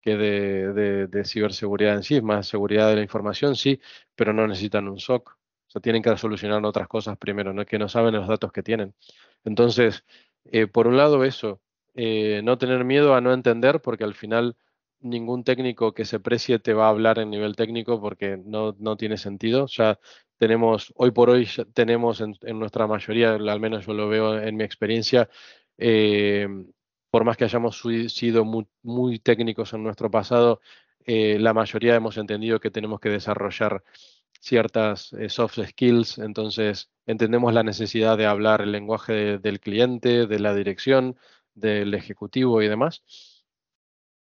[0.03, 3.79] de ciberseguridad en sí, más seguridad de la información, sí,
[4.15, 5.29] pero no necesitan un SOC.
[5.29, 7.65] O sea, tienen que solucionar otras cosas primero, ¿no?
[7.65, 8.93] que no saben los datos que tienen.
[9.43, 10.05] Entonces,
[10.45, 11.61] eh, por un lado eso,
[11.95, 14.55] eh, no tener miedo a no entender, porque al final
[14.99, 18.95] ningún técnico que se precie te va a hablar en nivel técnico porque no, no
[18.97, 19.67] tiene sentido.
[19.67, 19.99] Ya
[20.37, 24.55] tenemos, hoy por hoy tenemos en, en nuestra mayoría, al menos yo lo veo en
[24.55, 25.29] mi experiencia,
[25.77, 26.47] eh,
[27.11, 28.67] por más que hayamos sido muy,
[29.19, 30.61] técnicos en nuestro pasado,
[31.05, 33.83] eh, la mayoría hemos entendido que tenemos que desarrollar
[34.39, 40.39] ciertas soft skills, entonces entendemos la necesidad de hablar el lenguaje de- del cliente, de
[40.39, 41.17] la dirección,
[41.55, 43.03] del ejecutivo y demás.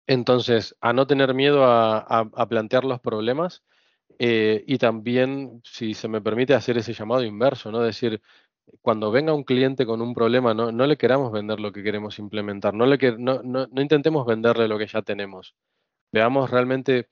[0.07, 3.63] Entonces, a no tener miedo a, plantear los problemas
[4.19, 7.81] eh, y también, si se me permite, hacer ese llamado inverso, ¿no?
[7.81, 8.21] Decir,
[8.81, 12.73] cuando venga un cliente con un problema, no, le queramos vender lo que queremos implementar,
[12.73, 15.55] no, le que- no, no, intentemos venderle lo que ya tenemos.
[16.11, 17.09] Veamos realmente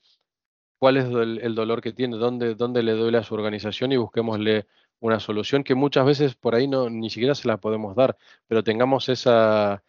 [0.80, 3.98] cuál es el, el dolor que tiene, dónde, dónde le duele a su organización y
[3.98, 4.68] busquémosle
[5.00, 8.64] una solución que muchas veces por ahí no, ni siquiera se la podemos dar, pero
[8.64, 9.84] tengamos esa...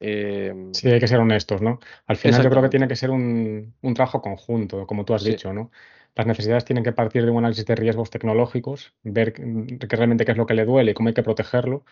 [0.00, 1.78] em, Sí, hay que ser honestos, ¿no?
[2.06, 5.22] Al final yo creo que tiene que ser un, un trabajo conjunto, como tú has
[5.22, 5.30] Sí.
[5.30, 5.70] dicho, ¿no?
[6.14, 10.24] Las necesidades tienen que partir de un análisis de riesgos tecnológicos, ver que, que realmente
[10.24, 11.84] qué es lo que le duele y cómo hay que protegerlo,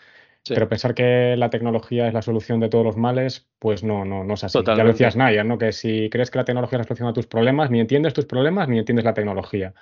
[0.45, 0.55] Sí.
[0.55, 4.24] pero pensar que la tecnología es la solución de todos los males, pues no, no,
[4.24, 4.59] no es así.
[4.65, 5.57] Ya lo decías Naya, ¿no?
[5.57, 8.27] Que si crees que la tecnología es la solución a tus problemas, ni entiendes tus
[8.27, 9.73] problemas ni entiendes la tecnología.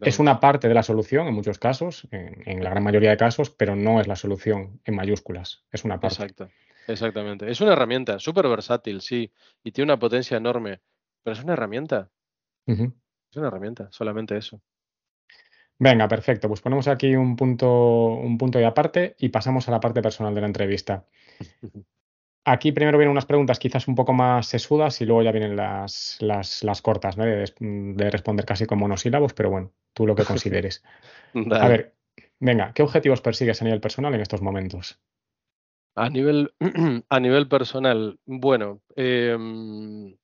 [0.00, 3.16] Es una parte de la solución en muchos casos, en, en la gran mayoría de
[3.16, 6.22] casos, pero no es la solución en mayúsculas, es una parte.
[6.22, 6.48] Exacto,
[6.88, 7.50] exactamente.
[7.50, 9.32] Es una herramienta súper versátil, sí,
[9.62, 10.80] y tiene una potencia enorme,
[11.22, 12.10] pero es una herramienta,
[12.66, 14.60] es una herramienta, solamente eso.
[15.78, 16.48] Venga, perfecto.
[16.48, 20.34] Pues ponemos aquí un punto, un punto y aparte y pasamos a la parte personal
[20.34, 21.06] de la entrevista.
[22.44, 26.16] Aquí primero vienen unas preguntas quizás un poco más sesudas y luego ya vienen las,
[26.20, 27.26] las, las cortas, ¿no?
[27.26, 30.82] De, de responder casi con monosílabos, pero bueno, tú lo que consideres.
[31.34, 31.94] A ver,
[32.40, 34.98] venga, ¿qué objetivos persigues a nivel personal en estos momentos?
[35.98, 36.54] A nivel,
[37.08, 40.16] a nivel personal, bueno, em,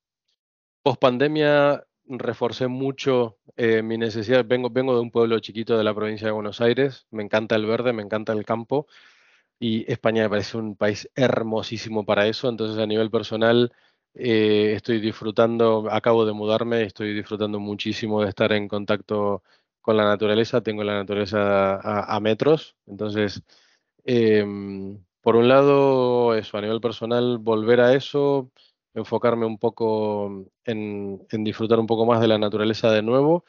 [0.83, 4.45] post pandemia reforcé mucho eh, mi necesidad.
[4.47, 7.67] Vengo, vengo de un pueblo chiquito de la provincia de Buenos Aires, me encanta el
[7.67, 8.87] verde, me encanta el campo
[9.59, 12.49] y España me parece un país hermosísimo para eso.
[12.49, 13.73] Entonces, a nivel personal,
[14.15, 19.43] eh, estoy disfrutando, acabo de mudarme, estoy disfrutando muchísimo de estar en contacto
[19.81, 20.63] con la naturaleza.
[20.63, 23.43] Tengo la naturaleza a, metros, entonces.
[24.05, 28.51] em, por un lado, eso, a nivel personal, volver a eso,
[28.93, 33.47] enfocarme un poco en, disfrutar un poco más de la naturaleza de nuevo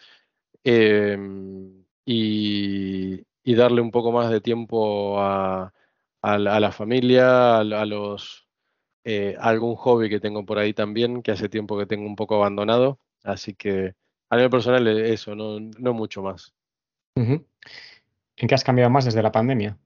[0.64, 3.26] em, y,
[3.56, 5.74] darle un poco más de tiempo a,
[6.24, 8.48] la, familia, a, los,
[9.04, 12.36] eh, algún hobby que tengo por ahí también, que hace tiempo que tengo un poco
[12.36, 13.00] abandonado.
[13.24, 13.96] Así que
[14.30, 16.54] a nivel personal, eh, eso, no, no mucho más.
[17.18, 19.78] ¿En qué has cambiado más desde la pandemia?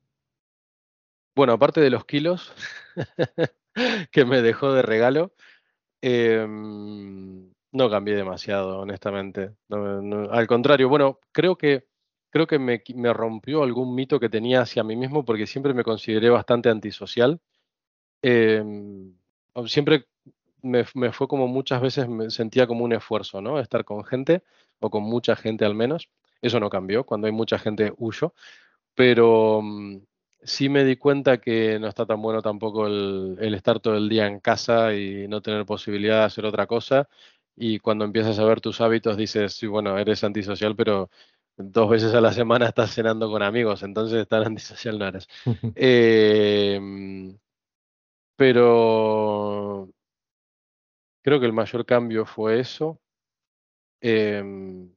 [1.36, 2.54] Bueno, aparte de los kilos
[4.12, 5.34] que me dejó de regalo,
[6.02, 9.52] em, no cambié demasiado, honestamente.
[9.70, 11.88] Al contrario, bueno, creo que,
[12.30, 12.82] creo que me,
[13.14, 17.40] rompió algún mito que tenía hacia mí mismo porque siempre me consideré bastante antisocial.
[18.22, 19.16] Em,
[19.68, 20.08] siempre
[20.62, 23.60] me, me fue como muchas veces me sentía como un esfuerzo, ¿no?
[23.60, 24.44] Estar con gente
[24.80, 26.10] o con mucha gente al menos.
[26.42, 27.06] Eso no cambió.
[27.06, 28.34] Cuando hay mucha gente huyo
[29.00, 29.98] pero mm,
[30.42, 34.10] sí me di cuenta que no está tan bueno tampoco el, el estar todo el
[34.10, 37.10] día en casa y no tener posibilidad de hacer otra cosa.
[37.56, 41.10] Y cuando empiezas a ver tus hábitos, dices, sí, bueno, eres antisocial, pero
[41.58, 45.28] dos veces a la semana estás cenando con amigos, entonces tan antisocial no eres.
[45.76, 47.32] Eh, mm,
[48.36, 49.90] pero
[51.22, 53.00] creo que el mayor cambio fue eso.
[54.02, 54.90] Em,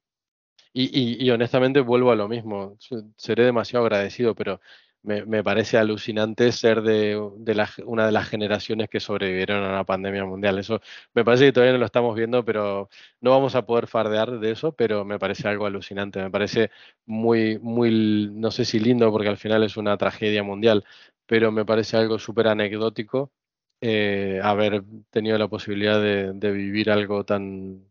[0.75, 0.85] Y,
[1.23, 4.61] y- y honestamente vuelvo a lo mismo, se- seré demasiado agradecido, pero
[5.03, 7.17] me, parece alucinante ser de,
[7.55, 10.59] la una de las generaciones que sobrevivieron a la pandemia mundial.
[10.59, 10.81] Eso
[11.15, 12.89] me parece que todavía no lo estamos viendo, pero
[13.21, 16.71] no vamos a poder fardear de eso, pero me parece algo alucinante, me parece
[17.07, 20.85] muy, muy, no sé si lindo, porque al final es una tragedia mundial,
[21.27, 23.33] pero me parece algo súper anecdótico
[23.81, 27.85] eh, haber tenido la posibilidad de, vivir algo tan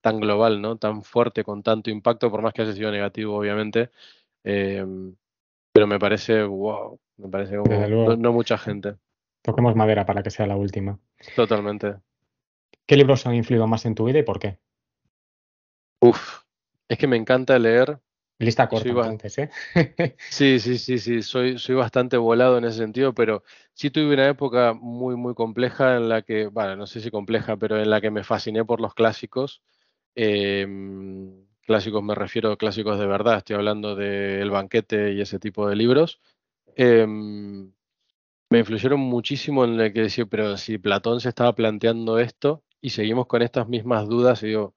[0.00, 0.78] tan global, ¿no?
[0.78, 3.90] Tan fuerte, con tanto impacto, por más que haya sido negativo, obviamente.
[4.44, 5.16] em,
[5.76, 8.94] pero me parece, wow, me parece como no, luego, no mucha gente,
[9.42, 10.98] toquemos madera para que sea la última.
[11.34, 11.96] totalmente.
[12.86, 14.58] ¿Qué libros han influido más en tu vida y por qué?
[16.00, 16.40] Uf,
[16.88, 18.00] es que me encanta leer.
[18.38, 19.50] Lista corta, Soy entonces, ¿eh?
[20.30, 23.42] Sí, sí, sí, sí, soy, soy bastante volado en ese sentido, pero
[23.74, 27.58] sí tuve una época muy, muy compleja en la que, bueno, no sé si compleja,
[27.58, 29.62] pero en la que me fasciné por los clásicos.
[30.14, 35.38] Em, clásicos me refiero a clásicos de verdad, estoy hablando de El Banquete y ese
[35.38, 36.20] tipo de libros.
[36.76, 37.72] Em,
[38.50, 42.90] me influyeron muchísimo en el que decía, pero si Platón se estaba planteando esto y
[42.90, 44.74] seguimos con estas mismas dudas, y digo,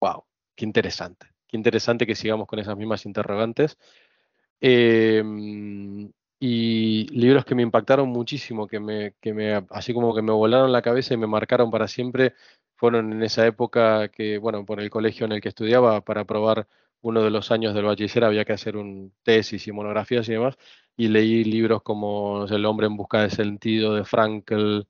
[0.00, 0.24] wow,
[0.56, 3.78] qué interesante, qué interesante que sigamos con esas mismas interrogantes.
[4.60, 6.12] Em,
[6.44, 10.72] y libros que me impactaron muchísimo, que me, que me, así como que me volaron
[10.72, 12.34] la cabeza y me marcaron para siempre,
[12.74, 16.66] fueron en esa época que, bueno, por el colegio en el que estudiaba, para aprobar
[17.02, 20.56] uno de los años del bachiller había que hacer un tesis y monografías y demás,
[20.96, 24.82] y leí libros como El hombre en busca de sentido de Frankl,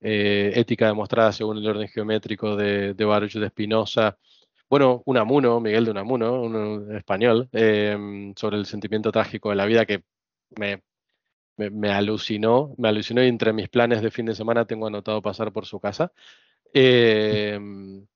[0.00, 4.18] eh, Ética demostrada según el orden geométrico de, Baruch de Spinoza,
[4.68, 9.86] bueno, Unamuno, Miguel de Unamuno, un español, em, sobre el sentimiento trágico de la vida
[9.86, 10.02] que
[10.58, 10.82] me,
[11.58, 15.52] me, alucinó, me alucinó y entre mis planes de fin de semana tengo anotado pasar
[15.52, 16.12] por su casa.
[16.72, 18.06] Em,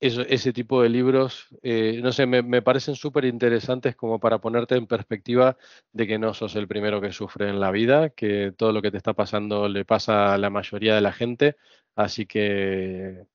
[0.00, 4.76] ese tipo de libros, eh, no sé, me, me parecen súper interesantes como para ponerte
[4.76, 5.56] en perspectiva
[5.92, 8.90] de que no sos el primero que sufre en la vida, que todo lo que
[8.90, 11.56] te está pasando le pasa a la mayoría de la gente,
[11.96, 13.26] así que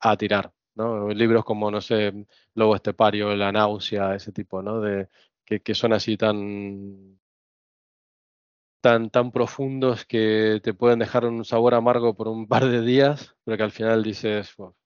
[0.00, 1.08] a tirar, ¿no?
[1.10, 2.12] Libros como, no sé,
[2.54, 4.80] Lobo Estepario, La náusea, ese tipo, ¿no?
[4.80, 5.08] De,
[5.44, 7.18] que, que son así tan,
[8.82, 13.36] tan, tan profundos que te pueden dejar un sabor amargo por un par de días,
[13.44, 14.76] pero que al final dices, "Bueno,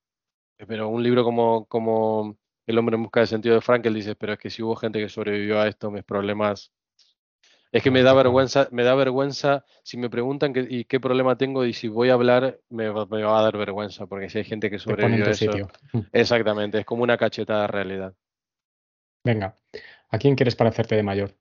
[0.69, 4.35] pero un libro como, como El hombre en busca de sentido de Frankel dices, pero
[4.35, 6.73] es que si hubo gente que sobrevivió a esto, mis problemas...
[7.73, 11.37] Es que me da vergüenza, me da vergüenza si me preguntan qué, y qué problema
[11.37, 14.39] tengo y si voy a hablar, me, va- me va a dar vergüenza, porque si
[14.39, 15.69] hay gente que sobrevivió a eso, sitio.
[15.93, 16.01] Mm.
[16.13, 18.15] exactamente, es como una cachetada de realidad.
[19.25, 19.59] Venga,
[20.11, 21.37] ¿a quién quieres parecerte de mayor?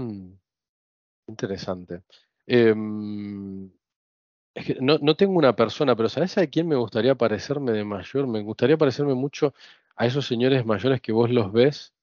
[0.00, 0.38] Mm,
[1.28, 2.02] interesante.
[2.46, 3.70] Em,
[4.80, 8.26] no, tengo una persona, pero ¿sabes a quién me gustaría parecerme de mayor?
[8.26, 9.54] Me gustaría parecerme mucho
[9.96, 11.94] a esos señores mayores que vos los ves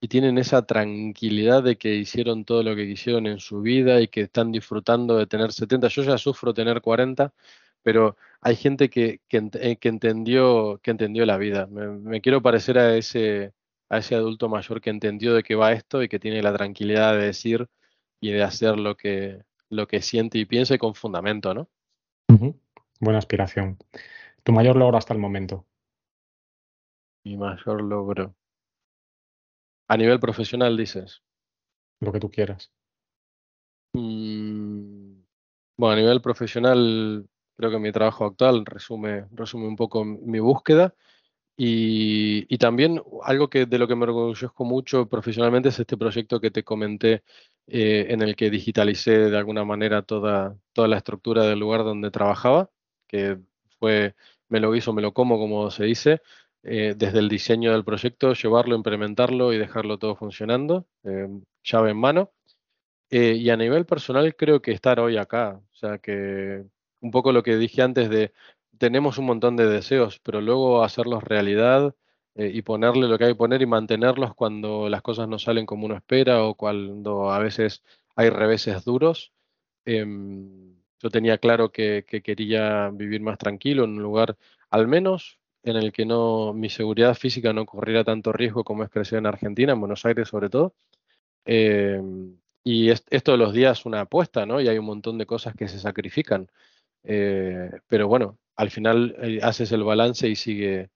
[0.00, 4.08] y tienen esa tranquilidad de que hicieron todo lo que quisieron en su vida y
[4.08, 5.88] que están disfrutando de tener 70.
[5.88, 7.34] Yo ya sufro tener 40,
[7.82, 9.20] pero hay gente eh,
[9.78, 10.80] que entendió,
[11.26, 11.66] la vida.
[11.68, 13.54] Me quiero parecer a ese,
[13.88, 17.14] a ese adulto mayor que entendió de qué va esto y que tiene la tranquilidad
[17.14, 17.68] de decir
[18.20, 21.68] y de hacer lo que, lo que siente y piensa y con fundamento, ¿no?
[23.00, 23.78] Buena aspiración.
[24.42, 25.64] Tu mayor logro hasta el momento.
[27.24, 28.34] Mi mayor logro.
[29.88, 31.22] A nivel profesional, dices.
[32.00, 32.70] Lo que tú quieras.
[33.94, 35.22] Mm,
[35.76, 40.94] Bueno, a nivel profesional, creo que mi trabajo actual resume, resume un poco mi búsqueda
[41.60, 46.52] y, también algo que de lo que me orgullezco mucho profesionalmente es este proyecto que
[46.52, 47.24] te comenté
[47.66, 52.12] eh, en el que digitalicé de alguna manera toda, toda la estructura del lugar donde
[52.12, 52.70] trabajaba,
[53.08, 53.38] que
[53.80, 54.14] fue,
[54.48, 56.22] me lo hizo, me lo como, como se dice,
[56.62, 61.28] eh, desde el diseño del proyecto, llevarlo, implementarlo y dejarlo todo funcionando, eh,
[61.64, 62.32] llave en mano.
[63.10, 66.64] Y a nivel personal creo que estar hoy acá, o sea que
[67.00, 68.32] un poco lo que dije antes de
[68.78, 71.94] tenemos un montón de deseos, pero luego hacerlos realidad
[72.34, 75.66] eh, y ponerle lo que hay que poner y mantenerlos cuando las cosas no salen
[75.66, 77.82] como uno espera o cuando a veces
[78.16, 79.32] hay reveses duros.
[79.84, 84.36] Em, yo tenía claro que, que quería vivir más tranquilo en un lugar,
[84.70, 88.90] al menos en el que no mi seguridad física no corriera tanto riesgo como es
[88.90, 90.74] crecer en Argentina, en Buenos Aires sobre todo.
[91.44, 94.60] Em, y es- esto de los días es una apuesta, ¿no?
[94.60, 96.48] Y hay un montón de cosas que se sacrifican.
[97.04, 100.90] Eh, pero bueno, al final eh, haces el balance y sigue,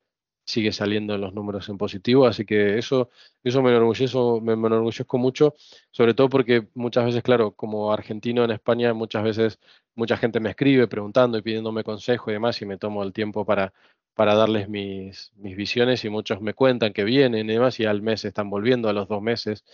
[0.45, 2.27] sigue saliendo los números en positivo.
[2.27, 3.11] Así que eso,
[3.45, 5.55] eso me enorgullezco, me, enorgullezco mucho,
[5.93, 9.61] sobre todo porque muchas veces, claro, como argentino en España, muchas veces
[9.95, 13.45] mucha gente me escribe preguntando y pidiéndome consejo y demás, y me tomo el tiempo
[13.47, 13.73] para,
[14.15, 18.03] para darles mis, mis visiones y muchos me cuentan que vienen y demás, y al
[18.03, 19.65] mes están volviendo, a los dos meses,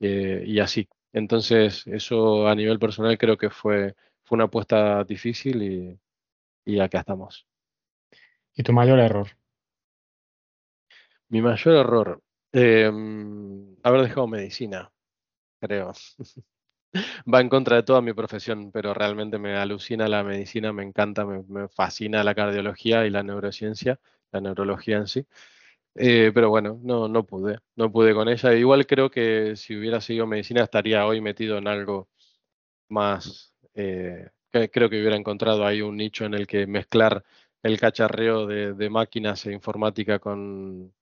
[0.00, 0.88] eh, y así.
[1.12, 3.94] Entonces, eso a nivel personal creo que fue,
[4.24, 5.98] fue una apuesta difícil y,
[6.64, 7.46] y acá estamos.
[8.54, 9.28] ¿Y tu mayor error?
[11.28, 12.22] Mi mayor error,
[12.52, 14.92] em, haber dejado medicina,
[15.60, 15.92] creo.
[17.32, 21.24] Va en contra de toda mi profesión, pero realmente me alucina la medicina, me encanta,
[21.26, 24.00] me, me fascina la cardiología y la neurociencia,
[24.32, 25.26] la neurología en sí.
[25.96, 28.54] Eh, pero bueno, no, no pude, no pude con ella.
[28.54, 32.08] Igual creo que si hubiera seguido medicina estaría hoy metido en algo
[32.88, 37.24] más, eh, que- creo que hubiera encontrado ahí un nicho en el que mezclar
[37.62, 40.92] el cacharreo de, de máquinas e informática con,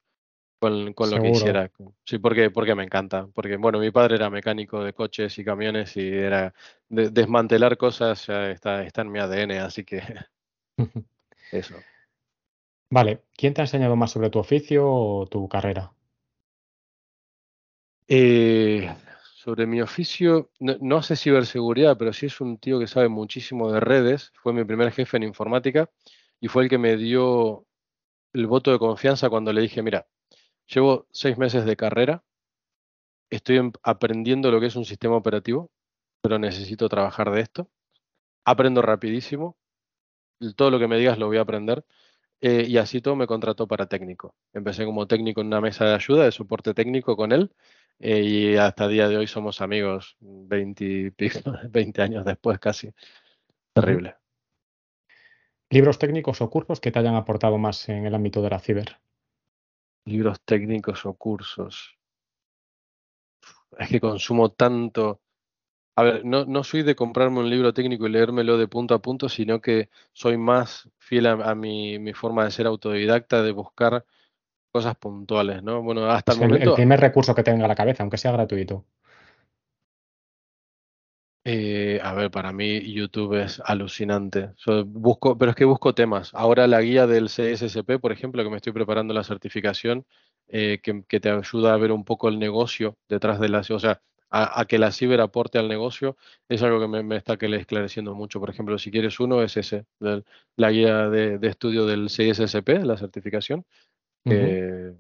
[0.61, 1.71] con, con lo que hiciera.
[2.05, 3.29] Sí, porque, porque me encanta.
[3.35, 6.55] Porque, bueno, mi padre era mecánico de coches y camiones y era
[6.89, 10.03] de- desmantelar cosas ya está, está en mi ADN, así que
[11.53, 11.77] eso.
[12.91, 15.91] Vale, ¿quién te ha enseñado más sobre tu oficio o tu carrera?
[18.09, 18.89] Eh,
[19.49, 23.73] sobre mi oficio, no, no hace ciberseguridad, pero sí es un tío que sabe muchísimo
[23.73, 24.33] de redes.
[24.43, 25.91] Fue mi primer jefe en informática
[26.41, 27.67] y fue el que me dio
[28.35, 30.09] el voto de confianza cuando le dije, mira,
[30.69, 32.25] llevo seis meses de carrera,
[33.31, 35.71] estoy em- aprendiendo lo que es un sistema operativo,
[36.23, 37.71] pero necesito trabajar de esto.
[38.47, 39.59] Aprendo rapidísimo,
[40.57, 41.85] todo lo que me digas lo voy a aprender.
[42.43, 44.35] eh, y así todo me contrató para técnico.
[44.53, 47.53] Empecé como técnico en una mesa de ayuda, de soporte técnico con él,
[47.99, 52.59] eh, y hasta el día de hoy somos amigos, 20, y pico- 20 años después
[52.59, 52.93] casi.
[53.73, 54.17] Terrible.
[55.71, 58.99] ¿Libros técnicos o cursos que te hayan aportado más en el ámbito de la ciber?
[60.07, 61.97] Libros técnicos o cursos.
[63.79, 65.21] Es que consumo tanto.
[65.97, 69.03] A ver, no, no soy de comprarme un libro técnico y leérmelo de punto a
[69.03, 73.53] punto, sino que soy más fiel a, a mi, mi forma de ser autodidacta, de
[73.53, 74.07] buscar
[74.79, 75.83] cosas puntuales, ¿no?
[75.83, 78.85] Bueno, hasta el el, primer recurso que te venga a la cabeza, aunque sea gratuito.
[81.45, 84.51] eh, a ver, para mí YouTube es alucinante.
[84.87, 86.31] Busco, pero es que busco temas.
[86.35, 90.05] Ahora la guía del CSSP, por ejemplo, que me estoy preparando la certificación,
[90.49, 93.79] eh, que, que te ayuda a ver un poco el negocio detrás de la, o
[93.79, 94.01] sea,
[94.31, 96.17] a, a que la ciber aporte al negocio,
[96.49, 98.41] es algo que me, me está que le esclareciendo mucho.
[98.41, 99.87] Por ejemplo, si quieres uno, es ese,
[100.57, 103.65] la guía de, de estudio del CSSP, la certificación,
[104.29, 104.95] Que,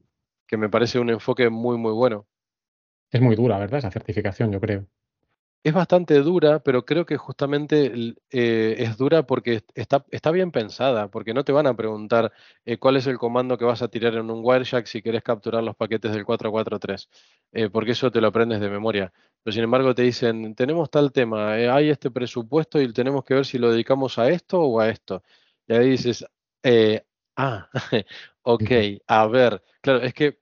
[0.46, 2.26] que me parece un enfoque muy, muy bueno.
[3.10, 3.78] Es muy dura, ¿verdad?
[3.78, 4.86] Esa certificación, yo creo.
[5.64, 7.92] Es bastante dura, pero creo que justamente
[8.30, 12.32] eh, es dura porque está, está bien pensada, porque no te van a preguntar
[12.64, 15.64] eh, cuál es el comando que vas a tirar en un Wireshark si querés capturar
[15.64, 17.08] los paquetes del 443,
[17.52, 19.12] eh, porque eso te lo aprendes de memoria.
[19.42, 23.44] Pero sin embargo te dicen, tenemos tal tema, hay este presupuesto y tenemos que ver
[23.44, 25.22] si lo dedicamos a esto o a esto.
[25.66, 26.24] Y ahí dices,
[27.36, 27.68] ah,
[28.52, 28.70] ok,
[29.06, 30.38] a ver, claro, es que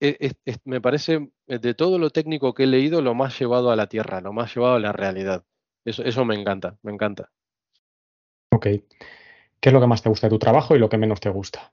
[0.00, 3.38] e- es- es- me parece eh, de todo lo técnico que he leído, lo más
[3.38, 5.44] llevado a la tierra, lo más llevado a la realidad.
[5.84, 7.30] Eso, eso me encanta, me encanta.
[8.52, 8.66] Ok.
[9.60, 11.30] ¿Qué es lo que más te gusta de tu trabajo y lo que menos te
[11.30, 11.72] gusta?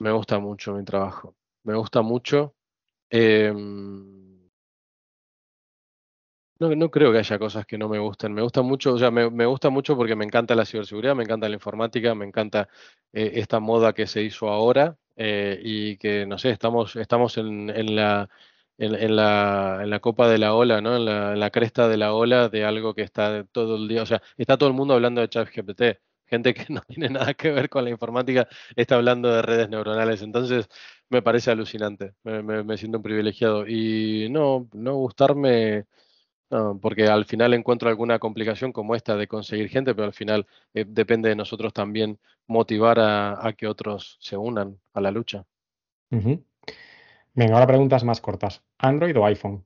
[0.00, 1.36] Me gusta mucho mi trabajo.
[1.64, 2.54] Me gusta mucho.
[3.10, 4.33] em,
[6.68, 8.32] no, no creo que haya cosas que no me gusten.
[8.34, 11.24] Me gusta mucho, o sea, me, me gusta mucho porque me encanta la ciberseguridad, me
[11.24, 12.68] encanta la informática, me encanta
[13.12, 17.70] eh, esta moda que se hizo ahora eh, y que, no sé, estamos, estamos en,
[17.70, 18.28] en la,
[18.78, 20.96] en, la, en la copa de la ola, ¿no?
[20.96, 24.02] En la, en la cresta de la ola de algo que está todo el día,
[24.02, 25.82] o sea, está todo el mundo hablando de ChatGPT.
[26.26, 30.22] Gente que no tiene nada que ver con la informática está hablando de redes neuronales.
[30.22, 30.68] Entonces,
[31.08, 32.14] me parece alucinante.
[32.24, 33.66] Me, me- me siento un privilegiado.
[33.66, 35.84] Y no, no gustarme.
[36.50, 40.46] No, porque al final encuentro alguna complicación como esta de conseguir gente, pero al final
[40.74, 45.44] eh, depende de nosotros también motivar a, a que otros se unan a la lucha.
[46.10, 46.44] Ujú.
[47.34, 48.62] Venga, ahora preguntas más cortas.
[48.78, 49.64] ¿Android o iPhone?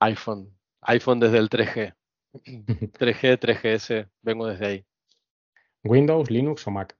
[0.00, 0.50] iPhone,
[0.82, 1.94] iPhone desde el 3G,
[2.92, 4.84] 3G, 3GS, vengo desde ahí.
[5.82, 6.96] ¿Windows, Linux o Mac?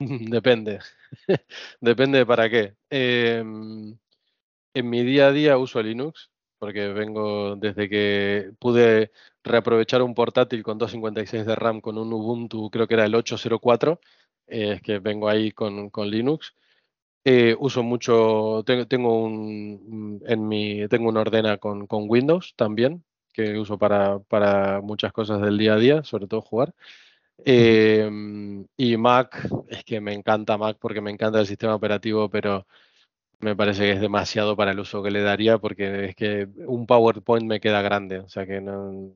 [0.00, 0.80] Depende,
[1.80, 2.74] depende de para qué.
[2.90, 3.96] Em,
[4.74, 6.31] en mi día a día uso Linux,
[6.62, 9.10] porque vengo desde que pude
[9.42, 14.00] reaprovechar un portátil con 256 de RAM con un Ubuntu, creo que era el 804,
[14.46, 16.54] eh, es que vengo ahí con, con Linux.
[17.24, 23.02] Eh, uso mucho, tengo, tengo un, en mi, tengo una ordena con, con Windows también,
[23.32, 26.74] que uso para, para muchas cosas del día a día, sobre todo jugar.
[27.44, 32.68] Em, y Mac, es que me encanta Mac porque me encanta el sistema operativo, pero
[33.42, 36.86] me parece que es demasiado para el uso que le daría porque es que un
[36.86, 39.14] PowerPoint me queda grande, o sea que no,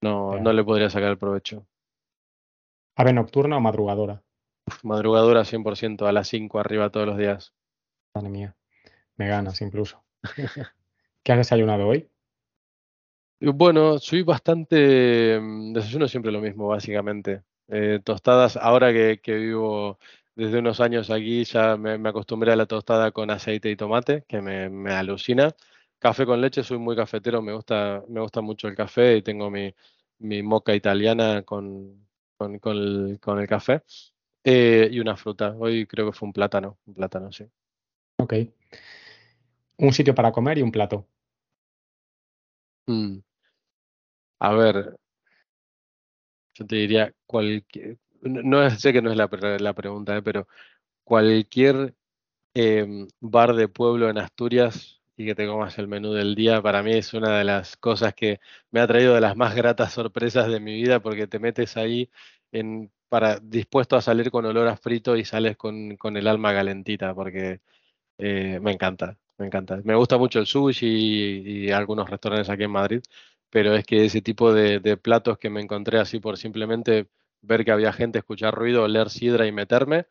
[0.00, 1.66] no, no le podría sacar el provecho.
[2.96, 4.22] ¿Ave nocturna o madrugadora?
[4.66, 7.52] Uf, Madrugadora 100%, a las 5 arriba todos los días.
[8.14, 8.56] Madre mía,
[9.16, 10.04] me ganas incluso.
[11.24, 12.08] ¿Qué has desayunado hoy?
[13.40, 17.42] Y Bueno, soy bastante, mm, desayuno siempre lo mismo, básicamente.
[17.68, 19.98] Eh, tostadas, ahora que, que vivo
[20.34, 24.24] desde unos años aquí, ya me, me acostumbré a la tostada con aceite y tomate,
[24.28, 25.54] que me, me alucina.
[25.98, 29.50] Café con leche, soy muy cafetero, me gusta, me gusta mucho el café y tengo
[29.50, 29.74] mi,
[30.18, 33.82] mi moca italiana con, con, con el, con el café.
[34.44, 35.54] Eh, y una fruta.
[35.58, 37.44] Hoy creo que fue un plátano, un plátano, sí.
[38.16, 38.34] Ok.
[39.78, 41.06] Un sitio para comer y un plato.
[42.86, 43.20] Mm.
[44.40, 44.96] A ver,
[46.54, 49.28] yo te diría cualquier, no sé que no es la,
[49.58, 50.46] la pregunta, eh, pero
[51.04, 51.94] cualquier
[52.54, 56.82] em, bar de pueblo en Asturias y que te comas el menú del día, para
[56.82, 58.40] mí es una de las cosas que
[58.70, 62.10] me ha traído de las más gratas sorpresas de mi vida, porque te metes ahí
[62.52, 66.54] en, para, dispuesto a salir con olor a frito y sales con, con el alma
[66.54, 67.60] calentita, porque
[68.18, 69.80] eh, me encanta, me encanta.
[69.84, 70.86] Me gusta mucho el sushi
[71.66, 73.02] y, algunos restaurantes aquí en Madrid,
[73.50, 77.08] pero es que ese tipo de platos que me encontré así por simplemente
[77.42, 80.06] ver que había gente, escuchar ruido, oler sidra y meterme,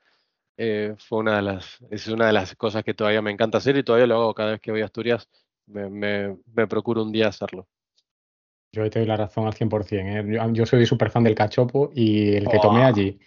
[0.58, 3.78] eh, fue una de las, es una de las cosas que todavía me encanta hacer
[3.78, 5.30] y todavía lo hago cada vez que voy a Asturias,
[5.68, 7.68] me, me, me procuro un día hacerlo.
[8.72, 10.36] Yo te doy la razón al 100%, ¿eh?
[10.36, 13.20] Yo, yo soy súper fan del cachopo y el que tomé allí.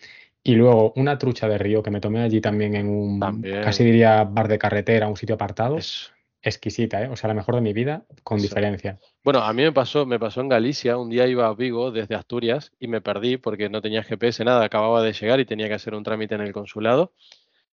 [0.44, 3.62] Y luego una trucha de río que me tomé allí también en un, También.
[3.62, 5.78] casi diría bar de carretera, un sitio apartado.
[5.78, 6.12] Es-
[6.42, 7.08] Exquisita, ¿eh?
[7.08, 8.98] O sea, la mejor de mi vida, con diferencia.
[9.22, 12.16] Bueno, a mí me pasó, me pasó en Galicia, un día iba a Vigo desde
[12.16, 15.74] Asturias y me perdí porque no tenía GPS, nada, acababa de llegar y tenía que
[15.74, 17.12] hacer un trámite en el consulado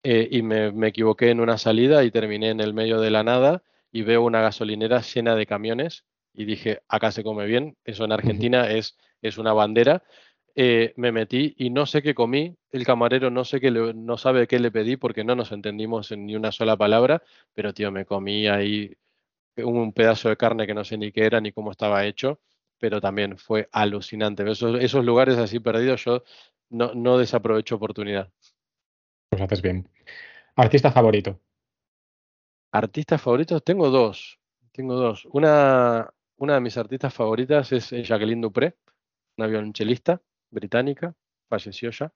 [0.03, 3.23] eh, y me, me equivoqué en una salida y terminé en el medio de la
[3.23, 8.05] nada y veo una gasolinera llena de camiones y dije, acá se come bien, eso
[8.05, 10.03] en Argentina es, es una bandera.
[10.55, 14.17] Eh, me metí y no sé qué comí, el camarero no sé qué le- no
[14.19, 17.23] sabe qué le pedí porque no nos entendimos en ni una sola palabra,
[17.53, 18.95] pero tío, me comí ahí
[19.57, 22.39] un pedazo de carne que no sé ni qué era ni cómo estaba hecho,
[22.77, 24.49] pero también fue alucinante.
[24.49, 26.23] Esos, esos lugares así perdidos yo
[26.69, 28.31] no, no desaprovecho oportunidad.
[29.29, 29.89] Pues haces bien.
[30.55, 31.39] Artista favorito.
[32.71, 34.39] Artistas favoritos, tengo dos.
[34.71, 35.25] Tengo dos.
[35.31, 38.75] Una, una de mis artistas favoritas es Jacqueline Dupré,
[39.37, 40.21] una violonchelista
[40.53, 41.13] británica,
[41.49, 42.13] falleció ya,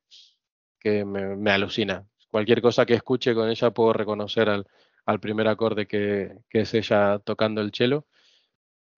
[0.80, 2.08] que me, me alucina.
[2.30, 4.68] Cualquier cosa que escuche con ella puedo reconocer al,
[5.06, 8.06] al primer acorde que, que es ella tocando el cello.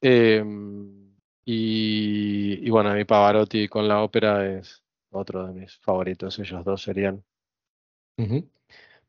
[0.01, 6.37] Em, y, y bueno, mi Pavarotti con la ópera es otro de mis favoritos.
[6.39, 7.23] Ellos dos serían.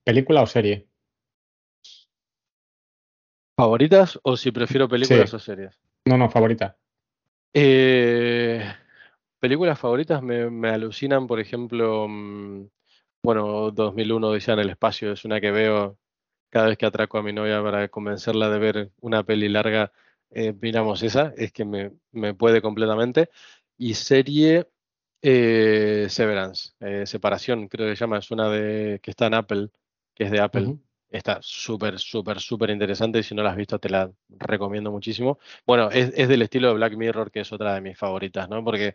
[0.04, 0.86] ¿Película o serie?
[3.56, 5.36] ¿Favoritas o si prefiero películas Sí.
[5.36, 5.78] o series?
[6.06, 6.78] No, no, favorita.
[7.52, 8.62] Eh,
[9.40, 12.66] películas favoritas me, me alucinan, por ejemplo, mm,
[13.22, 15.98] bueno, 2001 Odisea en el espacio es una que veo
[16.50, 19.92] cada vez que atraco a mi novia para convencerla de ver una peli larga,
[20.30, 23.30] eh, miramos esa, es que me, me puede completamente.
[23.78, 24.68] Y serie
[25.22, 29.70] eh, Severance, eh, Separación, creo que se llama, es una de que está en Apple,
[30.14, 30.76] que es de Apple.
[31.08, 35.40] Está súper, súper, súper interesante y si no la has visto te la recomiendo muchísimo.
[35.66, 38.62] Bueno, es, es del estilo de Black Mirror, que es otra de mis favoritas, ¿no?
[38.62, 38.94] Porque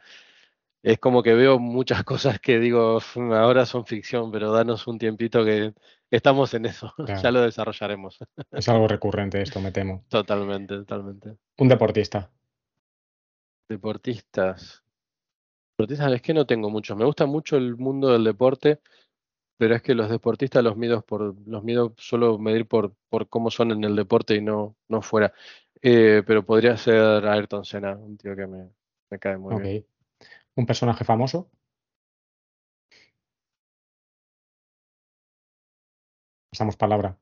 [0.86, 4.99] es como que veo muchas cosas que digo, "Mm, ahora son ficción, pero danos un
[4.99, 5.74] tiempito que
[6.12, 6.94] estamos en eso,
[7.30, 8.20] ya lo desarrollaremos.
[8.52, 10.06] Es algo recurrente esto, me temo.
[10.10, 11.38] Totalmente, totalmente.
[11.57, 12.30] Un deportista.
[13.68, 14.84] Deportistas.
[15.76, 16.95] Deportistas es que no tengo muchos.
[16.95, 18.80] Me gusta mucho el mundo del deporte,
[19.57, 23.49] pero es que los deportistas los mido por, los mido solo medir por, por cómo
[23.49, 25.34] son en el deporte y no, no fuera.
[25.82, 28.70] Eh, pero podría ser Ayrton Senna, un tío que me,
[29.10, 29.86] me cae muy bien.
[30.56, 31.49] Un personaje famoso.
[36.49, 37.18] Pasamos palabra.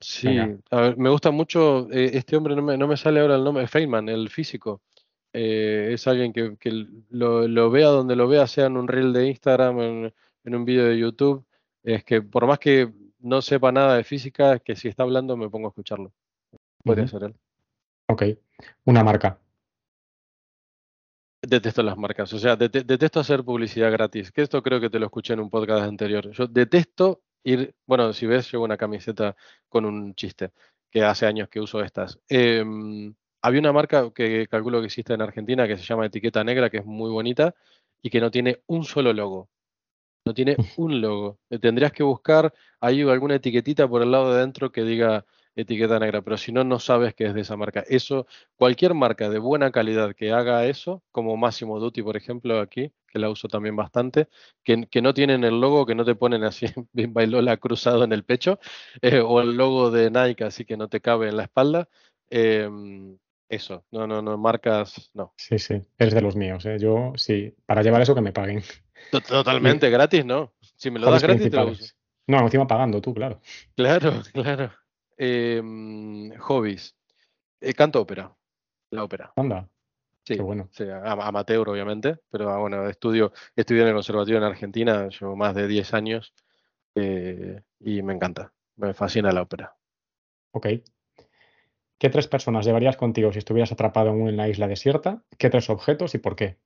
[0.00, 0.38] Sí,
[0.70, 3.42] a ver, me gusta mucho eh, este hombre, no me, no me sale ahora el
[3.42, 4.80] nombre, Feynman, el físico.
[5.32, 6.70] Eh, es alguien que, que
[7.10, 10.14] lo, lo vea donde lo vea, sea en un reel de Instagram, en,
[10.44, 11.44] en un vídeo de YouTube.
[11.82, 15.36] Es que por más que no sepa nada de física, es que si está hablando
[15.36, 16.12] me pongo a escucharlo.
[16.84, 17.18] Podría Ujú.
[17.18, 17.34] ser él.
[18.08, 18.22] Ok.
[18.84, 19.38] Una marca.
[21.40, 24.98] Detesto las marcas, o sea, dete- detesto hacer publicidad gratis, que esto creo que te
[24.98, 26.30] lo escuché en un podcast anterior.
[26.32, 29.36] Yo detesto ir, bueno, si ves, llevo una camiseta
[29.68, 30.50] con un chiste,
[30.90, 32.18] que hace años que uso estas.
[32.28, 36.70] Em, había una marca que calculo que existe en Argentina que se llama Etiqueta Negra,
[36.70, 37.54] que es muy bonita
[38.02, 39.48] y que no tiene un solo logo.
[40.24, 41.38] No tiene un logo.
[41.60, 45.24] Tendrías que buscar ahí alguna etiquetita por el lado de adentro que diga
[45.62, 47.84] etiqueta negra, pero si no, no sabes que es de esa marca.
[47.88, 48.26] Eso,
[48.56, 53.18] cualquier marca de buena calidad que haga eso, como Massimo Dutti, por ejemplo, aquí, que
[53.18, 54.28] la uso también bastante,
[54.64, 58.12] que, que no tienen el logo, que no te ponen así, bien bailola cruzado en
[58.12, 58.58] el pecho,
[59.02, 61.88] eh, o el logo de Nike, así que no te cabe en la espalda.
[62.30, 63.16] em,
[63.48, 65.32] eso, no, no, no, marcas, no.
[65.36, 65.80] Sí, sí.
[65.98, 66.76] Eres de los míos, ¿eh?
[66.78, 67.54] Yo, sí.
[67.64, 68.62] Para llevar eso que me paguen.
[69.10, 70.52] To- Totalmente gratis, ¿no?
[70.76, 71.84] Si me lo das gratis, te lo uso.
[72.26, 73.40] No, encima pagando tú, claro.
[73.74, 74.70] Claro, claro.
[75.18, 76.94] Em, hobbies.
[77.60, 78.32] Eh, canto ópera,
[78.90, 79.32] la ópera.
[79.36, 79.68] Anda.
[80.24, 80.68] Sí, Qué bueno.
[80.70, 85.54] sí, amateur obviamente, pero ah, bueno, estudio, estudié en el conservatorio en Argentina, llevo más
[85.54, 86.34] de 10 años
[86.94, 89.74] eh, y me encanta, me fascina la ópera.
[90.52, 90.66] Ok.
[91.98, 95.24] ¿Qué tres personas llevarías contigo si estuvieras atrapado en una isla desierta?
[95.36, 96.58] ¿Qué tres objetos y por qué?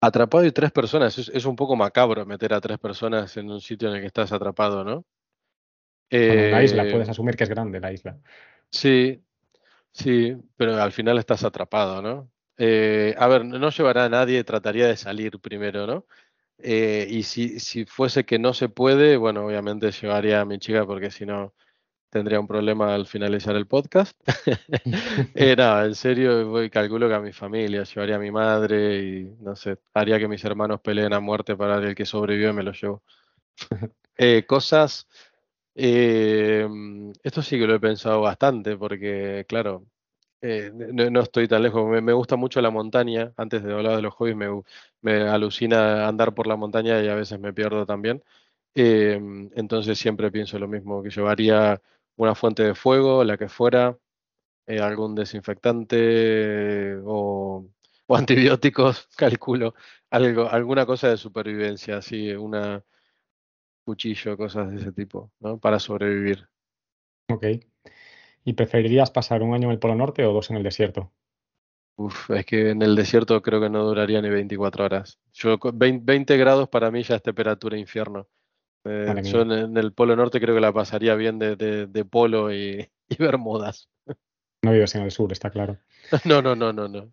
[0.00, 3.60] Atrapado y tres personas, es, es un poco macabro meter a tres personas en un
[3.60, 5.04] sitio en el que estás atrapado, ¿no?
[6.24, 8.18] Bueno, una isla, Eh, puedes asumir que es grande la isla.
[8.70, 9.24] Sí,
[9.92, 12.30] sí, pero al final estás atrapado, ¿no?
[12.58, 16.06] Eh, a ver, no llevará a nadie, trataría de salir primero, ¿no?
[16.58, 20.86] Eh, y si, si fuese que no se puede, bueno, obviamente llevaría a mi chica
[20.86, 21.54] porque si no
[22.10, 24.18] tendría un problema al finalizar el podcast.
[25.34, 29.24] Eh, no, en serio, voy, calculo que a mi familia, llevaría a mi madre y
[29.40, 32.72] no sé, haría que mis hermanos peleen a muerte para el que sobrevive me lo
[32.72, 33.02] llevo.
[34.20, 35.06] Eh, cosas,
[35.74, 36.66] eh,
[37.22, 39.86] esto sí que lo he pensado bastante porque, claro,
[40.40, 41.86] eh, no, no estoy tan lejos.
[42.02, 43.32] Me, gusta mucho la montaña.
[43.36, 44.48] Antes de hablar de los hobbies, me,
[45.02, 48.22] me alucina andar por la montaña y a veces me pierdo también.
[48.74, 49.20] Eh,
[49.56, 51.80] entonces siempre pienso lo mismo, que llevaría
[52.16, 53.98] una fuente de fuego, la que fuera,
[54.66, 57.66] eh, algún desinfectante eh, o,
[58.06, 59.74] o antibióticos, calculo,
[60.10, 62.84] algo, alguna cosa de supervivencia, así, una
[63.88, 65.58] cuchillo, cosas de ese tipo, ¿no?
[65.58, 66.48] Para sobrevivir.
[67.30, 67.44] Ok.
[68.44, 71.12] ¿Y preferirías pasar un año en el Polo Norte o dos en el desierto?
[71.96, 75.18] Uf, es que en el desierto creo que no duraría ni 24 horas.
[75.32, 78.28] Yo, con 20, 20 grados para mí ya es temperatura infierno.
[78.84, 82.04] Eh, yo en, en el Polo Norte creo que la pasaría bien de, de- de
[82.04, 83.88] polo y, y bermudas.
[84.62, 85.78] No vives en el sur, está claro.
[86.24, 87.12] No, no, no, no, no.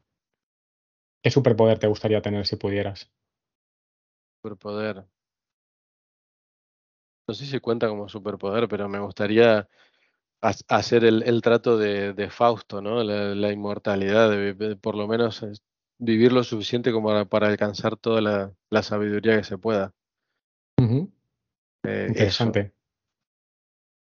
[1.21, 3.11] ¿Qué superpoder te gustaría tener si pudieras?
[4.41, 5.05] Superpoder.
[7.27, 9.67] No sé si cuenta como superpoder, pero me gustaría
[10.41, 13.03] ha- hacer el, el trato de, de Fausto, ¿no?
[13.03, 15.45] La, la inmortalidad, de, por lo menos
[15.97, 19.93] vivir lo suficiente como para, para alcanzar toda la, la sabiduría que se pueda.
[21.83, 22.07] Eh, eso.
[22.09, 22.73] Interesante.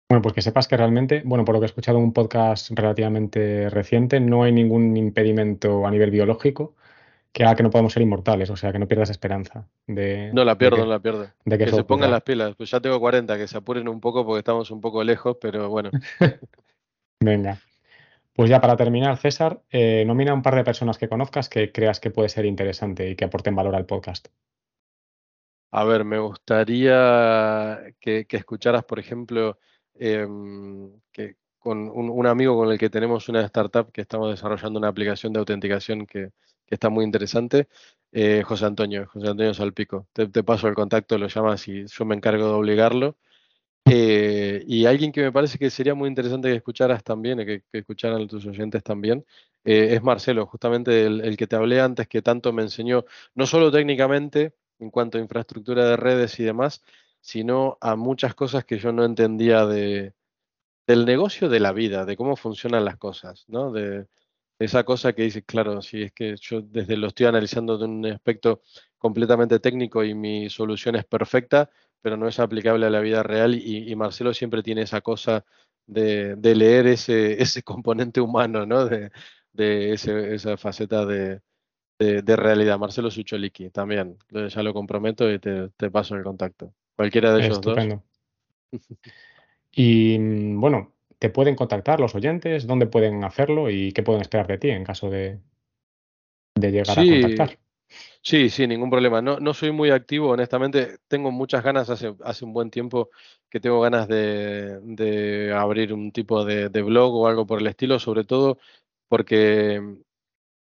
[0.09, 2.71] Bueno, pues que sepas que realmente, bueno, por lo que he escuchado en un podcast
[2.71, 6.76] relativamente reciente, no hay ningún impedimento a nivel biológico
[7.37, 10.43] que haga que no podamos ser inmortales, o sea, que no pierdas esperanza de, No
[10.43, 11.27] la de pierdo, que, no la pierdo.
[11.45, 14.25] de que se pongan las pilas, pues ya tengo 40, que se apuren un poco
[14.25, 15.91] porque estamos un poco lejos, pero bueno.
[17.19, 17.59] Venga.
[18.33, 21.99] Pues ya para terminar, César, eh, nomina un par de personas que conozcas que creas
[21.99, 24.29] que puede ser interesante y que aporten valor al podcast.
[25.69, 29.59] A ver, me gustaría que, que escucharas, por ejemplo,
[29.93, 34.79] em, que con un, un amigo con el que tenemos una startup que estamos desarrollando
[34.79, 36.31] una aplicación de autenticación que,
[36.67, 37.67] que está muy interesante,
[38.11, 40.07] eh, José Antonio, José Antonio Salpico.
[40.13, 43.17] Te, paso el contacto, lo llamas y yo me encargo de obligarlo.
[43.85, 47.79] Eh, y alguien que me parece que sería muy interesante que escucharas también, que, que
[47.79, 49.25] escucharan tus oyentes también,
[49.63, 53.45] eh, es Marcelo, justamente el, el que te hablé antes, que tanto me enseñó, no
[53.45, 56.83] solo técnicamente, en cuanto a infraestructura de redes y demás,
[57.21, 60.13] sino a muchas cosas que yo no entendía de,
[60.87, 63.71] del negocio de la vida, de cómo funcionan las cosas, ¿no?
[63.71, 64.07] De
[64.59, 68.05] esa cosa que dices, claro, si es que yo desde lo estoy analizando de un
[68.07, 68.61] aspecto
[68.97, 71.69] completamente técnico y mi solución es perfecta,
[72.01, 75.45] pero no es aplicable a la vida real y, Marcelo siempre tiene esa cosa
[75.85, 78.85] de, leer ese, ese componente humano, ¿no?
[78.85, 79.11] De,
[79.53, 81.41] de esa faceta de,
[81.99, 82.79] de, realidad.
[82.79, 86.73] Marcelo Sucholiki también, ya lo comprometo y te, paso el contacto.
[86.95, 87.77] Cualquiera de ellos dos.
[89.71, 92.67] Y mm, bueno, ¿te pueden contactar los oyentes?
[92.67, 93.69] ¿Dónde pueden hacerlo?
[93.69, 95.39] ¿Y qué pueden esperar de ti en caso de,
[96.55, 97.59] de llegar a contactar?
[98.21, 99.21] Sí, sí, ningún problema.
[99.21, 100.97] No, no soy muy activo, honestamente.
[101.07, 103.09] Tengo muchas ganas, hace, hace un buen tiempo
[103.49, 107.67] que tengo ganas de, de abrir un tipo de, de blog o algo por el
[107.67, 108.59] estilo, sobre todo
[109.07, 109.81] porque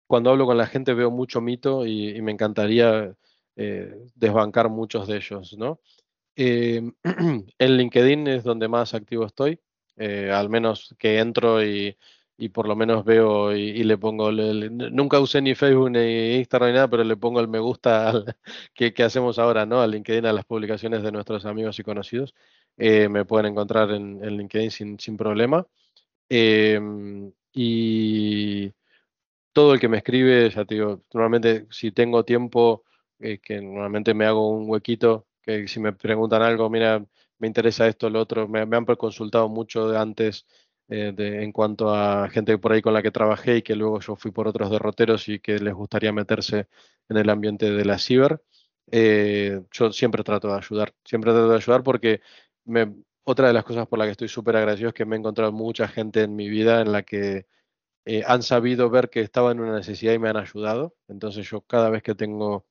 [0.05, 3.15] cuando hablo con la gente veo mucho mito y, y me encantaría
[3.55, 5.79] eh, desbancar muchos de ellos, ¿no?
[6.35, 6.81] Eh,
[7.59, 9.59] en LinkedIn es donde más activo estoy,
[9.99, 11.97] eh, al menos que entro y,
[12.37, 16.75] y por lo menos veo y, le pongo, nunca usé ni Facebook ni Instagram ni
[16.75, 18.37] nada, pero le pongo el me gusta al-
[18.75, 19.81] que, que hacemos ahora, ¿no?
[19.81, 22.35] A LinkedIn, a las publicaciones de nuestros amigos y conocidos.
[22.77, 25.67] Eh, me pueden encontrar en, en LinkedIn sin, sin problema.
[26.29, 28.73] Em, y
[29.53, 32.83] todo el que me escribe, ya te digo, normalmente si tengo tiempo,
[33.19, 37.05] eh, que normalmente me hago un huequito, que si me preguntan algo, mira,
[37.39, 40.45] me interesa esto, lo otro, me, han consultado mucho antes
[40.89, 43.99] eh, de, en cuanto a gente por ahí con la que trabajé y que luego
[43.99, 46.67] yo fui por otros derroteros y que les gustaría meterse
[47.09, 48.43] en el ambiente de la ciber.
[48.91, 52.21] Eh, yo siempre trato de ayudar, siempre trato de ayudar porque
[53.23, 55.51] otra de las cosas por las que estoy súper agradecido es que me he encontrado
[55.51, 57.45] mucha gente en mi vida en la que
[58.05, 60.95] eh, han sabido ver que estaba en una necesidad y me han ayudado.
[61.07, 62.65] Entonces yo cada vez que tengo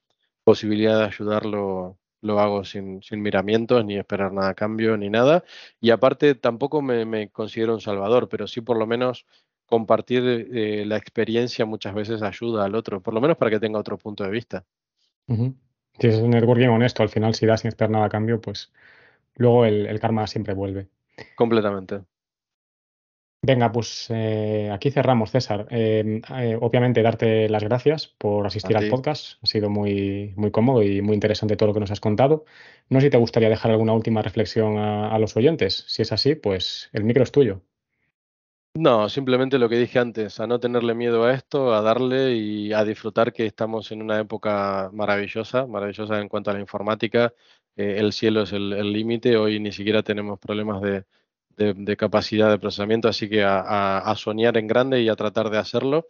[0.44, 5.44] posibilidad de ayudarlo, lo hago sin, sin miramientos, ni esperar nada a cambio, ni nada.
[5.80, 9.26] Y aparte tampoco me, me considero un salvador, pero sí por lo menos
[9.66, 13.78] compartir eh, la experiencia muchas veces ayuda al otro, por lo menos para que tenga
[13.78, 14.64] otro punto de vista.
[15.98, 18.72] Si es un networking honesto, al final si das sin esperar nada a cambio, pues
[19.36, 20.88] luego el, el karma siempre vuelve.
[21.36, 22.00] Completamente.
[23.40, 25.68] Venga, pues eh, aquí cerramos, César.
[25.70, 29.42] Eh, eh, obviamente, darte las gracias por asistir al podcast.
[29.42, 32.44] Ha sido muy, muy cómodo y muy interesante todo lo que nos has contado.
[32.88, 35.84] No sé si te gustaría dejar alguna última reflexión a, a los oyentes.
[35.86, 37.62] Si es así, pues el micro es tuyo.
[38.74, 42.72] No, simplemente lo que dije antes, a no tenerle miedo a esto, a darle y
[42.72, 47.32] a disfrutar que estamos en una época maravillosa, maravillosa en cuanto a la informática.
[47.76, 51.04] El cielo es el límite, hoy ni siquiera tenemos problemas de,
[51.58, 55.58] de- capacidad de procesamiento, así que a, a- soñar en grande y a tratar de
[55.58, 56.06] hacerlo.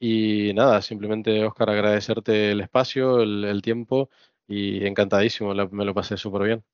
[0.00, 4.10] Y nada, simplemente, Oscar, agradecerte el espacio, el, tiempo
[4.48, 6.64] y encantadísimo, me lo pasé súper bien.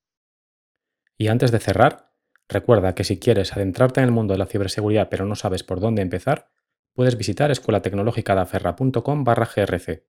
[1.17, 2.11] Y antes de cerrar,
[2.49, 5.79] recuerda que si quieres adentrarte en el mundo de la ciberseguridad pero no sabes por
[5.79, 6.49] dónde empezar,
[6.93, 10.03] puedes visitar escuelatecnologicadaferra.com barra grc.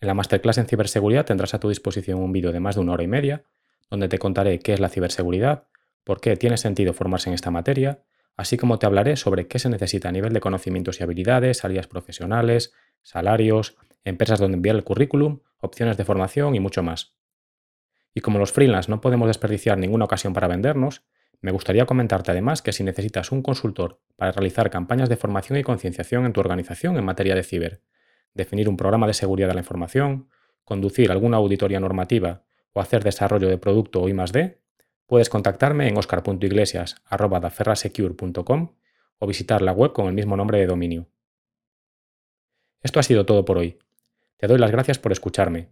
[0.00, 2.92] En la masterclass en ciberseguridad tendrás a tu disposición un vídeo de más de una
[2.92, 3.44] hora y media,
[3.90, 5.68] donde te contaré qué es la ciberseguridad,
[6.04, 8.02] por qué tiene sentido formarse en esta materia,
[8.36, 11.86] así como te hablaré sobre qué se necesita a nivel de conocimientos y habilidades, salidas
[11.86, 12.72] profesionales,
[13.02, 17.14] salarios, empresas donde enviar el currículum, opciones de formación y mucho más.
[18.14, 21.02] Y como los freelance no podemos desperdiciar ninguna ocasión para vendernos,
[21.42, 25.62] me gustaría comentarte además que si necesitas un consultor para realizar campañas de formación y
[25.62, 27.82] concienciación en tu organización en materia de ciber,
[28.34, 30.28] definir un programa de seguridad de la información,
[30.64, 34.60] conducir alguna auditoría normativa o hacer desarrollo de producto o I+D,
[35.10, 38.74] puedes contactarme en oscar.iglesias.daferrasecure.com
[39.18, 41.08] o visitar la web con el mismo nombre de dominio.
[42.80, 43.80] Esto ha sido todo por hoy.
[44.36, 45.70] Te doy las gracias por escucharme.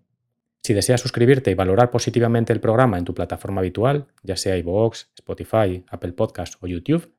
[0.60, 5.06] Si deseas suscribirte y valorar positivamente el programa en tu plataforma habitual, ya sea iVoox,
[5.14, 7.14] Spotify, Apple Podcast o YouTube,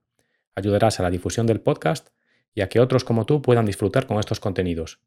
[0.55, 2.09] ayudarás a la difusión del podcast
[2.53, 4.99] y a que otros como tú puedan disfrutar con estos contenidos.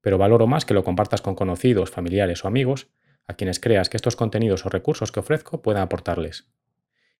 [0.00, 2.86] Pero valoro más que lo compartas con conocidos, familiares o amigos,
[3.28, 6.50] a quienes creas que estos contenidos o recursos que ofrezco puedan aportarles.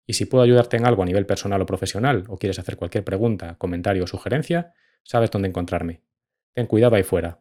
[0.07, 3.05] Y si puedo ayudarte en algo a nivel personal o profesional, o quieres hacer cualquier
[3.05, 4.73] pregunta, comentario o sugerencia,
[5.05, 6.03] sabes dónde encontrarme.
[6.55, 7.41] Ten cuidado ahí fuera.